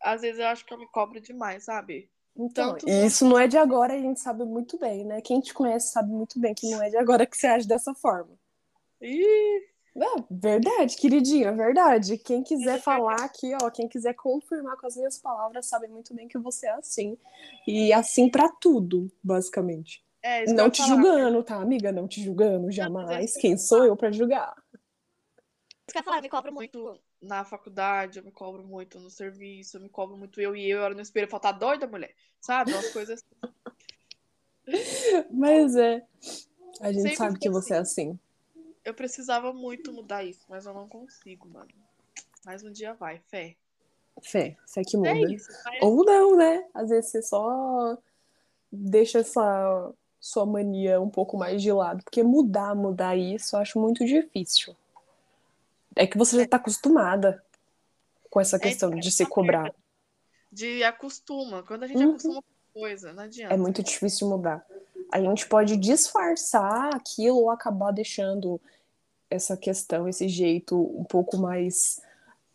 Às 0.00 0.22
vezes 0.22 0.40
eu 0.40 0.46
acho 0.46 0.64
que 0.64 0.74
eu 0.74 0.78
me 0.78 0.86
cobro 0.88 1.20
demais, 1.20 1.64
sabe? 1.64 2.10
Então, 2.36 2.72
Tanto 2.72 2.88
isso 2.88 3.24
não 3.26 3.38
é 3.38 3.46
de 3.46 3.58
agora, 3.58 3.94
a 3.94 3.98
gente 3.98 4.20
sabe 4.20 4.44
muito 4.44 4.78
bem, 4.78 5.04
né? 5.04 5.20
Quem 5.20 5.40
te 5.40 5.52
conhece 5.52 5.92
sabe 5.92 6.10
muito 6.10 6.40
bem 6.40 6.54
que 6.54 6.68
não 6.70 6.82
é 6.82 6.88
de 6.88 6.96
agora 6.96 7.26
que 7.26 7.36
você 7.36 7.46
age 7.46 7.68
dessa 7.68 7.94
forma. 7.94 8.36
Ih, 9.00 9.62
É, 9.94 10.24
verdade, 10.30 10.96
queridinha, 10.96 11.52
verdade. 11.52 12.16
Quem 12.16 12.42
quiser 12.42 12.76
É 12.76 12.80
falar 12.80 13.22
aqui, 13.22 13.52
ó, 13.62 13.70
quem 13.70 13.86
quiser 13.86 14.14
confirmar 14.14 14.76
com 14.76 14.86
as 14.86 14.96
minhas 14.96 15.18
palavras, 15.18 15.66
sabe 15.66 15.86
muito 15.88 16.14
bem 16.14 16.26
que 16.26 16.38
você 16.38 16.66
é 16.66 16.72
assim. 16.72 17.18
E 17.66 17.92
assim 17.92 18.30
pra 18.30 18.48
tudo, 18.48 19.12
basicamente. 19.22 20.02
É 20.22 20.44
Não 20.52 20.70
te 20.70 20.78
falar. 20.82 20.94
julgando, 20.94 21.42
tá, 21.42 21.56
amiga? 21.56 21.90
Não 21.92 22.06
te 22.08 22.22
julgando, 22.22 22.70
jamais. 22.70 23.34
Quem 23.34 23.56
sou 23.56 23.84
eu 23.84 23.96
pra 23.96 24.10
julgar? 24.12 24.54
Isso 24.72 25.92
que 25.92 25.98
eu 25.98 26.00
ia 26.00 26.04
falar, 26.04 26.18
eu 26.18 26.22
me 26.22 26.28
cobro 26.28 26.52
muito 26.52 27.00
na 27.20 27.44
faculdade, 27.44 28.18
eu 28.18 28.24
me 28.24 28.30
cobro 28.30 28.62
muito 28.64 28.98
no 29.00 29.10
serviço, 29.10 29.76
eu 29.76 29.80
me 29.80 29.88
cobro 29.88 30.16
muito 30.16 30.40
eu 30.40 30.54
e 30.56 30.68
eu, 30.70 30.78
eu 30.78 30.84
era 30.84 30.94
no 30.94 31.00
espelho, 31.00 31.24
eu 31.24 31.28
falo, 31.30 31.42
tá 31.42 31.52
doida, 31.52 31.86
mulher? 31.86 32.14
Sabe? 32.40 32.72
Umas 32.72 32.92
coisas 32.92 33.20
assim. 33.20 33.54
Mas 35.30 35.76
é. 35.76 36.04
A 36.80 36.90
gente 36.92 37.02
Sempre 37.02 37.16
sabe 37.16 37.38
que 37.38 37.50
você 37.50 37.74
é 37.74 37.78
assim. 37.78 38.18
Eu 38.84 38.94
precisava 38.94 39.52
muito 39.52 39.92
mudar 39.92 40.24
isso, 40.24 40.44
mas 40.48 40.66
eu 40.66 40.74
não 40.74 40.88
consigo, 40.88 41.48
mano. 41.48 41.68
Mas 42.44 42.64
um 42.64 42.72
dia 42.72 42.94
vai, 42.94 43.20
fé. 43.28 43.54
Fé, 44.22 44.56
fé 44.66 44.82
que 44.82 44.96
É 44.96 44.98
muda. 45.14 45.32
isso. 45.32 45.48
mas- 45.64 45.82
Ou 45.82 46.04
não, 46.04 46.36
né? 46.36 46.66
Às 46.74 46.90
vezes 46.90 47.10
você 47.10 47.22
só 47.22 47.96
deixa 48.72 49.20
essa 49.20 49.92
sua 50.22 50.46
mania 50.46 51.00
um 51.00 51.10
pouco 51.10 51.36
mais 51.36 51.60
de 51.60 51.72
lado. 51.72 52.04
Porque 52.04 52.22
mudar, 52.22 52.76
mudar 52.76 53.16
isso, 53.16 53.56
eu 53.56 53.60
acho 53.60 53.76
muito 53.80 54.06
difícil. 54.06 54.76
É 55.96 56.06
que 56.06 56.16
você 56.16 56.36
já 56.36 56.46
tá 56.46 56.58
acostumada 56.58 57.44
com 58.30 58.40
essa 58.40 58.56
questão 58.56 58.90
então, 58.90 59.00
de 59.00 59.08
é 59.08 59.10
se 59.10 59.24
uma 59.24 59.30
cobrar. 59.30 59.74
De 60.50 60.84
acostuma. 60.84 61.64
Quando 61.64 61.82
a 61.82 61.86
gente 61.88 61.98
Uhum. 61.98 62.10
acostuma 62.10 62.40
com 62.40 62.80
coisa, 62.80 63.12
não 63.12 63.24
adianta. 63.24 63.52
É 63.52 63.56
muito 63.56 63.82
difícil 63.82 64.28
mudar. 64.28 64.64
A 65.10 65.20
gente 65.20 65.46
pode 65.48 65.76
disfarçar 65.76 66.94
aquilo 66.94 67.38
ou 67.38 67.50
acabar 67.50 67.90
deixando 67.90 68.60
essa 69.28 69.56
questão, 69.56 70.08
esse 70.08 70.28
jeito 70.28 70.76
um 70.96 71.04
pouco 71.04 71.36
mais 71.36 72.00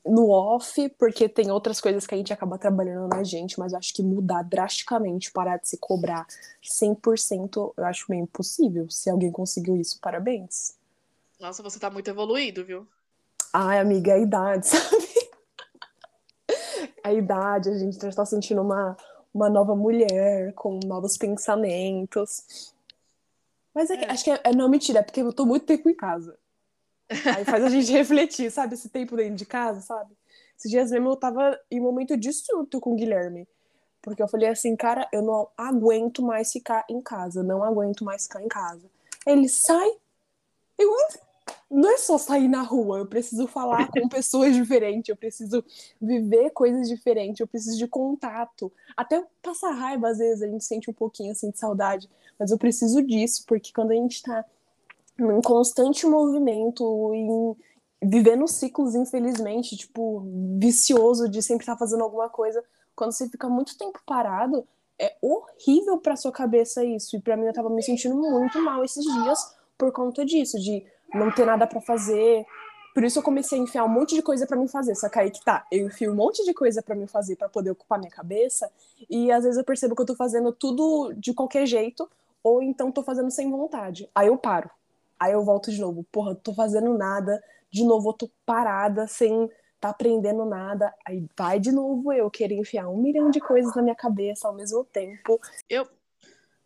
no 0.07 0.29
off, 0.29 0.89
porque 0.97 1.27
tem 1.29 1.51
outras 1.51 1.79
coisas 1.81 2.05
que 2.07 2.13
a 2.15 2.17
gente 2.17 2.31
acaba 2.33 2.57
trabalhando 2.57 3.07
na 3.07 3.23
gente, 3.23 3.59
mas 3.59 3.73
eu 3.73 3.79
acho 3.79 3.93
que 3.93 4.01
mudar 4.03 4.43
drasticamente, 4.43 5.31
parar 5.31 5.57
de 5.57 5.67
se 5.69 5.77
cobrar 5.77 6.25
100%, 6.63 7.73
eu 7.77 7.85
acho 7.85 8.05
meio 8.09 8.23
impossível. 8.23 8.89
Se 8.89 9.09
alguém 9.09 9.31
conseguiu 9.31 9.75
isso, 9.77 9.99
parabéns. 10.01 10.75
Nossa, 11.39 11.61
você 11.61 11.79
tá 11.79 11.89
muito 11.89 12.09
evoluído, 12.09 12.65
viu? 12.65 12.87
Ai, 13.53 13.79
amiga, 13.79 14.13
a 14.13 14.17
idade, 14.19 14.67
sabe? 14.67 15.07
A 17.03 17.13
idade, 17.13 17.69
a 17.69 17.77
gente 17.77 17.99
já 18.01 18.11
tá 18.11 18.25
sentindo 18.25 18.61
uma, 18.61 18.97
uma 19.33 19.49
nova 19.49 19.75
mulher, 19.75 20.53
com 20.53 20.79
novos 20.85 21.17
pensamentos. 21.17 22.73
Mas 23.73 23.89
é 23.89 23.97
que- 23.97 24.05
É. 24.05 24.11
acho 24.11 24.23
que 24.23 24.31
é, 24.31 24.41
é- 24.43 24.55
não, 24.55 24.67
mentira, 24.67 24.99
é 24.99 25.03
porque 25.03 25.21
eu 25.21 25.31
tô 25.31 25.45
muito 25.45 25.65
tempo 25.65 25.89
em 25.89 25.95
casa. 25.95 26.37
Aí 27.09 27.45
faz 27.45 27.63
a 27.63 27.69
gente 27.69 27.91
refletir, 27.93 28.51
sabe? 28.51 28.73
Esse 28.73 28.89
tempo 28.89 29.15
dentro 29.15 29.35
de 29.35 29.45
casa, 29.45 29.81
sabe? 29.81 30.15
Esses 30.57 30.71
dias 30.71 30.91
mesmo 30.91 31.09
eu 31.09 31.15
tava 31.15 31.57
em 31.69 31.79
momento 31.79 32.17
de 32.17 32.33
surto 32.33 32.79
com 32.79 32.93
o 32.93 32.95
Guilherme. 32.95 33.47
Porque 34.01 34.23
eu 34.23 34.27
falei 34.27 34.49
assim, 34.49 34.75
cara, 34.75 35.07
eu 35.11 35.21
não 35.21 35.49
aguento 35.57 36.21
mais 36.23 36.51
ficar 36.51 36.85
em 36.89 37.01
casa. 37.01 37.43
Não 37.43 37.63
aguento 37.63 38.03
mais 38.03 38.23
ficar 38.23 38.41
em 38.41 38.47
casa. 38.47 38.89
Ele 39.25 39.49
sai. 39.49 39.89
Eu 40.77 40.89
não 41.69 41.89
é 41.89 41.97
só 41.97 42.17
sair 42.17 42.47
na 42.47 42.61
rua, 42.61 42.99
eu 42.99 43.05
preciso 43.05 43.47
falar 43.47 43.89
com 43.89 44.07
pessoas 44.09 44.55
diferentes, 44.55 45.09
eu 45.09 45.15
preciso 45.15 45.63
viver 46.01 46.51
coisas 46.51 46.87
diferentes, 46.87 47.39
eu 47.39 47.47
preciso 47.47 47.77
de 47.77 47.87
contato. 47.87 48.71
Até 48.95 49.23
passar 49.41 49.71
raiva, 49.71 50.09
às 50.09 50.17
vezes, 50.17 50.41
a 50.41 50.47
gente 50.47 50.63
sente 50.63 50.89
um 50.89 50.93
pouquinho 50.93 51.31
assim 51.31 51.51
de 51.51 51.59
saudade, 51.59 52.09
mas 52.39 52.51
eu 52.51 52.57
preciso 52.57 53.01
disso, 53.01 53.43
porque 53.45 53.71
quando 53.73 53.91
a 53.91 53.95
gente 53.95 54.21
tá 54.21 54.45
num 55.17 55.41
constante 55.41 56.05
movimento, 56.05 57.13
em 57.13 57.55
vivendo 58.01 58.47
ciclos, 58.47 58.93
infelizmente, 58.93 59.75
tipo, 59.75 60.23
vicioso 60.59 61.27
de 61.27 61.41
sempre 61.41 61.63
estar 61.63 61.77
fazendo 61.77 62.03
alguma 62.03 62.29
coisa, 62.29 62.63
quando 62.95 63.11
você 63.11 63.27
fica 63.27 63.49
muito 63.49 63.77
tempo 63.77 63.99
parado, 64.05 64.67
é 64.99 65.15
horrível 65.21 65.97
pra 65.99 66.15
sua 66.15 66.31
cabeça 66.31 66.83
isso. 66.83 67.15
E 67.15 67.19
pra 67.19 67.35
mim 67.35 67.45
eu 67.45 67.53
tava 67.53 67.69
me 67.69 67.81
sentindo 67.81 68.15
muito 68.15 68.59
mal 68.61 68.83
esses 68.83 69.03
dias 69.03 69.55
por 69.77 69.91
conta 69.91 70.25
disso, 70.25 70.59
de 70.59 70.85
não 71.13 71.31
ter 71.31 71.45
nada 71.45 71.67
pra 71.67 71.81
fazer. 71.81 72.45
Por 72.93 73.03
isso 73.03 73.19
eu 73.19 73.23
comecei 73.23 73.59
a 73.59 73.61
enfiar 73.61 73.83
um 73.83 73.89
monte 73.89 74.15
de 74.15 74.23
coisa 74.23 74.47
pra 74.47 74.57
mim 74.57 74.67
fazer. 74.67 74.95
Só 74.95 75.07
que 75.07 75.19
aí 75.19 75.29
que 75.29 75.43
tá, 75.43 75.65
eu 75.71 75.87
enfio 75.87 76.11
um 76.11 76.15
monte 76.15 76.43
de 76.43 76.53
coisa 76.53 76.81
pra 76.81 76.95
mim 76.95 77.05
fazer 77.05 77.35
pra 77.35 77.47
poder 77.47 77.71
ocupar 77.71 77.99
minha 77.99 78.11
cabeça, 78.11 78.71
e 79.09 79.31
às 79.31 79.43
vezes 79.43 79.57
eu 79.57 79.63
percebo 79.63 79.95
que 79.95 80.01
eu 80.01 80.05
tô 80.05 80.15
fazendo 80.15 80.51
tudo 80.51 81.13
de 81.13 81.33
qualquer 81.33 81.65
jeito, 81.67 82.09
ou 82.43 82.61
então 82.61 82.91
tô 82.91 83.03
fazendo 83.03 83.29
sem 83.29 83.51
vontade. 83.51 84.09
Aí 84.15 84.27
eu 84.27 84.37
paro. 84.37 84.69
Aí 85.19 85.33
eu 85.33 85.43
volto 85.43 85.71
de 85.71 85.79
novo. 85.79 86.03
Porra, 86.11 86.35
tô 86.35 86.53
fazendo 86.53 86.97
nada. 86.97 87.43
De 87.71 87.83
novo 87.83 88.09
eu 88.09 88.13
tô 88.13 88.29
parada, 88.45 89.07
sem 89.07 89.49
tá 89.79 89.89
aprendendo 89.89 90.45
nada. 90.45 90.93
Aí 91.05 91.27
vai 91.37 91.59
de 91.59 91.71
novo 91.71 92.11
eu 92.13 92.29
querer 92.31 92.55
enfiar 92.55 92.87
um 92.89 92.97
milhão 92.97 93.29
de 93.29 93.39
coisas 93.39 93.75
na 93.75 93.81
minha 93.81 93.95
cabeça 93.95 94.47
ao 94.47 94.53
mesmo 94.55 94.83
tempo. 94.85 95.39
Eu, 95.69 95.87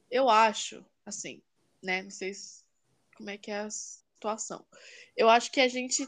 eu 0.10 0.30
acho, 0.30 0.86
assim, 1.06 1.42
né? 1.82 2.04
Não 2.04 2.12
sei 2.12 2.34
se- 2.34 2.64
como 3.18 3.30
é 3.30 3.38
que 3.38 3.52
é 3.52 3.60
a 3.60 3.70
situação. 3.70 4.66
Eu 5.16 5.30
acho 5.30 5.52
que 5.52 5.60
a 5.60 5.68
gente 5.68 6.08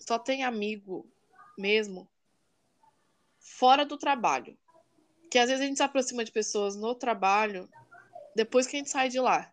só 0.00 0.18
tem 0.18 0.44
amigo 0.44 1.06
mesmo 1.56 2.08
fora 3.40 3.84
do 3.84 3.98
trabalho. 3.98 4.56
Que 5.30 5.38
às 5.38 5.48
vezes 5.48 5.62
a 5.62 5.66
gente 5.66 5.76
se 5.76 5.82
aproxima 5.82 6.24
de 6.24 6.32
pessoas 6.32 6.74
no 6.76 6.94
trabalho 6.94 7.68
depois 8.34 8.66
que 8.66 8.76
a 8.76 8.78
gente 8.78 8.90
sai 8.90 9.08
de 9.08 9.20
lá. 9.20 9.52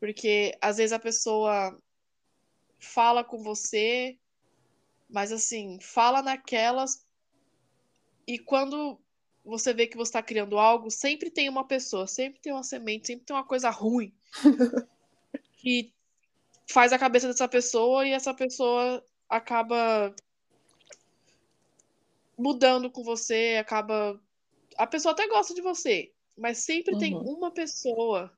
Porque 0.00 0.56
às 0.62 0.78
vezes 0.78 0.92
a 0.92 0.98
pessoa 0.98 1.78
fala 2.80 3.22
com 3.24 3.42
você 3.42 4.18
Mas 5.08 5.32
assim, 5.32 5.78
fala 5.80 6.22
naquelas. 6.22 7.06
E 8.26 8.38
quando 8.38 9.00
você 9.44 9.74
vê 9.74 9.86
que 9.86 9.96
você 9.96 10.10
está 10.10 10.22
criando 10.22 10.58
algo, 10.58 10.90
sempre 10.90 11.30
tem 11.30 11.48
uma 11.48 11.66
pessoa, 11.66 12.06
sempre 12.06 12.40
tem 12.40 12.52
uma 12.52 12.62
semente, 12.62 13.08
sempre 13.08 13.26
tem 13.26 13.36
uma 13.36 13.46
coisa 13.46 13.70
ruim 13.70 14.14
que 15.58 15.92
faz 16.70 16.92
a 16.92 16.98
cabeça 16.98 17.28
dessa 17.28 17.48
pessoa 17.48 18.06
e 18.06 18.12
essa 18.12 18.34
pessoa 18.34 19.04
acaba 19.28 20.14
mudando 22.38 22.90
com 22.90 23.02
você, 23.04 23.58
acaba. 23.60 24.20
A 24.78 24.86
pessoa 24.86 25.12
até 25.12 25.28
gosta 25.28 25.54
de 25.54 25.62
você, 25.62 26.14
mas 26.38 26.58
sempre 26.58 26.96
tem 26.96 27.14
Uhum. 27.14 27.36
uma 27.38 27.50
pessoa 27.52 28.32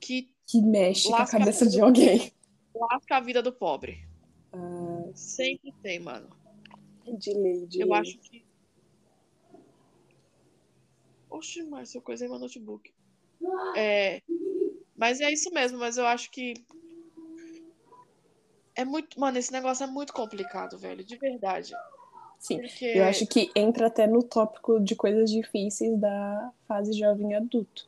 que 0.00 0.34
Que 0.48 0.62
mexe 0.62 1.08
com 1.08 1.14
a 1.14 1.18
Lasca 1.20 1.36
a 1.36 1.40
cabeça 1.40 1.64
vida 1.66 1.76
de 1.76 1.80
alguém. 1.82 2.32
lasca 2.74 3.16
a 3.16 3.20
vida 3.20 3.42
do 3.42 3.52
pobre. 3.52 4.04
Ah, 4.52 5.10
Sempre 5.14 5.72
tem, 5.82 6.00
mano. 6.00 6.28
de 7.18 7.32
lei, 7.34 7.66
de 7.66 7.80
Eu 7.80 7.88
lei. 7.88 7.98
acho 8.00 8.18
que. 8.18 8.44
Oxi, 11.30 11.62
Márcio, 11.64 11.98
eu 11.98 12.02
coisei 12.02 12.26
meu 12.28 12.38
notebook. 12.38 12.90
É. 13.76 14.22
Mas 14.96 15.20
é 15.20 15.30
isso 15.30 15.52
mesmo, 15.52 15.78
mas 15.78 15.96
eu 15.98 16.06
acho 16.06 16.30
que. 16.30 16.54
É 18.74 18.84
muito. 18.84 19.18
Mano, 19.20 19.38
esse 19.38 19.52
negócio 19.52 19.84
é 19.84 19.86
muito 19.86 20.12
complicado, 20.12 20.78
velho, 20.78 21.04
de 21.04 21.16
verdade. 21.16 21.74
Sim. 22.38 22.58
Porque. 22.60 22.86
Eu 22.86 23.04
acho 23.04 23.26
que 23.26 23.50
entra 23.54 23.88
até 23.88 24.06
no 24.06 24.22
tópico 24.22 24.80
de 24.80 24.96
coisas 24.96 25.30
difíceis 25.30 25.98
da 26.00 26.52
fase 26.66 26.92
jovem 26.92 27.34
adulto. 27.34 27.86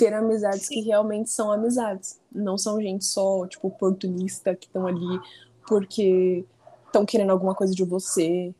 Ter 0.00 0.14
amizades 0.14 0.62
Sim. 0.66 0.74
que 0.76 0.80
realmente 0.80 1.28
são 1.28 1.52
amizades. 1.52 2.18
Não 2.32 2.56
são 2.56 2.80
gente 2.80 3.04
só, 3.04 3.46
tipo, 3.46 3.68
oportunista 3.68 4.56
que 4.56 4.64
estão 4.66 4.86
ali 4.86 5.20
porque 5.68 6.42
estão 6.86 7.04
querendo 7.04 7.30
alguma 7.32 7.54
coisa 7.54 7.74
de 7.74 7.84
você. 7.84 8.54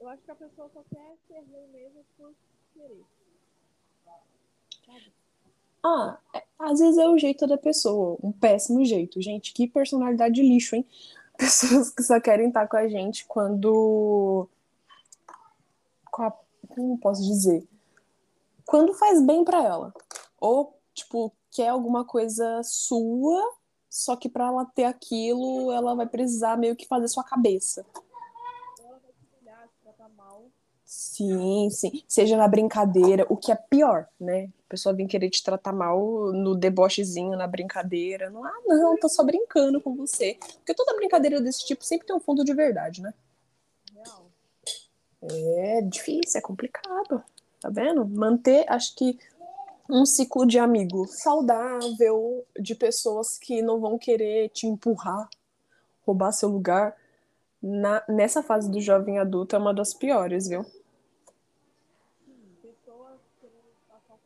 Eu 0.00 0.08
acho 0.08 0.22
que 0.22 0.30
a 0.30 0.34
pessoa 0.34 0.70
só 0.72 0.82
quer 0.90 1.16
ser 1.28 1.40
ruim 1.40 1.66
mesmo 1.70 2.02
por 2.16 2.32
querer. 2.72 3.02
Ah, 5.82 6.18
é- 6.34 6.44
às 6.58 6.78
vezes 6.78 6.96
é 6.96 7.06
o 7.06 7.18
jeito 7.18 7.46
da 7.46 7.58
pessoa, 7.58 8.16
um 8.22 8.32
péssimo 8.32 8.82
jeito. 8.86 9.20
Gente, 9.20 9.52
que 9.52 9.68
personalidade 9.68 10.34
de 10.34 10.42
lixo, 10.42 10.76
hein? 10.76 10.86
Pessoas 11.36 11.90
que 11.90 12.02
só 12.02 12.18
querem 12.20 12.48
estar 12.48 12.66
com 12.68 12.76
a 12.78 12.88
gente 12.88 13.26
quando. 13.26 14.48
a- 16.18 16.32
Como 16.74 16.96
posso 16.98 17.22
dizer? 17.22 17.68
Quando 18.66 18.94
faz 18.94 19.20
bem 19.24 19.44
pra 19.44 19.62
ela. 19.62 19.92
Ou, 20.40 20.78
tipo, 20.94 21.32
quer 21.50 21.68
alguma 21.68 22.04
coisa 22.04 22.60
sua, 22.62 23.42
só 23.88 24.16
que 24.16 24.28
pra 24.28 24.46
ela 24.46 24.64
ter 24.64 24.84
aquilo, 24.84 25.70
ela 25.70 25.94
vai 25.94 26.06
precisar 26.06 26.56
meio 26.56 26.74
que 26.74 26.86
fazer 26.86 27.08
sua 27.08 27.22
cabeça. 27.22 27.84
Ela 28.80 28.98
vai 28.98 29.12
te 29.12 29.24
humilhar, 29.32 29.68
te 29.68 29.78
tratar 29.82 30.08
mal. 30.16 30.46
Sim, 30.84 31.70
sim. 31.70 32.02
Seja 32.08 32.36
na 32.36 32.48
brincadeira, 32.48 33.26
o 33.28 33.36
que 33.36 33.52
é 33.52 33.54
pior, 33.54 34.08
né? 34.18 34.50
A 34.66 34.68
pessoa 34.68 34.94
vem 34.94 35.06
querer 35.06 35.30
te 35.30 35.42
tratar 35.42 35.72
mal 35.72 36.32
no 36.32 36.56
debochezinho, 36.56 37.36
na 37.36 37.46
brincadeira. 37.46 38.30
Não, 38.30 38.44
ah, 38.44 38.60
não, 38.66 38.98
tô 38.98 39.08
só 39.08 39.22
brincando 39.22 39.80
com 39.80 39.94
você. 39.94 40.38
Porque 40.56 40.74
toda 40.74 40.96
brincadeira 40.96 41.40
desse 41.40 41.64
tipo 41.64 41.84
sempre 41.84 42.06
tem 42.06 42.16
um 42.16 42.20
fundo 42.20 42.44
de 42.44 42.52
verdade, 42.52 43.00
né? 43.00 43.14
Real. 43.92 44.30
É 45.22 45.82
difícil, 45.82 46.38
é 46.38 46.42
complicado. 46.42 47.22
Tá 47.64 47.70
vendo? 47.70 48.04
Manter, 48.04 48.66
acho 48.70 48.94
que, 48.94 49.18
um 49.88 50.04
ciclo 50.04 50.44
de 50.44 50.58
amigo 50.58 51.06
saudável, 51.06 52.46
de 52.60 52.74
pessoas 52.74 53.38
que 53.38 53.62
não 53.62 53.80
vão 53.80 53.96
querer 53.96 54.50
te 54.50 54.66
empurrar, 54.66 55.30
roubar 56.04 56.30
seu 56.32 56.50
lugar. 56.50 56.94
Na, 57.62 58.04
nessa 58.06 58.42
fase 58.42 58.70
do 58.70 58.82
jovem 58.82 59.18
adulto 59.18 59.56
é 59.56 59.58
uma 59.58 59.72
das 59.72 59.94
piores, 59.94 60.46
viu? 60.46 60.62
Sim, 60.62 62.36
pessoas 62.60 63.18
querendo 63.40 63.64
passar 63.88 64.18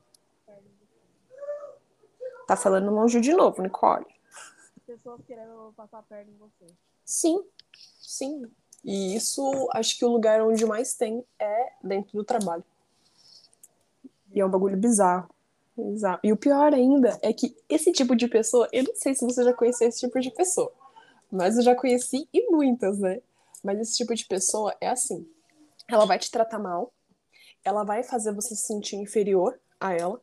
perto 0.44 0.62
de 0.62 0.74
você. 0.80 2.44
Tá 2.44 2.56
falando 2.56 2.90
longe 2.90 3.20
de 3.20 3.32
novo, 3.32 3.62
Nicole. 3.62 4.04
Pessoas 4.84 5.20
querendo 5.24 5.72
passar 5.76 6.02
perto 6.02 6.26
de 6.26 6.36
você. 6.38 6.66
Sim, 7.04 7.44
sim. 8.00 8.50
E 8.84 9.14
isso, 9.14 9.68
acho 9.74 9.96
que 9.96 10.04
o 10.04 10.08
lugar 10.08 10.42
onde 10.42 10.66
mais 10.66 10.94
tem 10.94 11.24
é 11.38 11.72
dentro 11.84 12.18
do 12.18 12.24
trabalho. 12.24 12.64
E 14.38 14.40
é 14.40 14.46
um 14.46 14.50
bagulho 14.50 14.76
bizarro. 14.76 15.28
Exato. 15.76 16.20
E 16.22 16.32
o 16.32 16.36
pior 16.36 16.72
ainda 16.72 17.18
é 17.22 17.32
que 17.32 17.56
esse 17.68 17.90
tipo 17.90 18.14
de 18.14 18.28
pessoa, 18.28 18.68
eu 18.72 18.84
não 18.84 18.94
sei 18.94 19.12
se 19.12 19.24
você 19.24 19.42
já 19.42 19.52
conheceu 19.52 19.88
esse 19.88 19.98
tipo 19.98 20.20
de 20.20 20.30
pessoa, 20.30 20.72
mas 21.28 21.56
eu 21.56 21.62
já 21.62 21.74
conheci 21.74 22.28
e 22.32 22.48
muitas, 22.48 23.00
né? 23.00 23.20
Mas 23.64 23.80
esse 23.80 23.96
tipo 23.96 24.14
de 24.14 24.24
pessoa 24.26 24.72
é 24.80 24.88
assim: 24.88 25.28
ela 25.88 26.06
vai 26.06 26.20
te 26.20 26.30
tratar 26.30 26.60
mal, 26.60 26.92
ela 27.64 27.82
vai 27.82 28.04
fazer 28.04 28.32
você 28.32 28.54
se 28.54 28.62
sentir 28.62 28.94
inferior 28.94 29.58
a 29.80 29.92
ela, 29.92 30.20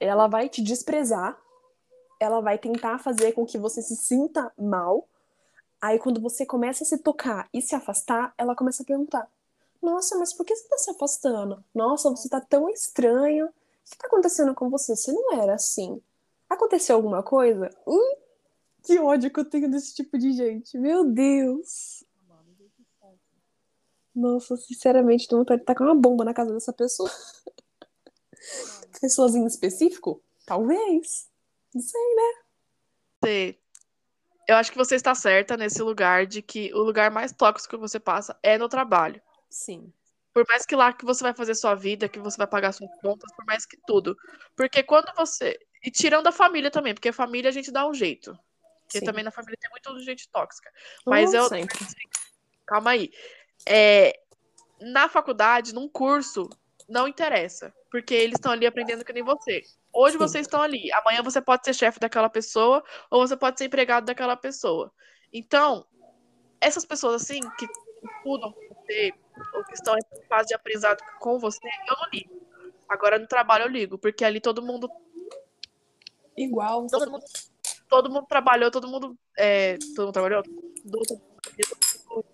ela 0.00 0.26
vai 0.26 0.48
te 0.48 0.60
desprezar, 0.60 1.40
ela 2.18 2.40
vai 2.40 2.58
tentar 2.58 2.98
fazer 2.98 3.30
com 3.30 3.46
que 3.46 3.58
você 3.58 3.80
se 3.80 3.94
sinta 3.94 4.52
mal. 4.58 5.08
Aí, 5.80 6.00
quando 6.00 6.20
você 6.20 6.44
começa 6.44 6.82
a 6.82 6.86
se 6.86 6.98
tocar 6.98 7.48
e 7.54 7.62
se 7.62 7.76
afastar, 7.76 8.34
ela 8.36 8.56
começa 8.56 8.82
a 8.82 8.86
perguntar: 8.86 9.30
Nossa, 9.86 10.18
mas 10.18 10.32
por 10.32 10.44
que 10.44 10.52
você 10.56 10.66
tá 10.68 10.76
se 10.78 10.90
afastando? 10.90 11.64
Nossa, 11.72 12.10
você 12.10 12.28
tá 12.28 12.40
tão 12.40 12.68
estranho. 12.68 13.46
O 13.46 13.50
que 13.88 13.96
tá 13.96 14.08
acontecendo 14.08 14.52
com 14.52 14.68
você? 14.68 14.96
Você 14.96 15.12
não 15.12 15.34
era 15.40 15.54
assim. 15.54 16.02
Aconteceu 16.50 16.96
alguma 16.96 17.22
coisa? 17.22 17.70
Hum, 17.86 18.16
que 18.82 18.98
ódio 18.98 19.32
que 19.32 19.38
eu 19.38 19.44
tenho 19.44 19.70
desse 19.70 19.94
tipo 19.94 20.18
de 20.18 20.32
gente. 20.32 20.76
Meu 20.76 21.04
Deus. 21.04 22.02
Nossa, 24.12 24.56
sinceramente, 24.56 25.28
tô 25.28 25.36
vontade 25.38 25.60
de 25.60 25.66
tacar 25.66 25.86
uma 25.86 25.94
bomba 25.94 26.24
na 26.24 26.34
casa 26.34 26.52
dessa 26.52 26.72
pessoa. 26.72 27.08
Pessoas 29.00 29.36
em 29.36 29.46
específico? 29.46 30.20
Talvez. 30.44 31.28
Não 31.72 31.80
sei, 31.80 32.14
né? 32.16 32.42
Você- 33.22 33.58
Eu 34.48 34.56
acho 34.56 34.72
que 34.72 34.78
você 34.78 34.96
está 34.96 35.14
certa 35.14 35.56
nesse 35.56 35.80
lugar 35.80 36.26
de 36.26 36.42
que 36.42 36.72
o 36.74 36.78
lugar 36.78 37.08
mais 37.10 37.30
tóxico 37.30 37.76
que 37.76 37.80
você 37.80 38.00
passa 38.00 38.36
é 38.42 38.58
no 38.58 38.68
trabalho. 38.68 39.20
Sim. 39.48 39.92
Por 40.32 40.44
mais 40.48 40.66
que 40.66 40.76
lá 40.76 40.92
que 40.92 41.04
você 41.04 41.22
vai 41.22 41.32
fazer 41.32 41.54
sua 41.54 41.74
vida, 41.74 42.08
que 42.08 42.18
você 42.18 42.36
vai 42.36 42.46
pagar 42.46 42.72
suas 42.72 42.90
contas, 43.00 43.32
por 43.34 43.44
mais 43.46 43.64
que 43.64 43.78
tudo. 43.86 44.16
Porque 44.54 44.82
quando 44.82 45.10
você. 45.16 45.58
E 45.82 45.90
tirando 45.90 46.26
a 46.26 46.32
família 46.32 46.70
também, 46.70 46.92
porque 46.92 47.08
a 47.08 47.12
família 47.12 47.48
a 47.48 47.52
gente 47.52 47.70
dá 47.70 47.88
um 47.88 47.94
jeito. 47.94 48.38
Porque 48.82 49.00
Sim. 49.00 49.04
também 49.06 49.24
na 49.24 49.30
família 49.30 49.56
tem 49.58 49.70
muito 49.70 49.98
gente 50.04 50.28
tóxica. 50.28 50.70
Mas 51.06 51.32
Oh, 51.32 51.36
eu. 51.36 51.48
sempre. 51.48 51.78
Calma 52.66 52.90
aí. 52.90 53.10
É, 53.66 54.20
na 54.80 55.08
faculdade, 55.08 55.74
num 55.74 55.88
curso, 55.88 56.50
não 56.88 57.08
interessa. 57.08 57.72
Porque 57.90 58.14
eles 58.14 58.34
estão 58.34 58.52
ali 58.52 58.66
aprendendo 58.66 59.04
que 59.04 59.12
nem 59.12 59.22
você. 59.22 59.62
Hoje 59.92 60.12
Sim. 60.12 60.18
vocês 60.18 60.46
estão 60.46 60.60
ali. 60.60 60.92
Amanhã 60.92 61.22
você 61.22 61.40
pode 61.40 61.64
ser 61.64 61.74
chefe 61.74 61.98
daquela 61.98 62.28
pessoa, 62.28 62.84
ou 63.10 63.26
você 63.26 63.36
pode 63.36 63.58
ser 63.58 63.64
empregado 63.64 64.04
daquela 64.04 64.36
pessoa. 64.36 64.92
Então, 65.32 65.86
essas 66.60 66.84
pessoas 66.84 67.22
assim, 67.22 67.40
que 67.58 67.64
estudam 68.04 68.52
com 68.52 68.74
você, 68.74 69.14
ou 69.54 69.64
que 69.64 69.74
estão 69.74 69.94
em 69.96 70.26
fase 70.28 70.48
de 70.48 70.54
aprendizado 70.54 71.02
com 71.18 71.38
você, 71.38 71.66
eu 71.66 71.96
não 71.96 72.10
ligo. 72.12 72.40
Agora 72.88 73.18
no 73.18 73.26
trabalho 73.26 73.64
eu 73.64 73.68
ligo, 73.68 73.98
porque 73.98 74.24
ali 74.24 74.40
todo 74.40 74.62
mundo 74.62 74.90
Igual. 76.36 76.86
todo 76.86 77.10
mundo, 77.10 77.24
todo 77.88 78.10
mundo 78.10 78.26
trabalhou, 78.26 78.70
todo 78.70 78.86
mundo. 78.88 79.16
É, 79.36 79.76
todo 79.94 80.06
mundo 80.06 80.12
trabalhou? 80.12 80.42
Todo 80.42 81.20
mundo- 82.12 82.24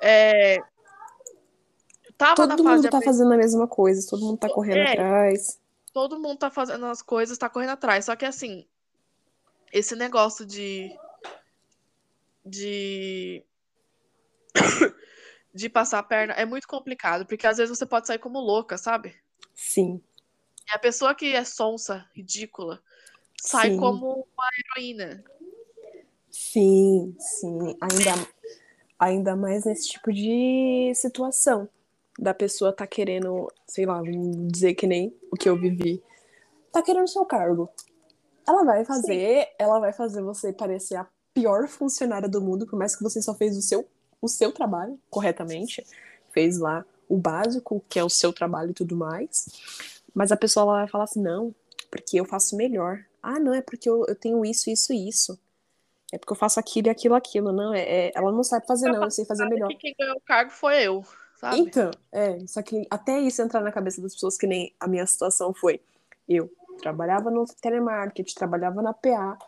É, 0.00 0.58
Todo 2.36 2.62
mundo 2.62 2.88
tá 2.90 3.00
fazendo 3.02 3.32
a 3.32 3.36
mesma 3.36 3.66
coisa, 3.66 4.06
todo 4.08 4.24
mundo 4.24 4.38
tá 4.38 4.48
correndo 4.48 4.78
É. 4.78 4.92
atrás. 4.92 5.60
todo 5.92 6.18
mundo 6.18 6.38
tá 6.38 6.50
fazendo 6.50 6.86
as 6.86 7.00
coisas, 7.02 7.38
tá 7.38 7.48
correndo 7.48 7.70
atrás. 7.70 8.04
Só 8.04 8.16
que 8.16 8.24
assim, 8.24 8.66
esse 9.72 9.94
negócio 9.96 10.44
de. 10.44 10.90
De. 12.44 13.44
De 15.54 15.68
passar 15.68 16.00
a 16.00 16.02
perna 16.02 16.34
é 16.34 16.44
muito 16.44 16.66
complicado, 16.66 17.24
porque 17.24 17.46
às 17.46 17.58
vezes 17.58 17.76
você 17.76 17.86
pode 17.86 18.06
sair 18.06 18.18
como 18.18 18.40
louca, 18.40 18.76
sabe? 18.76 19.14
Sim. 19.54 20.02
E 20.68 20.74
a 20.74 20.78
pessoa 20.78 21.14
que 21.14 21.32
é 21.32 21.44
sonsa, 21.44 22.08
ridícula, 22.12 22.82
sai 23.40 23.70
Sim. 23.70 23.76
como 23.76 24.26
uma 24.36 24.48
heroína. 24.58 25.22
Sim, 26.30 27.14
sim. 27.18 27.76
Ainda, 27.80 28.28
ainda 28.98 29.36
mais 29.36 29.64
nesse 29.64 29.88
tipo 29.90 30.12
de 30.12 30.92
situação. 30.94 31.68
Da 32.18 32.32
pessoa 32.32 32.72
tá 32.72 32.86
querendo, 32.86 33.52
sei 33.66 33.86
lá, 33.86 34.00
dizer 34.50 34.74
que 34.74 34.86
nem 34.86 35.16
o 35.30 35.36
que 35.36 35.48
eu 35.48 35.56
vivi. 35.56 36.02
Tá 36.72 36.82
querendo 36.82 37.08
seu 37.08 37.24
cargo. 37.24 37.68
Ela 38.46 38.64
vai 38.64 38.84
fazer, 38.84 39.48
ela 39.58 39.78
vai 39.80 39.92
fazer 39.92 40.22
você 40.22 40.52
parecer 40.52 40.96
a 40.96 41.06
pior 41.32 41.66
funcionária 41.66 42.28
do 42.28 42.40
mundo, 42.40 42.66
por 42.66 42.78
mais 42.78 42.94
que 42.94 43.02
você 43.02 43.20
só 43.20 43.34
fez 43.34 43.56
o 43.56 43.62
seu, 43.62 43.88
o 44.24 44.28
seu 44.28 44.50
trabalho 44.50 44.98
corretamente. 45.10 45.84
Fez 46.32 46.58
lá 46.58 46.84
o 47.08 47.16
básico, 47.16 47.84
que 47.88 47.98
é 47.98 48.04
o 48.04 48.08
seu 48.08 48.32
trabalho 48.32 48.70
e 48.70 48.74
tudo 48.74 48.96
mais. 48.96 49.46
Mas 50.14 50.32
a 50.32 50.36
pessoa 50.36 50.66
vai 50.66 50.88
falar 50.88 51.04
assim, 51.04 51.22
não, 51.22 51.54
porque 51.90 52.18
eu 52.18 52.24
faço 52.24 52.56
melhor. 52.56 53.04
Ah, 53.22 53.38
não, 53.38 53.52
é 53.52 53.60
porque 53.60 53.88
eu, 53.88 54.04
eu 54.08 54.16
tenho 54.16 54.44
isso, 54.44 54.70
isso 54.70 54.92
e 54.92 55.08
isso. 55.08 55.38
é 56.12 56.18
porque 56.18 56.32
eu 56.32 56.36
faço 56.36 56.58
aquilo 56.58 56.88
e 56.88 56.90
aquilo, 56.90 57.14
aquilo. 57.14 57.52
Não, 57.52 57.74
é, 57.74 57.80
é 57.82 58.12
ela 58.14 58.32
não 58.32 58.42
sabe 58.42 58.66
fazer, 58.66 58.90
não, 58.90 59.04
eu 59.04 59.10
sei 59.10 59.24
fazer 59.24 59.46
melhor. 59.48 59.68
Que 59.68 59.76
quem 59.76 59.94
ganhou 59.98 60.16
o 60.16 60.20
cargo 60.20 60.50
foi 60.50 60.82
eu, 60.82 61.04
sabe? 61.36 61.60
Então, 61.60 61.90
é, 62.12 62.38
só 62.46 62.62
que 62.62 62.86
até 62.90 63.18
isso 63.18 63.42
entrar 63.42 63.60
na 63.60 63.72
cabeça 63.72 64.00
das 64.00 64.14
pessoas, 64.14 64.36
que 64.36 64.46
nem 64.46 64.74
a 64.80 64.88
minha 64.88 65.06
situação 65.06 65.52
foi. 65.52 65.80
Eu 66.28 66.50
trabalhava 66.80 67.30
no 67.30 67.44
telemarketing, 67.60 68.34
trabalhava 68.34 68.80
na 68.82 68.92
PA. 68.92 69.38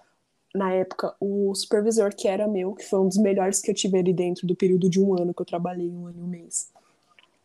Na 0.54 0.72
época, 0.72 1.14
o 1.20 1.54
supervisor 1.54 2.14
que 2.14 2.28
era 2.28 2.48
meu, 2.48 2.74
que 2.74 2.84
foi 2.84 3.00
um 3.00 3.08
dos 3.08 3.18
melhores 3.18 3.60
que 3.60 3.70
eu 3.70 3.74
tive 3.74 3.98
ali 3.98 4.12
dentro 4.12 4.46
do 4.46 4.56
período 4.56 4.88
de 4.88 5.00
um 5.00 5.14
ano 5.20 5.34
que 5.34 5.42
eu 5.42 5.46
trabalhei, 5.46 5.90
um 5.90 6.06
ano 6.06 6.18
e 6.18 6.22
um 6.22 6.26
mês. 6.26 6.70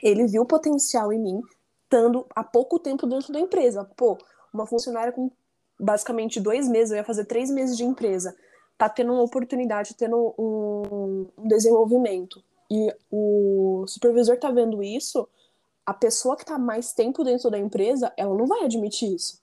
Ele 0.02 0.28
viu 0.28 0.44
o 0.44 0.46
potencial 0.46 1.12
em 1.12 1.20
mim, 1.20 1.42
estando 1.84 2.26
há 2.36 2.44
pouco 2.44 2.80
tempo 2.80 3.06
dentro 3.06 3.34
da 3.34 3.40
empresa. 3.40 3.84
Pô, 3.98 4.18
uma 4.54 4.66
funcionária 4.66 5.12
com 5.12 5.30
basicamente 5.80 6.40
dois 6.40 6.68
meses, 6.68 6.92
eu 6.92 6.98
ia 6.98 7.04
fazer 7.04 7.26
três 7.26 7.50
meses 7.50 7.76
de 7.76 7.84
empresa, 7.84 8.36
tá 8.78 8.88
tendo 8.88 9.14
uma 9.14 9.24
oportunidade, 9.24 9.96
tendo 9.96 10.34
um, 10.38 11.28
um 11.38 11.48
desenvolvimento. 11.48 12.42
E 12.70 12.96
o 13.12 13.84
supervisor 13.88 14.38
tá 14.38 14.52
vendo 14.52 14.82
isso, 14.82 15.28
a 15.86 15.94
pessoa 15.94 16.38
que 16.38 16.46
tá 16.46 16.58
mais 16.58 16.94
tempo 16.94 17.24
dentro 17.24 17.50
da 17.50 17.60
empresa, 17.60 18.14
ela 18.16 18.36
não 18.36 18.46
vai 18.46 18.64
admitir 18.64 19.14
isso. 19.14 19.41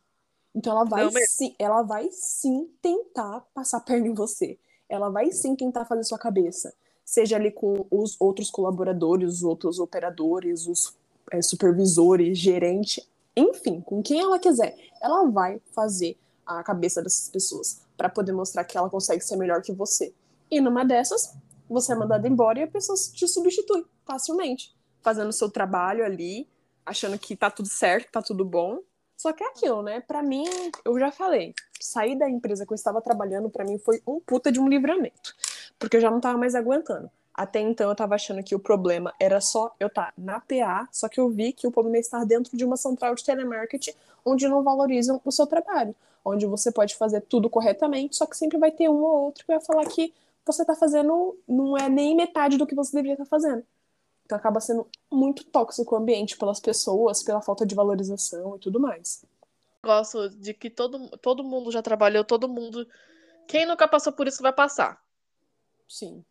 Então 0.59 0.73
ela 0.73 0.85
vai 0.85 1.09
sim, 1.29 1.55
ela 1.57 1.83
vai 1.83 2.09
sim 2.11 2.69
tentar 2.83 3.47
passar 3.55 3.77
a 3.77 3.81
perna 3.81 4.09
em 4.09 4.13
você. 4.13 4.59
Ela 4.89 5.09
vai 5.09 5.31
sim 5.31 5.55
tentar 5.55 5.85
fazer 5.85 6.03
sua 6.03 6.19
cabeça. 6.19 6.75
Seja 7.05 7.37
ali 7.37 7.53
com 7.53 7.87
os 7.89 8.17
outros 8.19 8.51
colaboradores, 8.51 9.35
os 9.35 9.43
outros 9.45 9.79
operadores, 9.79 10.67
os 10.67 10.97
é, 11.31 11.41
supervisores, 11.41 12.37
gerente, 12.37 13.09
enfim, 13.37 13.81
com 13.81 14.03
quem 14.03 14.19
ela 14.19 14.37
quiser. 14.41 14.77
Ela 15.01 15.31
vai 15.31 15.63
fazer 15.73 16.19
a 16.45 16.61
cabeça 16.65 17.01
dessas 17.01 17.29
pessoas 17.29 17.81
para 17.97 18.09
poder 18.09 18.33
mostrar 18.33 18.65
que 18.65 18.77
ela 18.77 18.91
consegue 18.91 19.25
ser 19.25 19.37
melhor 19.37 19.63
que 19.63 19.73
você. 19.73 20.13
E 20.51 20.61
numa 20.61 20.85
dessas, 20.85 21.37
você 21.71 21.93
é 21.93 21.95
mandado 21.95 22.27
embora 22.27 22.59
e 22.59 22.63
a 22.65 22.69
pessoa 22.69 22.99
te 22.99 23.29
substitui 23.29 23.87
facilmente, 24.05 24.75
fazendo 25.03 25.29
o 25.29 25.33
seu 25.33 25.49
trabalho 25.49 26.05
ali, 26.05 26.49
achando 26.85 27.17
que 27.17 27.37
tá 27.37 27.49
tudo 27.49 27.69
certo, 27.69 28.11
tá 28.11 28.21
tudo 28.21 28.45
bom. 28.45 28.81
Só 29.19 29.33
que 29.33 29.43
é 29.43 29.49
aquilo, 29.49 29.83
né? 29.83 30.01
Para 30.01 30.23
mim, 30.23 30.45
eu 30.85 30.97
já 30.97 31.11
falei, 31.11 31.53
sair 31.81 32.17
da 32.17 32.31
empresa 32.31 32.65
que 32.65 32.73
eu 32.73 32.77
estava 32.77 33.03
trabalhando 33.03 33.51
para 33.51 33.65
mim 33.65 33.77
foi 33.77 34.01
um 34.07 34.21
puta 34.21 34.53
de 34.53 34.61
um 34.61 34.69
livramento, 34.69 35.35
porque 35.77 35.97
eu 35.97 36.01
já 36.01 36.09
não 36.09 36.21
tava 36.21 36.39
mais 36.39 36.55
aguentando. 36.55 37.11
Até 37.35 37.61
então 37.61 37.89
eu 37.89 37.97
tava 37.97 38.15
achando 38.15 38.43
que 38.45 38.55
o 38.55 38.61
problema 38.61 39.13
era 39.19 39.41
só 39.41 39.75
eu 39.81 39.89
estar 39.89 40.07
tá 40.07 40.13
na 40.17 40.41
PA, 40.41 40.89
só 40.93 41.09
que 41.09 41.19
eu 41.19 41.29
vi 41.29 41.53
que 41.53 41.67
o 41.67 41.71
problema 41.73 41.97
é 41.97 42.01
estar 42.01 42.25
dentro 42.25 42.57
de 42.57 42.65
uma 42.65 42.77
central 42.77 43.15
de 43.17 43.25
telemarketing 43.25 43.93
onde 44.25 44.49
não 44.49 44.63
valorizam 44.63 45.21
o 45.25 45.33
seu 45.33 45.47
trabalho, 45.49 45.95
onde 46.25 46.47
você 46.47 46.71
pode 46.71 46.97
fazer 46.97 47.21
tudo 47.23 47.51
corretamente, 47.51 48.17
só 48.17 48.25
que 48.25 48.37
sempre 48.37 48.57
vai 48.57 48.71
ter 48.71 48.89
um 48.89 49.03
ou 49.03 49.25
outro 49.25 49.45
que 49.45 49.53
vai 49.53 49.61
falar 49.61 49.85
que 49.87 50.15
você 50.47 50.65
tá 50.65 50.77
fazendo 50.77 51.37
não 51.47 51.77
é 51.77 51.89
nem 51.89 52.15
metade 52.15 52.57
do 52.57 52.67
que 52.67 52.75
você 52.75 52.93
deveria 52.93 53.15
estar 53.15 53.25
tá 53.25 53.31
fazendo. 53.31 53.65
Então 54.29 54.37
acaba 54.37 54.61
sendo 54.61 54.87
muito 55.11 55.43
tóxico 55.43 55.95
o 55.95 55.99
ambiente 55.99 56.37
pelas 56.37 56.61
pessoas, 56.61 57.23
pela 57.23 57.41
falta 57.41 57.65
de 57.65 57.75
valorização 57.75 58.57
e 58.57 58.59
tudo 58.59 58.79
mais. 58.79 59.25
Gosto 59.83 60.29
de 60.29 60.53
que 60.53 60.69
todo, 60.69 61.09
todo 61.17 61.43
mundo 61.43 61.73
já 61.73 61.81
trabalhou, 61.81 62.23
todo 62.23 62.47
mundo. 62.47 62.87
Quem 63.47 63.65
nunca 63.65 63.89
passou 63.89 64.13
por 64.13 64.29
isso 64.29 64.43
vai 64.43 64.53
passar. 64.53 65.03
Sim. 65.89 66.23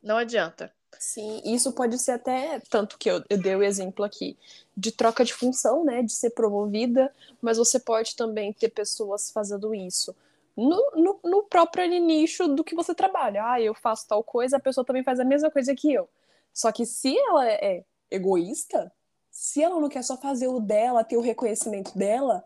Não 0.00 0.16
adianta. 0.16 0.72
Sim, 0.96 1.42
isso 1.44 1.72
pode 1.72 1.98
ser 1.98 2.12
até, 2.12 2.60
tanto 2.70 2.96
que 2.96 3.10
eu, 3.10 3.20
eu 3.28 3.36
dei 3.36 3.56
o 3.56 3.64
exemplo 3.64 4.04
aqui, 4.04 4.38
de 4.76 4.92
troca 4.92 5.24
de 5.24 5.34
função, 5.34 5.84
né, 5.84 6.04
de 6.04 6.12
ser 6.12 6.30
promovida, 6.30 7.12
mas 7.42 7.58
você 7.58 7.80
pode 7.80 8.14
também 8.14 8.52
ter 8.52 8.68
pessoas 8.68 9.28
fazendo 9.32 9.74
isso 9.74 10.14
no, 10.56 10.92
no, 10.94 11.20
no 11.24 11.42
próprio 11.42 11.84
nicho 12.00 12.46
do 12.46 12.62
que 12.62 12.76
você 12.76 12.94
trabalha. 12.94 13.44
Ah, 13.44 13.60
eu 13.60 13.74
faço 13.74 14.06
tal 14.06 14.22
coisa, 14.22 14.56
a 14.56 14.60
pessoa 14.60 14.84
também 14.84 15.02
faz 15.02 15.18
a 15.18 15.24
mesma 15.24 15.50
coisa 15.50 15.74
que 15.74 15.92
eu. 15.92 16.08
Só 16.54 16.70
que 16.70 16.86
se 16.86 17.18
ela 17.18 17.46
é 17.46 17.84
egoísta, 18.10 18.90
se 19.30 19.60
ela 19.60 19.80
não 19.80 19.88
quer 19.88 20.04
só 20.04 20.16
fazer 20.16 20.46
o 20.46 20.60
dela, 20.60 21.02
ter 21.02 21.16
o 21.16 21.20
reconhecimento 21.20 21.98
dela, 21.98 22.44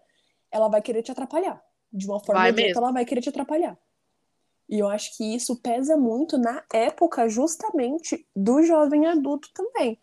ela 0.50 0.68
vai 0.68 0.80
querer 0.80 1.02
te 1.02 1.12
atrapalhar. 1.12 1.62
De 1.92 2.06
uma 2.06 2.18
forma 2.18 2.46
ou 2.46 2.52
de 2.52 2.62
outra, 2.64 2.80
ela 2.80 2.92
vai 2.92 3.04
querer 3.04 3.20
te 3.20 3.28
atrapalhar. 3.28 3.78
E 4.68 4.78
eu 4.78 4.88
acho 4.88 5.16
que 5.16 5.34
isso 5.34 5.56
pesa 5.56 5.96
muito 5.96 6.38
na 6.38 6.62
época 6.72 7.28
justamente 7.28 8.26
do 8.34 8.62
jovem 8.62 9.06
adulto 9.06 9.50
também. 9.52 9.98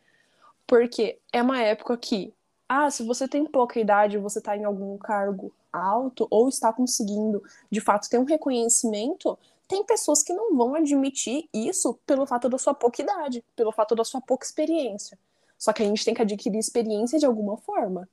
Porque 0.68 1.20
é 1.32 1.41
uma 1.41 1.62
época 1.62 1.95
que, 1.97 2.34
ah, 2.68 2.89
se 2.89 3.03
você 3.03 3.28
tem 3.28 3.45
pouca 3.45 3.80
idade, 3.80 4.18
você 4.18 4.39
está 4.39 4.56
em 4.56 4.64
algum 4.64 4.97
cargo 4.97 5.53
alto 5.72 6.28
ou 6.32 6.49
está 6.49 6.72
conseguindo, 6.72 7.43
de 7.70 7.82
fato, 7.82 8.10
ter 8.10 8.18
um 8.18 8.24
reconhecimento, 8.24 9.38
tem 9.68 9.84
pessoas 9.84 10.22
que 10.22 10.34
não 10.34 10.55
vão 10.55 10.76
admitir 10.76 11.49
isso 11.53 11.99
pelo 12.05 12.26
fato 12.26 12.47
da 12.49 12.57
sua 12.57 12.74
pouca 12.74 13.01
idade, 13.01 13.43
pelo 13.55 13.72
fato 13.72 13.95
da 13.95 14.03
sua 14.03 14.22
pouca 14.22 14.45
experiência. 14.45 15.18
Só 15.57 15.74
que 15.74 15.82
a 15.82 15.86
gente 15.86 16.05
tem 16.05 16.13
que 16.13 16.22
adquirir 16.22 16.59
experiência 16.59 17.18
de 17.18 17.26
alguma 17.26 17.57
forma. 17.57 18.07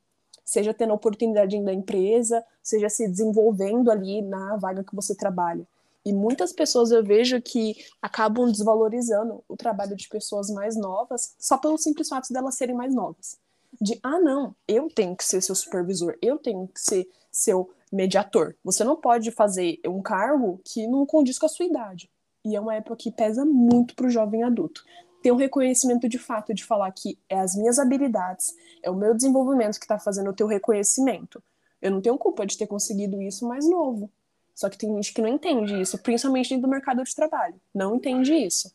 Seja 0.44 0.74
tendo 0.74 0.94
oportunidade 0.94 1.60
da 1.62 1.72
empresa, 1.72 2.44
seja 2.62 2.88
se 2.88 3.08
desenvolvendo 3.08 3.90
ali 3.90 4.22
na 4.22 4.56
vaga 4.56 4.82
que 4.82 4.94
você 4.94 5.14
trabalha. 5.14 5.66
E 6.04 6.12
muitas 6.12 6.52
pessoas 6.52 6.90
eu 6.90 7.04
vejo 7.04 7.40
que 7.40 7.76
acabam 8.00 8.50
desvalorizando 8.50 9.44
o 9.48 9.56
trabalho 9.56 9.94
de 9.94 10.08
pessoas 10.08 10.50
mais 10.50 10.76
novas 10.76 11.34
só 11.38 11.56
pelo 11.56 11.78
simples 11.78 12.08
fato 12.08 12.32
delas 12.32 12.56
serem 12.56 12.74
mais 12.74 12.92
novas. 12.94 13.38
De, 13.80 13.98
ah, 14.02 14.18
não, 14.18 14.54
eu 14.66 14.88
tenho 14.88 15.16
que 15.16 15.24
ser 15.24 15.40
seu 15.40 15.54
supervisor, 15.54 16.16
eu 16.20 16.38
tenho 16.38 16.68
que 16.68 16.80
ser 16.80 17.08
seu 17.30 17.70
mediator. 17.92 18.54
Você 18.64 18.82
não 18.82 18.96
pode 18.96 19.30
fazer 19.30 19.78
um 19.86 20.00
cargo 20.00 20.60
que 20.64 20.86
não 20.86 21.04
condiz 21.04 21.38
com 21.38 21.46
a 21.46 21.48
sua 21.48 21.66
idade. 21.66 22.10
E 22.44 22.56
é 22.56 22.60
uma 22.60 22.74
época 22.74 22.96
que 22.96 23.12
pesa 23.12 23.44
muito 23.44 23.94
para 23.94 24.06
o 24.06 24.10
jovem 24.10 24.42
adulto. 24.42 24.84
Ter 25.22 25.30
um 25.30 25.36
reconhecimento 25.36 26.08
de 26.08 26.18
fato 26.18 26.52
de 26.52 26.64
falar 26.64 26.90
que 26.90 27.16
é 27.28 27.38
as 27.38 27.54
minhas 27.54 27.78
habilidades, 27.78 28.54
é 28.82 28.90
o 28.90 28.96
meu 28.96 29.14
desenvolvimento 29.14 29.78
que 29.78 29.84
está 29.84 29.98
fazendo 29.98 30.30
o 30.30 30.34
teu 30.34 30.46
reconhecimento. 30.46 31.42
Eu 31.80 31.90
não 31.90 32.00
tenho 32.00 32.18
culpa 32.18 32.44
de 32.44 32.56
ter 32.58 32.66
conseguido 32.66 33.20
isso 33.22 33.46
mais 33.46 33.68
novo. 33.68 34.10
Só 34.54 34.68
que 34.68 34.78
tem 34.78 34.92
gente 34.94 35.14
que 35.14 35.22
não 35.22 35.28
entende 35.28 35.80
isso, 35.80 35.98
principalmente 35.98 36.50
dentro 36.50 36.62
do 36.62 36.70
mercado 36.70 37.02
de 37.02 37.14
trabalho. 37.14 37.60
Não 37.74 37.96
entende 37.96 38.34
isso. 38.34 38.72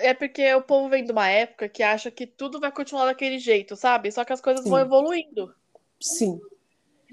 É 0.00 0.14
porque 0.14 0.54
o 0.54 0.62
povo 0.62 0.88
vem 0.88 1.04
de 1.04 1.12
uma 1.12 1.28
época 1.28 1.68
que 1.68 1.82
acha 1.82 2.10
que 2.10 2.26
tudo 2.26 2.58
vai 2.58 2.72
continuar 2.72 3.04
daquele 3.04 3.38
jeito, 3.38 3.76
sabe? 3.76 4.10
Só 4.10 4.24
que 4.24 4.32
as 4.32 4.40
coisas 4.40 4.64
Sim. 4.64 4.70
vão 4.70 4.78
evoluindo. 4.78 5.54
Sim. 6.00 6.40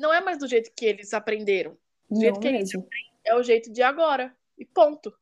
Não 0.01 0.11
é 0.11 0.19
mais 0.19 0.39
do 0.39 0.47
jeito 0.47 0.71
que 0.75 0.83
eles 0.83 1.13
aprenderam. 1.13 1.77
Do 2.09 2.15
não 2.15 2.21
jeito 2.21 2.39
que 2.39 2.47
eles 2.47 2.69
aprendem 2.69 3.11
é 3.23 3.35
o 3.35 3.43
jeito 3.43 3.71
de 3.71 3.83
agora. 3.83 4.33
E 4.57 4.65
ponto. 4.65 5.13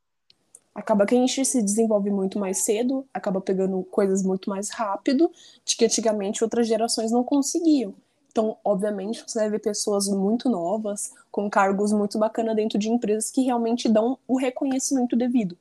Acaba 0.74 1.06
que 1.06 1.14
a 1.14 1.18
gente 1.18 1.44
se 1.44 1.62
desenvolve 1.62 2.10
muito 2.10 2.40
mais 2.40 2.60
cedo, 2.60 3.06
acaba 3.14 3.42
pegando 3.42 3.84
coisas 3.84 4.24
muito 4.24 4.50
mais 4.50 4.70
rápido, 4.70 5.30
de 5.66 5.76
que 5.76 5.84
antigamente 5.84 6.44
outras 6.44 6.66
gerações 6.66 7.12
não 7.12 7.24
conseguiam. 7.24 7.94
Então, 8.32 8.58
obviamente, 8.64 9.22
você 9.28 9.40
vai 9.40 9.50
ver 9.50 9.60
pessoas 9.60 10.08
muito 10.08 10.48
novas, 10.48 11.14
com 11.30 11.50
cargos 11.50 11.92
muito 11.92 12.18
bacanas 12.18 12.56
dentro 12.56 12.80
de 12.80 12.90
empresas 12.90 13.30
que 13.30 13.42
realmente 13.42 13.90
dão 13.90 14.18
o 14.26 14.38
reconhecimento 14.38 15.16
devido. 15.16 15.58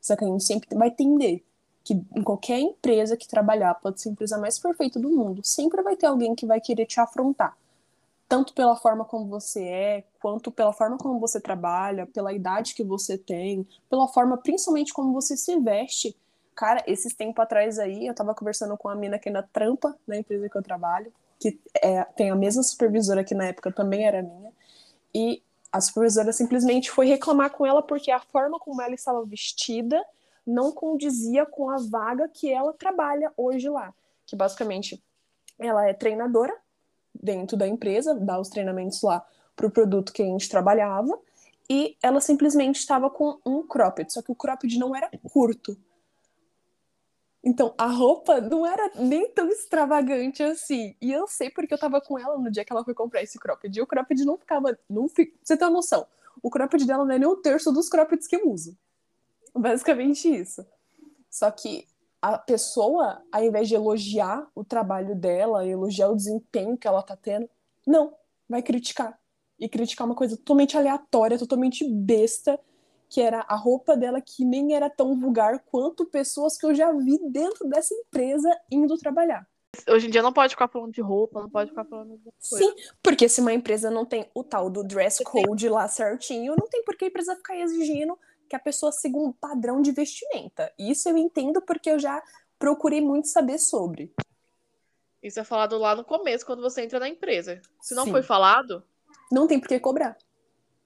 Só 0.00 0.16
que 0.16 0.24
a 0.24 0.28
gente 0.28 0.44
sempre 0.44 0.74
vai 0.74 0.88
entender 0.88 1.44
que 1.82 1.92
em 1.92 2.22
qualquer 2.22 2.60
empresa 2.60 3.16
que 3.16 3.28
trabalhar, 3.28 3.74
pode 3.74 4.00
ser 4.00 4.08
a 4.08 4.12
empresa 4.12 4.38
mais 4.38 4.58
perfeita 4.58 4.98
do 4.98 5.10
mundo, 5.10 5.44
sempre 5.44 5.82
vai 5.82 5.96
ter 5.96 6.06
alguém 6.06 6.34
que 6.34 6.46
vai 6.46 6.60
querer 6.60 6.86
te 6.86 6.98
afrontar. 6.98 7.54
Tanto 8.34 8.52
pela 8.52 8.74
forma 8.74 9.04
como 9.04 9.26
você 9.28 9.62
é, 9.62 10.04
quanto 10.20 10.50
pela 10.50 10.72
forma 10.72 10.98
como 10.98 11.20
você 11.20 11.40
trabalha, 11.40 12.04
pela 12.04 12.32
idade 12.32 12.74
que 12.74 12.82
você 12.82 13.16
tem, 13.16 13.64
pela 13.88 14.08
forma 14.08 14.36
principalmente 14.36 14.92
como 14.92 15.12
você 15.12 15.36
se 15.36 15.56
veste. 15.60 16.16
Cara, 16.52 16.82
esses 16.84 17.14
tempos 17.14 17.40
atrás 17.40 17.78
aí, 17.78 18.08
eu 18.08 18.12
tava 18.12 18.34
conversando 18.34 18.76
com 18.76 18.88
a 18.88 18.96
mina 18.96 19.20
que 19.20 19.28
ainda 19.28 19.48
trampa 19.52 19.96
na 20.04 20.16
empresa 20.16 20.48
que 20.48 20.58
eu 20.58 20.62
trabalho 20.64 21.12
que 21.38 21.60
é, 21.80 22.02
tem 22.16 22.28
a 22.28 22.34
mesma 22.34 22.64
supervisora 22.64 23.22
que 23.22 23.36
na 23.36 23.44
época 23.44 23.70
também 23.70 24.04
era 24.04 24.20
minha, 24.20 24.50
e 25.14 25.40
a 25.70 25.80
supervisora 25.80 26.32
simplesmente 26.32 26.90
foi 26.90 27.06
reclamar 27.06 27.50
com 27.50 27.64
ela 27.64 27.82
porque 27.82 28.10
a 28.10 28.18
forma 28.18 28.58
como 28.58 28.82
ela 28.82 28.96
estava 28.96 29.24
vestida 29.24 30.04
não 30.44 30.72
condizia 30.72 31.46
com 31.46 31.70
a 31.70 31.76
vaga 31.88 32.28
que 32.28 32.50
ela 32.50 32.72
trabalha 32.72 33.32
hoje 33.36 33.68
lá, 33.68 33.94
que 34.26 34.34
basicamente 34.34 35.00
ela 35.56 35.88
é 35.88 35.94
treinadora 35.94 36.63
dentro 37.14 37.56
da 37.56 37.66
empresa, 37.66 38.14
dá 38.14 38.38
os 38.38 38.48
treinamentos 38.48 39.02
lá 39.02 39.24
para 39.56 39.66
o 39.66 39.70
produto 39.70 40.12
que 40.12 40.22
a 40.22 40.26
gente 40.26 40.48
trabalhava, 40.48 41.18
e 41.70 41.96
ela 42.02 42.20
simplesmente 42.20 42.76
estava 42.76 43.08
com 43.08 43.38
um 43.44 43.62
cropped, 43.66 44.12
só 44.12 44.20
que 44.20 44.30
o 44.30 44.34
cropped 44.34 44.78
não 44.78 44.94
era 44.94 45.10
curto, 45.22 45.76
então, 47.44 47.74
a 47.76 47.86
roupa 47.86 48.40
não 48.40 48.66
era 48.66 48.90
nem 48.94 49.28
tão 49.28 49.48
extravagante 49.50 50.42
assim. 50.42 50.96
E 50.98 51.12
eu 51.12 51.28
sei 51.28 51.50
porque 51.50 51.74
eu 51.74 51.78
tava 51.78 52.00
com 52.00 52.18
ela 52.18 52.38
no 52.38 52.50
dia 52.50 52.64
que 52.64 52.72
ela 52.72 52.82
foi 52.82 52.94
comprar 52.94 53.22
esse 53.22 53.38
cropped. 53.38 53.78
E 53.78 53.82
o 53.82 53.86
cropped 53.86 54.24
não 54.24 54.38
ficava. 54.38 54.78
Não 54.88 55.08
fi... 55.10 55.34
Você 55.42 55.54
tem 55.54 55.68
uma 55.68 55.74
noção? 55.74 56.06
O 56.42 56.48
cropped 56.48 56.86
dela 56.86 57.04
não 57.04 57.14
é 57.14 57.18
nem 57.18 57.28
um 57.28 57.40
terço 57.40 57.70
dos 57.70 57.90
croppeds 57.90 58.26
que 58.26 58.36
eu 58.36 58.48
uso. 58.48 58.74
Basicamente 59.54 60.26
isso. 60.26 60.66
Só 61.28 61.50
que 61.50 61.86
a 62.24 62.38
pessoa, 62.38 63.22
ao 63.30 63.44
invés 63.44 63.68
de 63.68 63.74
elogiar 63.74 64.48
o 64.54 64.64
trabalho 64.64 65.14
dela, 65.14 65.66
elogiar 65.66 66.08
o 66.08 66.16
desempenho 66.16 66.74
que 66.74 66.88
ela 66.88 67.02
tá 67.02 67.14
tendo, 67.14 67.46
não, 67.86 68.14
vai 68.48 68.62
criticar. 68.62 69.18
E 69.60 69.68
criticar 69.68 70.06
uma 70.06 70.14
coisa 70.14 70.34
totalmente 70.34 70.74
aleatória, 70.74 71.38
totalmente 71.38 71.86
besta, 71.86 72.58
que 73.10 73.20
era 73.20 73.44
a 73.46 73.54
roupa 73.54 73.94
dela 73.94 74.22
que 74.22 74.42
nem 74.42 74.74
era 74.74 74.88
tão 74.88 75.20
vulgar 75.20 75.62
quanto 75.70 76.06
pessoas 76.06 76.56
que 76.56 76.64
eu 76.64 76.74
já 76.74 76.90
vi 76.92 77.18
dentro 77.30 77.68
dessa 77.68 77.94
empresa 77.94 78.48
indo 78.70 78.96
trabalhar. 78.96 79.46
Hoje 79.86 80.06
em 80.06 80.10
dia 80.10 80.22
não 80.22 80.32
pode 80.32 80.54
ficar 80.54 80.68
falando 80.68 80.92
de 80.92 81.02
roupa, 81.02 81.42
não 81.42 81.50
pode 81.50 81.70
ficar 81.70 81.84
falando 81.84 82.16
de 82.16 82.24
coisa. 82.24 82.64
Sim, 82.64 82.74
porque 83.02 83.28
se 83.28 83.42
uma 83.42 83.52
empresa 83.52 83.90
não 83.90 84.06
tem 84.06 84.30
o 84.34 84.42
tal 84.42 84.70
do 84.70 84.82
dress 84.82 85.22
code 85.22 85.68
lá 85.68 85.86
certinho, 85.88 86.54
não 86.58 86.68
tem 86.68 86.82
por 86.84 86.96
que 86.96 87.04
a 87.04 87.08
empresa 87.08 87.36
ficar 87.36 87.58
exigindo 87.58 88.18
que 88.48 88.56
a 88.56 88.58
pessoa 88.58 88.92
siga 88.92 89.16
um 89.18 89.32
padrão 89.32 89.80
de 89.82 89.92
vestimenta. 89.92 90.72
Isso 90.78 91.08
eu 91.08 91.16
entendo 91.16 91.60
porque 91.62 91.90
eu 91.90 91.98
já 91.98 92.22
procurei 92.58 93.00
muito 93.00 93.28
saber 93.28 93.58
sobre. 93.58 94.12
Isso 95.22 95.40
é 95.40 95.44
falado 95.44 95.78
lá 95.78 95.94
no 95.96 96.04
começo, 96.04 96.44
quando 96.44 96.62
você 96.62 96.82
entra 96.82 96.98
na 97.00 97.08
empresa. 97.08 97.60
Se 97.80 97.94
não 97.94 98.04
Sim. 98.04 98.10
foi 98.10 98.22
falado, 98.22 98.82
Não 99.32 99.46
tem 99.46 99.58
por 99.58 99.68
que 99.68 99.78
cobrar. 99.80 100.16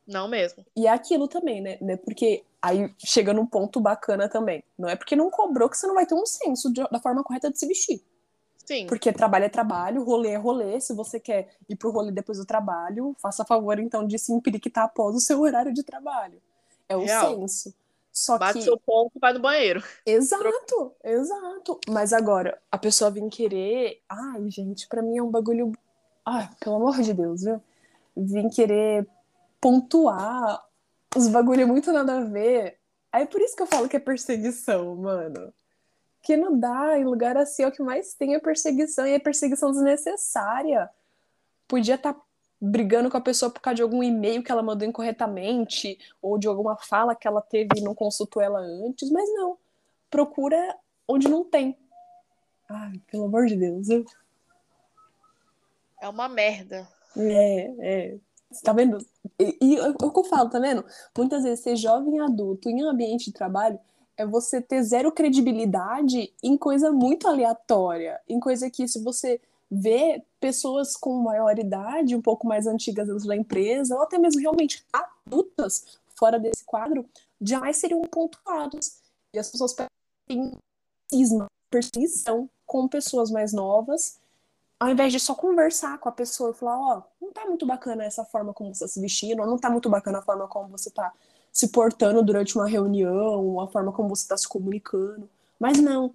não 0.07 0.29
mesmo. 0.29 0.65
E 0.77 0.87
é 0.87 0.91
aquilo 0.91 1.27
também, 1.29 1.61
né? 1.61 1.77
né? 1.81 1.97
Porque 1.97 2.45
aí 2.63 2.95
chega 2.99 3.33
num 3.35 3.45
ponto 3.47 3.81
bacana 3.81 4.29
também. 4.29 4.63
Não 4.79 4.89
é 4.89 4.95
porque 4.97 5.17
não 5.17 5.31
cobrou 5.31 5.69
que 5.69 5.77
você 5.77 5.87
não 5.87 5.95
vai 5.95 6.07
ter 6.07 6.15
um 6.15 6.25
senso 6.25 6.73
de- 6.73 6.89
da 6.89 7.01
forma 7.01 7.23
correta 7.25 7.51
de 7.51 7.59
se 7.59 7.67
vestir. 7.67 8.03
Sim. 8.65 8.87
Porque 8.87 9.13
trabalho 9.13 9.47
é 9.47 9.49
trabalho, 9.49 10.05
rolê 10.05 10.31
é 10.31 10.37
rolê. 10.37 10.81
Se 10.81 10.95
você 10.95 11.19
quer 11.19 11.49
ir 11.69 11.75
pro 11.77 11.91
rolê 11.91 12.13
depois 12.13 12.39
do 12.39 12.45
trabalho, 12.47 13.15
faça 13.21 13.45
favor 13.45 13.79
então 13.79 14.07
de 14.07 14.19
se 14.19 14.33
empiriquitar 14.33 14.85
após 14.85 15.15
o 15.17 15.21
seu 15.21 15.41
horário 15.41 15.73
de 15.73 15.83
trabalho. 15.83 16.41
É 16.89 16.97
o 16.97 17.05
Real. 17.05 17.34
senso. 17.41 17.74
Só 18.12 18.36
Bate 18.36 18.59
que. 18.59 18.64
seu 18.64 18.76
ponto 18.78 19.12
e 19.14 19.18
vai 19.20 19.32
no 19.32 19.41
banheiro. 19.41 19.82
Exato, 20.05 20.93
exato. 21.05 21.78
Mas 21.89 22.12
agora, 22.12 22.61
a 22.70 22.76
pessoa 22.76 23.11
vir 23.11 23.28
querer. 23.28 24.03
Ai, 24.09 24.51
gente, 24.51 24.89
pra 24.89 25.03
mim 25.03 25.18
é 25.18 25.22
um 25.22 25.30
bagulho. 25.30 25.72
Ai, 26.26 26.49
pelo 26.61 26.76
amor 26.76 27.01
de 27.01 27.14
Deus, 27.14 27.43
viu? 27.43 27.62
Vim 28.16 28.49
querer 28.49 29.07
pontuar 29.61 30.64
os 31.16 31.28
bagulho 31.28 31.66
muito 31.66 31.93
nada 31.93 32.18
a 32.18 32.24
ver. 32.24 32.78
Aí 33.12 33.26
por 33.26 33.41
isso 33.41 33.57
que 33.57 33.62
eu 33.62 33.66
falo 33.66 33.89
que 33.89 33.97
é 33.97 34.01
perseguição, 34.01 34.97
mano. 34.97 35.53
Que 36.22 36.36
não 36.36 36.59
dá, 36.59 36.99
em 36.99 37.05
lugar 37.05 37.36
assim 37.36 37.62
é 37.62 37.68
o 37.68 37.72
que 37.72 37.82
mais 37.82 38.14
tem 38.14 38.34
é 38.34 38.41
perseguição, 38.41 39.07
e 39.07 39.12
é 39.12 39.18
perseguição 39.18 39.70
desnecessária. 39.70 40.91
Podia 41.66 41.95
estar 41.95 42.16
brigando 42.61 43.11
com 43.11 43.17
a 43.17 43.21
pessoa 43.21 43.51
por 43.51 43.61
causa 43.61 43.77
de 43.77 43.83
algum 43.83 44.03
e-mail 44.03 44.43
que 44.43 44.51
ela 44.51 44.63
mandou 44.63 44.87
incorretamente, 44.87 45.99
ou 46.21 46.39
de 46.39 46.49
alguma 46.49 46.77
fala 46.77 47.15
que 47.15 47.27
ela 47.29 47.41
teve 47.41 47.69
e 47.77 47.81
não 47.81 47.95
consultou 47.95 48.43
ela 48.43 48.59
antes, 48.61 49.11
mas 49.11 49.29
não. 49.35 49.57
Procura 50.11 50.77
onde 51.07 51.29
não 51.29 51.45
tem. 51.45 51.77
Ai, 52.69 53.01
pelo 53.11 53.25
amor 53.25 53.47
de 53.47 53.57
Deus. 53.57 53.89
eu- 53.89 54.05
É 56.01 56.09
uma 56.09 56.29
merda. 56.29 56.87
É, 57.17 57.75
é. 57.81 58.19
Você 58.51 58.63
tá 58.63 58.73
vendo? 58.73 58.99
E, 59.39 59.59
e 59.61 59.77
é 59.77 59.89
o 59.89 59.95
que 60.11 60.19
eu 60.19 60.25
falo, 60.25 60.49
tá 60.49 60.59
vendo? 60.59 60.85
Muitas 61.17 61.43
vezes 61.43 61.61
ser 61.61 61.77
jovem 61.77 62.19
adulto 62.21 62.69
em 62.69 62.83
um 62.83 62.89
ambiente 62.89 63.27
de 63.27 63.33
trabalho 63.33 63.79
é 64.17 64.25
você 64.27 64.61
ter 64.61 64.83
zero 64.83 65.13
credibilidade 65.13 66.33
em 66.43 66.57
coisa 66.57 66.91
muito 66.91 67.29
aleatória, 67.29 68.21
em 68.29 68.41
coisa 68.41 68.71
que 68.71 68.89
se 68.89 69.03
você 69.03 69.41
vê 69.71 70.23
pessoas 70.41 70.97
com 70.97 71.22
maior 71.22 71.59
idade, 71.59 72.16
um 72.16 72.22
pouco 72.22 72.47
mais 72.47 72.66
antigas 72.66 73.09
dentro 73.09 73.26
da 73.26 73.36
empresa, 73.36 73.95
ou 73.95 74.03
até 74.03 74.18
mesmo 74.18 74.41
realmente 74.41 74.84
adultas 74.93 75.99
fora 76.16 76.39
desse 76.39 76.64
quadro, 76.64 77.09
jamais 77.41 77.76
seriam 77.76 78.01
pontuados. 78.03 79.01
E 79.34 79.39
as 79.39 79.51
pessoas 79.51 79.74
têm 80.26 80.53
cisma, 81.11 81.47
perseguição 81.70 82.49
com 82.66 82.89
pessoas 82.89 83.30
mais 83.30 83.53
novas 83.53 84.18
ao 84.80 84.89
invés 84.91 85.12
de 85.12 85.18
só 85.18 85.34
conversar 85.34 85.99
com 85.99 86.09
a 86.09 86.12
pessoa 86.12 86.51
e 86.51 86.55
falar, 86.55 86.78
ó, 86.78 87.03
não 87.20 87.32
tá 87.32 87.45
muito 87.47 87.66
bacana 87.66 88.05
essa 88.05 88.24
forma 88.24 88.55
como 88.55 88.72
você 88.72 88.84
tá 88.84 88.89
se 88.89 89.01
vestindo, 89.01 89.41
ou 89.41 89.47
não 89.47 89.59
tá 89.59 89.68
muito 89.68 89.91
bacana 89.91 90.18
a 90.18 90.22
forma 90.22 90.47
como 90.47 90.68
você 90.68 90.91
tá 90.91 91.12
se 91.53 91.68
portando 91.68 92.22
durante 92.22 92.57
uma 92.57 92.68
reunião, 92.68 93.61
a 93.61 93.66
forma 93.66 93.93
como 93.93 94.11
você 94.11 94.28
tá 94.28 94.36
se 94.36 94.47
comunicando. 94.47 95.28
Mas 95.59 95.78
não. 95.78 96.14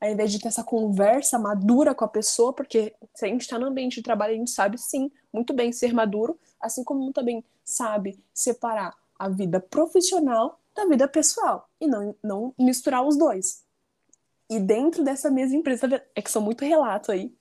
Ao 0.00 0.10
invés 0.10 0.30
de 0.30 0.38
ter 0.38 0.48
essa 0.48 0.62
conversa 0.62 1.38
madura 1.38 1.94
com 1.94 2.04
a 2.04 2.08
pessoa, 2.08 2.52
porque 2.52 2.94
se 3.14 3.24
a 3.24 3.28
gente 3.28 3.48
tá 3.48 3.58
no 3.58 3.66
ambiente 3.66 3.96
de 3.96 4.02
trabalho, 4.02 4.34
a 4.34 4.36
gente 4.36 4.50
sabe 4.50 4.76
sim, 4.78 5.10
muito 5.32 5.54
bem 5.54 5.72
ser 5.72 5.94
maduro, 5.94 6.38
assim 6.60 6.84
como 6.84 7.12
também 7.12 7.44
sabe 7.64 8.18
separar 8.32 8.94
a 9.18 9.28
vida 9.28 9.58
profissional 9.58 10.60
da 10.74 10.84
vida 10.84 11.08
pessoal 11.08 11.68
e 11.80 11.86
não, 11.86 12.14
não 12.22 12.54
misturar 12.58 13.06
os 13.06 13.16
dois. 13.16 13.64
E 14.48 14.60
dentro 14.60 15.02
dessa 15.02 15.30
mesma 15.30 15.56
empresa, 15.56 16.02
é 16.14 16.22
que 16.22 16.30
são 16.30 16.42
muito 16.42 16.64
relatos 16.64 17.10
aí, 17.10 17.34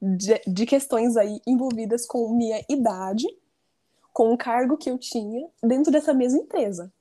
de, 0.00 0.40
de 0.46 0.66
questões 0.66 1.16
aí 1.16 1.40
envolvidas 1.46 2.06
com 2.06 2.28
minha 2.30 2.64
idade, 2.68 3.26
com 4.12 4.32
o 4.32 4.38
cargo 4.38 4.76
que 4.76 4.88
eu 4.88 4.98
tinha 4.98 5.46
dentro 5.62 5.92
dessa 5.92 6.14
mesma 6.14 6.38
empresa. 6.38 6.92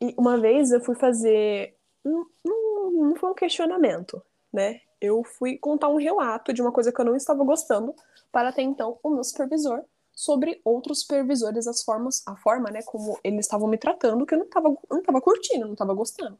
E 0.00 0.14
uma 0.16 0.38
vez 0.38 0.70
eu 0.70 0.80
fui 0.80 0.94
fazer. 0.94 1.76
Não, 2.04 2.26
não, 2.44 2.90
não 2.92 3.16
foi 3.16 3.30
um 3.30 3.34
questionamento, 3.34 4.22
né? 4.54 4.80
Eu 5.00 5.22
fui 5.22 5.58
contar 5.58 5.88
um 5.88 5.96
relato 5.96 6.52
de 6.52 6.62
uma 6.62 6.72
coisa 6.72 6.92
que 6.92 7.00
eu 7.00 7.04
não 7.04 7.16
estava 7.16 7.44
gostando 7.44 7.94
para 8.32 8.48
até 8.48 8.62
então 8.62 8.98
o 9.02 9.10
meu 9.10 9.24
supervisor 9.24 9.82
sobre 10.14 10.60
outros 10.64 11.00
supervisores, 11.00 11.66
as 11.66 11.82
formas, 11.82 12.22
a 12.26 12.36
forma, 12.36 12.70
né, 12.70 12.80
como 12.82 13.18
eles 13.24 13.46
estavam 13.46 13.68
me 13.68 13.76
tratando, 13.76 14.24
que 14.24 14.32
eu 14.32 14.38
não 14.38 14.46
estava 14.46 14.74
não 14.88 15.02
tava 15.02 15.20
curtindo, 15.20 15.66
não 15.66 15.72
estava 15.72 15.92
gostando. 15.92 16.38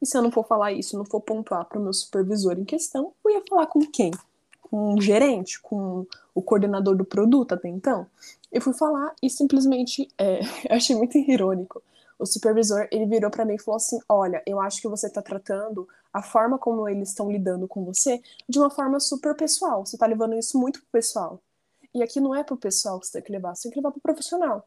E 0.00 0.06
se 0.06 0.16
eu 0.16 0.22
não 0.22 0.30
for 0.30 0.46
falar 0.46 0.72
isso, 0.72 0.98
não 0.98 1.06
for 1.06 1.20
pontuar 1.20 1.64
para 1.64 1.78
o 1.78 1.82
meu 1.82 1.92
supervisor 1.92 2.58
em 2.58 2.64
questão, 2.64 3.12
eu 3.24 3.30
ia 3.30 3.42
falar 3.48 3.66
com 3.66 3.80
quem? 3.80 4.12
com 4.74 4.94
o 4.94 5.00
gerente, 5.00 5.60
com 5.60 6.04
o 6.34 6.42
coordenador 6.42 6.96
do 6.96 7.04
produto 7.04 7.52
até 7.52 7.68
então. 7.68 8.08
Eu 8.50 8.60
fui 8.60 8.74
falar 8.74 9.14
e 9.22 9.30
simplesmente, 9.30 10.08
é, 10.18 10.40
achei 10.68 10.96
muito 10.96 11.16
irônico. 11.16 11.80
O 12.18 12.26
supervisor, 12.26 12.86
ele 12.90 13.06
virou 13.06 13.30
para 13.30 13.44
mim 13.44 13.54
e 13.54 13.60
falou 13.60 13.76
assim, 13.76 13.98
olha, 14.08 14.42
eu 14.46 14.60
acho 14.60 14.80
que 14.80 14.88
você 14.88 15.10
tá 15.10 15.20
tratando 15.20 15.88
a 16.12 16.22
forma 16.22 16.58
como 16.58 16.88
eles 16.88 17.08
estão 17.08 17.30
lidando 17.30 17.66
com 17.66 17.84
você 17.84 18.22
de 18.48 18.58
uma 18.58 18.70
forma 18.70 19.00
super 19.00 19.34
pessoal. 19.34 19.84
Você 19.84 19.98
tá 19.98 20.06
levando 20.06 20.34
isso 20.34 20.58
muito 20.58 20.80
pro 20.80 20.88
pessoal. 20.92 21.40
E 21.92 22.02
aqui 22.02 22.20
não 22.20 22.34
é 22.34 22.42
pro 22.42 22.56
pessoal 22.56 23.00
que 23.00 23.06
você 23.06 23.12
tem 23.14 23.22
que 23.22 23.32
levar, 23.32 23.54
você 23.54 23.64
tem 23.64 23.72
que 23.72 23.78
levar 23.78 23.90
pro 23.92 24.00
profissional. 24.00 24.66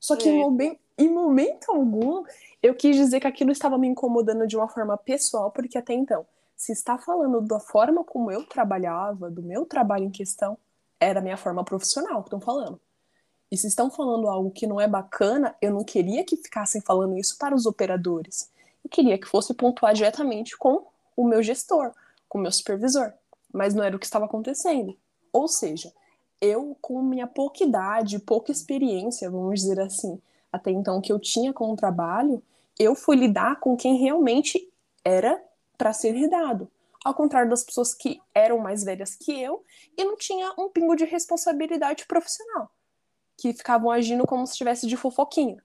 Só 0.00 0.16
que 0.16 0.28
É. 0.28 0.32
em, 0.32 0.78
em 0.96 1.12
momento 1.12 1.70
algum, 1.70 2.24
eu 2.62 2.74
quis 2.74 2.96
dizer 2.96 3.20
que 3.20 3.26
aquilo 3.26 3.50
estava 3.50 3.76
me 3.76 3.88
incomodando 3.88 4.46
de 4.46 4.56
uma 4.56 4.68
forma 4.68 4.96
pessoal, 4.96 5.50
porque 5.50 5.78
até 5.78 5.92
então, 5.92 6.26
se 6.56 6.72
está 6.72 6.98
falando 6.98 7.40
da 7.40 7.60
forma 7.60 8.04
como 8.04 8.30
eu 8.30 8.44
trabalhava, 8.44 9.30
do 9.30 9.42
meu 9.42 9.66
trabalho 9.66 10.04
em 10.04 10.10
questão, 10.10 10.56
era 11.00 11.20
a 11.20 11.22
minha 11.22 11.36
forma 11.36 11.64
profissional 11.64 12.22
que 12.22 12.28
estão 12.28 12.40
falando. 12.40 12.80
E 13.50 13.56
se 13.56 13.66
estão 13.66 13.90
falando 13.90 14.28
algo 14.28 14.50
que 14.50 14.66
não 14.66 14.80
é 14.80 14.86
bacana, 14.86 15.56
eu 15.60 15.72
não 15.72 15.82
queria 15.82 16.24
que 16.24 16.36
ficassem 16.36 16.80
falando 16.82 17.16
isso 17.16 17.36
para 17.38 17.54
os 17.54 17.66
operadores. 17.66 18.50
Eu 18.84 18.90
queria 18.90 19.18
que 19.18 19.26
fosse 19.26 19.54
pontuar 19.54 19.94
diretamente 19.94 20.56
com 20.56 20.86
o 21.16 21.24
meu 21.24 21.42
gestor, 21.42 21.92
com 22.28 22.38
o 22.38 22.42
meu 22.42 22.52
supervisor. 22.52 23.12
Mas 23.52 23.74
não 23.74 23.82
era 23.82 23.96
o 23.96 23.98
que 23.98 24.04
estava 24.04 24.26
acontecendo. 24.26 24.96
Ou 25.32 25.48
seja, 25.48 25.92
eu, 26.40 26.76
com 26.80 27.02
minha 27.02 27.26
pouca 27.26 27.64
idade, 27.64 28.18
pouca 28.18 28.52
experiência, 28.52 29.30
vamos 29.30 29.60
dizer 29.60 29.80
assim, 29.80 30.20
até 30.52 30.70
então 30.70 31.00
que 31.00 31.12
eu 31.12 31.18
tinha 31.18 31.52
com 31.52 31.72
o 31.72 31.76
trabalho, 31.76 32.42
eu 32.78 32.94
fui 32.94 33.16
lidar 33.16 33.58
com 33.60 33.76
quem 33.76 33.96
realmente 33.96 34.70
era 35.04 35.42
para 35.76 35.92
ser 35.92 36.12
lidado. 36.12 36.70
Ao 37.04 37.14
contrário 37.14 37.50
das 37.50 37.64
pessoas 37.64 37.94
que 37.94 38.20
eram 38.34 38.58
mais 38.58 38.84
velhas 38.84 39.14
que 39.14 39.32
eu 39.40 39.64
e 39.96 40.04
não 40.04 40.16
tinha 40.16 40.52
um 40.58 40.68
pingo 40.68 40.94
de 40.94 41.04
responsabilidade 41.04 42.06
profissional, 42.06 42.70
que 43.38 43.52
ficavam 43.52 43.90
agindo 43.90 44.26
como 44.26 44.44
se 44.46 44.52
estivesse 44.52 44.86
de 44.86 44.96
fofoquinha. 44.96 45.62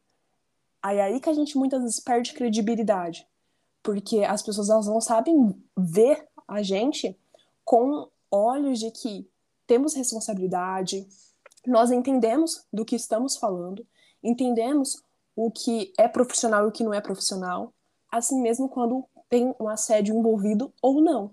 Aí 0.81 0.97
é 0.97 1.03
aí 1.03 1.19
que 1.19 1.29
a 1.29 1.33
gente 1.33 1.57
muitas 1.57 1.81
vezes 1.81 1.99
perde 1.99 2.33
credibilidade, 2.33 3.27
porque 3.81 4.23
as 4.23 4.43
pessoas 4.43 4.69
elas 4.69 4.85
não 4.85 5.01
sabem 5.01 5.59
ver 5.75 6.27
a 6.47 6.61
gente 6.61 7.17
com 7.65 8.07
olhos 8.29 8.79
de 8.79 8.91
que 8.91 9.27
temos 9.65 9.95
responsabilidade, 9.95 11.07
nós 11.65 11.89
entendemos 11.89 12.63
do 12.71 12.85
que 12.85 12.95
estamos 12.95 13.37
falando, 13.37 13.85
entendemos 14.21 15.01
o 15.35 15.49
que 15.49 15.91
é 15.97 16.07
profissional 16.07 16.65
e 16.65 16.67
o 16.67 16.71
que 16.71 16.83
não 16.83 16.93
é 16.93 17.01
profissional, 17.01 17.73
assim 18.11 18.39
mesmo 18.39 18.69
quando 18.69 19.03
tem 19.29 19.55
um 19.59 19.67
assédio 19.67 20.15
envolvido 20.15 20.71
ou 20.79 21.01
não. 21.01 21.31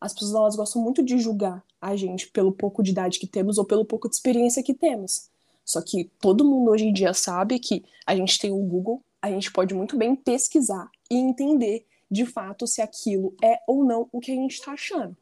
As 0.00 0.12
pessoas 0.12 0.34
elas 0.34 0.56
gostam 0.56 0.82
muito 0.82 1.02
de 1.02 1.18
julgar 1.18 1.62
a 1.80 1.96
gente 1.96 2.28
pelo 2.28 2.52
pouco 2.52 2.82
de 2.82 2.90
idade 2.90 3.18
que 3.18 3.26
temos 3.26 3.58
ou 3.58 3.64
pelo 3.64 3.84
pouco 3.84 4.08
de 4.08 4.14
experiência 4.14 4.62
que 4.62 4.74
temos. 4.74 5.30
Só 5.64 5.82
que 5.82 6.10
todo 6.20 6.44
mundo 6.44 6.70
hoje 6.70 6.86
em 6.86 6.92
dia 6.92 7.12
sabe 7.12 7.58
que 7.58 7.84
a 8.06 8.16
gente 8.16 8.38
tem 8.38 8.50
o 8.50 8.56
Google, 8.56 9.02
a 9.20 9.30
gente 9.30 9.52
pode 9.52 9.74
muito 9.74 9.96
bem 9.96 10.16
pesquisar 10.16 10.90
e 11.10 11.16
entender 11.16 11.86
de 12.10 12.24
fato 12.24 12.66
se 12.66 12.80
aquilo 12.80 13.34
é 13.42 13.58
ou 13.66 13.84
não 13.84 14.08
o 14.10 14.20
que 14.20 14.32
a 14.32 14.34
gente 14.34 14.52
está 14.52 14.72
achando. 14.72 15.16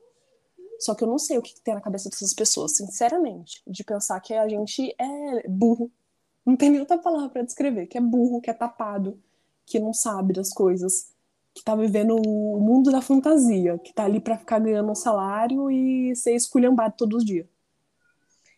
Só 0.79 0.95
que 0.95 1.03
eu 1.03 1.09
não 1.09 1.19
sei 1.19 1.39
o 1.39 1.43
que, 1.43 1.55
que 1.55 1.61
tem 1.61 1.75
na 1.75 1.81
cabeça 1.81 2.09
dessas 2.09 2.35
pessoas, 2.35 2.77
sinceramente, 2.77 3.63
de 3.67 3.83
pensar 3.83 4.21
que 4.21 4.35
a 4.35 4.49
gente 4.49 4.95
é 4.99 5.49
burro. 5.49 5.91
Não 6.45 6.55
tem 6.55 6.71
nem 6.71 6.81
outra 6.81 6.99
palavra 6.99 7.31
para 7.31 7.43
descrever, 7.43 7.87
que 7.87 7.99
é 7.99 8.01
burro, 8.01 8.41
que 8.41 8.51
é 8.51 8.53
tapado, 8.53 9.19
que 9.65 9.81
não 9.81 9.93
sabe 9.93 10.33
das 10.33 10.53
coisas, 10.53 11.11
que 11.57 11.65
tá 11.65 11.75
vivendo 11.75 12.15
o 12.15 12.61
mundo 12.61 12.93
da 12.93 13.01
fantasia, 13.01 13.79
que 13.79 13.91
tá 13.91 14.05
ali 14.05 14.21
para 14.21 14.37
ficar 14.37 14.59
ganhando 14.59 14.91
um 14.91 14.95
salário 14.95 15.71
e 15.71 16.15
ser 16.15 16.35
esculhambado 16.35 16.95
todos 16.99 17.23
os 17.23 17.25
dias. 17.25 17.47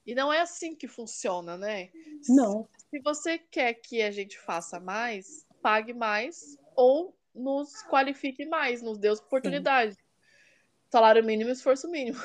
E 0.04 0.16
não 0.16 0.32
é 0.32 0.40
assim 0.40 0.74
que 0.74 0.88
funciona, 0.88 1.56
né? 1.56 1.90
Não. 2.28 2.68
Se 2.90 2.98
você 2.98 3.38
quer 3.38 3.74
que 3.74 4.02
a 4.02 4.10
gente 4.10 4.36
faça 4.36 4.80
mais, 4.80 5.46
pague 5.62 5.94
mais 5.94 6.58
ou 6.74 7.14
nos 7.32 7.84
qualifique 7.84 8.44
mais, 8.46 8.82
nos 8.82 8.98
dê 8.98 9.10
oportunidade. 9.10 9.96
Salário 10.90 11.22
mínimo 11.22 11.50
esforço 11.50 11.88
mínimo. 11.88 12.18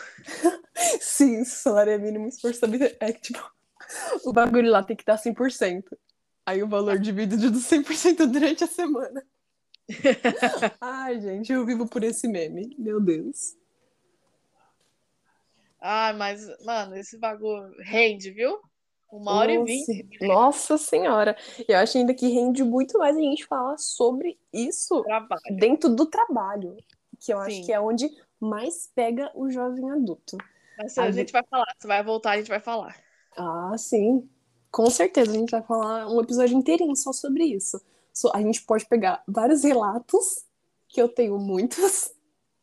Sim, 0.99 1.43
salário 1.43 1.99
mínimo, 1.99 2.25
esforço 2.29 2.67
mínimo. 2.67 2.89
É 2.99 3.11
que, 3.11 3.21
tipo, 3.21 3.53
o 4.25 4.33
bagulho 4.33 4.71
lá 4.71 4.81
tem 4.81 4.95
que 4.95 5.05
dar 5.05 5.19
100%. 5.19 5.83
Aí 6.47 6.63
o 6.63 6.67
valor 6.67 6.97
dividido 6.97 7.51
dos 7.51 7.69
100% 7.69 8.25
durante 8.25 8.63
a 8.63 8.67
semana. 8.67 9.23
Ai, 10.79 11.19
gente, 11.19 11.51
eu 11.51 11.65
vivo 11.65 11.87
por 11.87 12.03
esse 12.03 12.27
meme. 12.27 12.75
Meu 12.77 12.99
Deus. 12.99 13.55
Ah, 15.79 16.13
mas, 16.13 16.47
mano, 16.63 16.95
esse 16.95 17.17
bagulho 17.17 17.73
rende, 17.81 18.31
viu? 18.31 18.59
Uma 19.11 19.33
hora 19.33 19.53
Nossa, 19.53 19.71
e 19.71 19.85
vinte. 19.85 20.27
Nossa 20.27 20.77
senhora. 20.77 21.37
Eu 21.67 21.77
acho 21.77 21.97
ainda 21.97 22.13
que 22.13 22.27
rende 22.29 22.63
muito 22.63 22.97
mais 22.97 23.15
a 23.15 23.19
gente 23.19 23.45
falar 23.45 23.77
sobre 23.77 24.39
isso 24.51 25.03
Trabalho. 25.03 25.41
dentro 25.51 25.89
do 25.89 26.05
trabalho. 26.05 26.75
Que 27.19 27.33
eu 27.33 27.39
acho 27.39 27.57
Sim. 27.57 27.65
que 27.65 27.71
é 27.73 27.79
onde 27.79 28.09
mais 28.39 28.89
pega 28.95 29.31
o 29.35 29.51
jovem 29.51 29.91
adulto. 29.91 30.37
Mas 30.77 30.97
a 30.97 31.03
A 31.03 31.11
gente 31.11 31.31
vai 31.31 31.43
falar. 31.43 31.67
Você 31.77 31.87
vai 31.87 32.03
voltar, 32.03 32.31
a 32.31 32.37
gente 32.37 32.49
vai 32.49 32.59
falar. 32.59 32.97
Ah, 33.37 33.73
sim. 33.77 34.27
Com 34.71 34.89
certeza 34.89 35.31
a 35.31 35.35
gente 35.35 35.51
vai 35.51 35.61
falar 35.61 36.07
um 36.07 36.19
episódio 36.19 36.57
inteirinho 36.57 36.95
só 36.95 37.13
sobre 37.13 37.43
isso. 37.43 37.79
A 38.33 38.41
gente 38.41 38.61
pode 38.63 38.85
pegar 38.85 39.23
vários 39.27 39.63
relatos, 39.63 40.45
que 40.87 41.01
eu 41.01 41.09
tenho 41.09 41.37
muitos, 41.37 42.11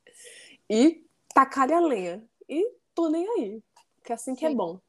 e 0.69 1.05
tacar 1.35 1.71
a 1.73 1.81
lenha. 1.81 2.23
E 2.49 2.73
tô 2.95 3.09
nem 3.09 3.29
aí. 3.29 3.63
Que 4.05 4.13
é 4.13 4.15
assim 4.15 4.35
que 4.35 4.47
é 4.47 4.55
bom. 4.55 4.81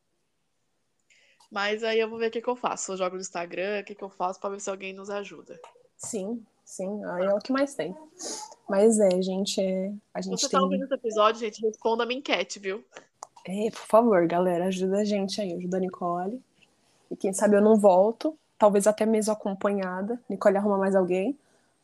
Mas 1.51 1.83
aí 1.83 1.99
eu 1.99 2.09
vou 2.09 2.17
ver 2.17 2.27
o 2.27 2.31
que, 2.31 2.41
que 2.41 2.47
eu 2.47 2.55
faço. 2.55 2.93
Eu 2.93 2.97
jogo 2.97 3.15
no 3.15 3.21
Instagram, 3.21 3.81
o 3.81 3.83
que, 3.83 3.93
que 3.93 4.03
eu 4.03 4.09
faço 4.09 4.39
pra 4.39 4.49
ver 4.49 4.61
se 4.61 4.69
alguém 4.69 4.93
nos 4.93 5.09
ajuda. 5.09 5.59
Sim, 5.97 6.43
sim. 6.63 7.03
Aí 7.05 7.25
é 7.25 7.33
o 7.33 7.39
que 7.39 7.51
mais 7.51 7.75
tem. 7.75 7.93
Mas 8.69 8.99
é, 8.99 9.21
gente, 9.21 9.59
é... 9.59 9.91
a 10.13 10.21
gente 10.21 10.39
você 10.39 10.47
tem. 10.47 10.57
tá 10.57 10.63
ouvindo 10.63 10.85
esse 10.85 10.93
episódio, 10.93 11.41
gente, 11.41 11.61
responda 11.61 12.03
a 12.03 12.05
minha 12.05 12.19
enquete, 12.19 12.57
viu? 12.57 12.85
É, 13.45 13.69
por 13.69 13.85
favor, 13.85 14.25
galera, 14.27 14.65
ajuda 14.65 14.99
a 14.99 15.03
gente 15.03 15.41
aí, 15.41 15.53
ajuda 15.53 15.77
a 15.77 15.79
Nicole. 15.79 16.41
E 17.09 17.17
quem 17.17 17.33
sabe 17.33 17.57
eu 17.57 17.61
não 17.61 17.75
volto, 17.75 18.37
talvez 18.61 18.85
até 18.85 19.07
mesmo 19.07 19.33
acompanhada. 19.33 20.21
Nicole 20.29 20.55
arruma 20.55 20.77
mais 20.77 20.95
alguém. 20.95 21.35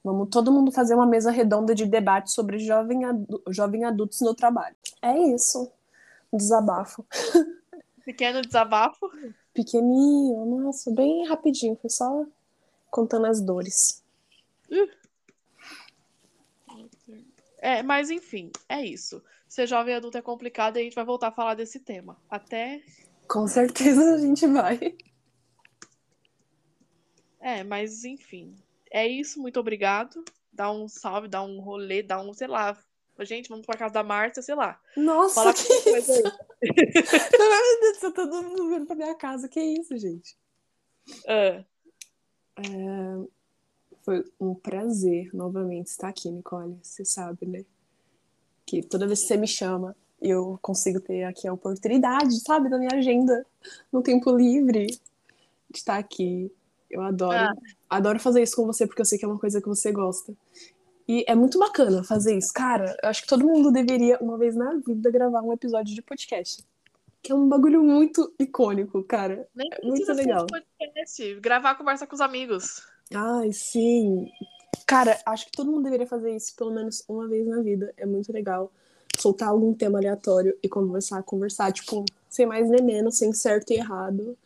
Vamos 0.03 0.29
todo 0.29 0.51
mundo 0.51 0.71
fazer 0.71 0.93
uma 0.93 1.07
mesa 1.07 1.31
redonda 1.31 1.73
de 1.73 1.87
debate 1.87 2.31
sobre 2.31 2.59
jovem, 2.59 3.03
adu- 3.03 3.41
jovem 3.49 3.83
adultos 3.83 4.21
no 4.21 4.35
trabalho. 4.35 4.75
É 5.01 5.17
isso. 5.17 5.71
Desabafo. 6.31 7.03
Pequeno 8.05 8.43
desabafo. 8.43 9.09
Pequenininho, 9.55 10.45
nossa, 10.45 10.91
bem 10.91 11.27
rapidinho. 11.27 11.75
Foi 11.81 11.89
só 11.89 12.25
contando 12.91 13.25
as 13.25 13.41
dores. 13.41 14.03
É, 17.57 17.81
mas 17.81 18.11
enfim, 18.11 18.51
é 18.69 18.85
isso. 18.85 19.19
Ser 19.49 19.65
jovem 19.65 19.95
adulto 19.95 20.19
é 20.19 20.21
complicado 20.21 20.77
e 20.77 20.81
a 20.81 20.83
gente 20.83 20.93
vai 20.93 21.03
voltar 21.03 21.29
a 21.29 21.31
falar 21.31 21.55
desse 21.55 21.79
tema. 21.79 22.17
Até. 22.29 22.83
Com 23.27 23.47
certeza 23.47 24.13
a 24.13 24.17
gente 24.19 24.45
vai. 24.45 24.95
É, 27.47 27.63
mas 27.63 28.03
enfim. 28.03 28.53
É 28.91 29.07
isso, 29.07 29.39
muito 29.39 29.57
obrigado. 29.57 30.21
Dá 30.51 30.69
um 30.69 30.89
salve, 30.89 31.29
dá 31.29 31.41
um 31.41 31.61
rolê, 31.61 32.03
dá 32.03 32.19
um, 32.19 32.33
sei 32.33 32.47
lá. 32.47 32.77
Gente, 33.21 33.47
vamos 33.47 33.65
pra 33.65 33.77
casa 33.77 33.93
da 33.93 34.03
Márcia, 34.03 34.43
sei 34.43 34.53
lá. 34.53 34.77
Nossa, 34.97 35.35
Fala 35.35 35.53
que 35.53 35.83
coisa 35.83 36.13
aí. 36.13 36.23
Meu 36.61 37.79
Deus 37.79 37.97
céu, 37.99 38.11
todo 38.13 38.43
mundo 38.43 38.69
vendo 38.69 38.85
pra 38.85 38.97
minha 38.97 39.15
casa. 39.15 39.47
Que 39.47 39.61
isso, 39.61 39.97
gente? 39.97 40.37
Ah, 41.25 41.63
Foi 44.01 44.25
um 44.41 44.53
prazer 44.53 45.33
novamente 45.33 45.87
estar 45.87 46.09
aqui, 46.09 46.29
Nicole. 46.29 46.77
Você 46.83 47.05
sabe, 47.05 47.45
né? 47.45 47.63
Que 48.65 48.81
toda 48.81 49.07
vez 49.07 49.21
que 49.21 49.27
você 49.27 49.37
me 49.37 49.47
chama, 49.47 49.95
eu 50.21 50.59
consigo 50.61 50.99
ter 50.99 51.23
aqui 51.23 51.47
a 51.47 51.53
oportunidade, 51.53 52.41
sabe, 52.41 52.69
da 52.69 52.77
minha 52.77 52.93
agenda 52.93 53.45
no 53.89 54.03
tempo 54.03 54.35
livre 54.35 54.87
de 55.69 55.77
estar 55.77 55.97
aqui. 55.97 56.51
Eu 56.89 57.01
adoro, 57.01 57.37
Ah. 57.37 57.53
adoro 57.89 58.19
fazer 58.19 58.41
isso 58.41 58.55
com 58.55 58.65
você 58.65 58.85
porque 58.87 59.01
eu 59.01 59.05
sei 59.05 59.17
que 59.17 59.25
é 59.25 59.27
uma 59.27 59.39
coisa 59.39 59.61
que 59.61 59.67
você 59.67 59.91
gosta. 59.91 60.33
E 61.07 61.23
é 61.27 61.35
muito 61.35 61.57
bacana 61.57 62.03
fazer 62.03 62.37
isso. 62.37 62.51
Cara, 62.53 62.95
eu 63.01 63.09
acho 63.09 63.21
que 63.21 63.27
todo 63.27 63.45
mundo 63.45 63.71
deveria, 63.71 64.17
uma 64.19 64.37
vez 64.37 64.55
na 64.55 64.75
vida, 64.85 65.09
gravar 65.09 65.41
um 65.41 65.53
episódio 65.53 65.95
de 65.95 66.01
podcast. 66.01 66.63
Que 67.23 67.31
é 67.31 67.35
um 67.35 67.47
bagulho 67.47 67.81
muito 67.83 68.33
icônico, 68.39 69.03
cara. 69.03 69.47
nem 69.55 69.69
É 69.71 69.85
muito 69.85 70.11
legal. 70.13 70.45
podcast. 70.47 71.35
Gravar 71.39 71.75
conversa 71.75 72.05
com 72.05 72.15
os 72.15 72.21
amigos. 72.21 72.81
Ai, 73.13 73.51
sim. 73.53 74.27
Cara, 74.85 75.17
acho 75.25 75.45
que 75.45 75.51
todo 75.51 75.71
mundo 75.71 75.83
deveria 75.83 76.07
fazer 76.07 76.35
isso 76.35 76.53
pelo 76.55 76.71
menos 76.71 77.03
uma 77.07 77.27
vez 77.27 77.45
na 77.47 77.61
vida. 77.61 77.93
É 77.97 78.05
muito 78.05 78.31
legal. 78.31 78.71
Soltar 79.17 79.49
algum 79.49 79.73
tema 79.73 79.97
aleatório 79.99 80.57
e 80.61 80.69
conversar, 80.69 81.23
conversar, 81.23 81.71
tipo, 81.71 82.03
sem 82.29 82.45
mais 82.45 82.69
nem 82.69 82.81
menos, 82.83 83.17
sem 83.17 83.31
certo 83.33 83.71
e 83.71 83.75
errado. 83.77 84.37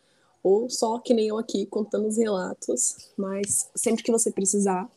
Ou 0.42 0.68
só 0.68 0.98
que 0.98 1.14
nem 1.14 1.28
eu 1.28 1.38
aqui, 1.38 1.66
contando 1.66 2.08
os 2.08 2.16
relatos. 2.16 3.12
Mas 3.16 3.70
sempre 3.74 4.02
que 4.02 4.10
você 4.10 4.30
precisar, 4.30 4.90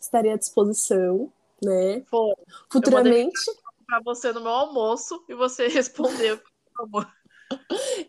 estarei 0.00 0.32
à 0.32 0.36
disposição, 0.36 1.30
né? 1.62 2.00
Pô, 2.10 2.36
Futuramente. 2.70 3.38
pra 3.86 4.00
você 4.00 4.32
no 4.32 4.40
meu 4.40 4.52
almoço 4.52 5.22
e 5.28 5.34
você 5.34 5.68
respondeu. 5.68 6.38
por 6.38 6.76
favor. 6.76 7.12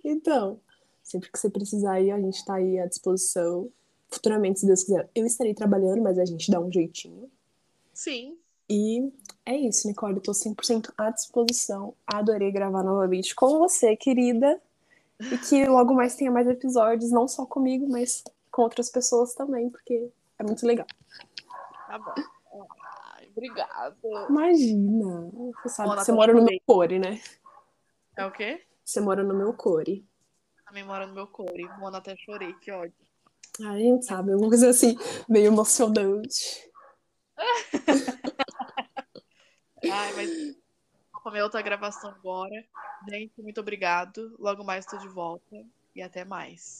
Então, 0.03 0.59
sempre 1.03 1.31
que 1.31 1.37
você 1.37 1.49
precisar 1.49 1.93
aí, 1.93 2.11
a 2.11 2.19
gente 2.19 2.43
tá 2.45 2.55
aí 2.55 2.79
à 2.79 2.85
disposição. 2.85 3.69
Futuramente, 4.09 4.61
se 4.61 4.65
Deus 4.65 4.83
quiser, 4.83 5.09
eu 5.13 5.25
estarei 5.25 5.53
trabalhando, 5.53 6.01
mas 6.01 6.17
a 6.17 6.25
gente 6.25 6.49
dá 6.49 6.59
um 6.59 6.71
jeitinho. 6.71 7.29
Sim. 7.93 8.37
E 8.69 9.11
é 9.45 9.55
isso, 9.55 9.87
Nicole. 9.87 10.15
Eu 10.15 10.21
tô 10.21 10.31
100% 10.33 10.91
à 10.97 11.09
disposição. 11.09 11.93
Adorei 12.05 12.51
gravar 12.51 12.83
novamente 12.83 13.33
com 13.35 13.59
você, 13.59 13.95
querida. 13.95 14.61
E 15.19 15.37
que 15.37 15.65
logo 15.65 15.93
mais 15.93 16.15
tenha 16.15 16.31
mais 16.31 16.47
episódios, 16.47 17.11
não 17.11 17.27
só 17.27 17.45
comigo, 17.45 17.87
mas 17.89 18.23
com 18.51 18.61
outras 18.61 18.89
pessoas 18.89 19.33
também, 19.33 19.69
porque 19.69 20.11
é 20.37 20.43
muito 20.43 20.65
legal. 20.65 20.85
Tá 21.87 21.97
bom. 21.97 22.13
Ai, 23.13 23.27
obrigada. 23.31 23.97
Imagina! 24.29 25.31
Você 25.63 25.69
sabe 25.69 25.95
que 25.95 26.05
você 26.05 26.11
mora 26.11 26.33
no 26.33 26.43
meu 26.43 26.59
core, 26.65 26.99
né? 26.99 27.19
É 28.15 28.25
o 28.25 28.31
quê? 28.31 28.63
Você 28.83 29.01
mora 29.01 29.23
no 29.23 29.33
meu 29.33 29.53
core. 29.53 30.07
Também 30.65 30.83
mora 30.83 31.07
no 31.07 31.13
meu 31.13 31.27
core. 31.27 31.67
Mona 31.79 31.97
até 31.97 32.15
chorei, 32.17 32.53
que 32.53 32.71
ódio. 32.71 32.93
A 33.59 33.77
gente 33.77 34.05
sabe, 34.05 34.33
alguma 34.33 34.49
coisa 34.49 34.69
assim, 34.69 34.95
meio 35.27 35.47
emocionante. 35.47 36.69
Ai, 39.83 40.13
mas 40.13 40.29
comer 41.27 41.43
outra 41.43 41.61
gravação 41.61 42.09
agora. 42.11 42.55
Gente, 43.09 43.33
muito 43.41 43.59
obrigado. 43.59 44.33
Logo 44.39 44.63
mais 44.63 44.85
estou 44.85 44.97
de 44.97 45.09
volta. 45.09 45.55
E 45.93 46.01
até 46.01 46.23
mais. 46.23 46.75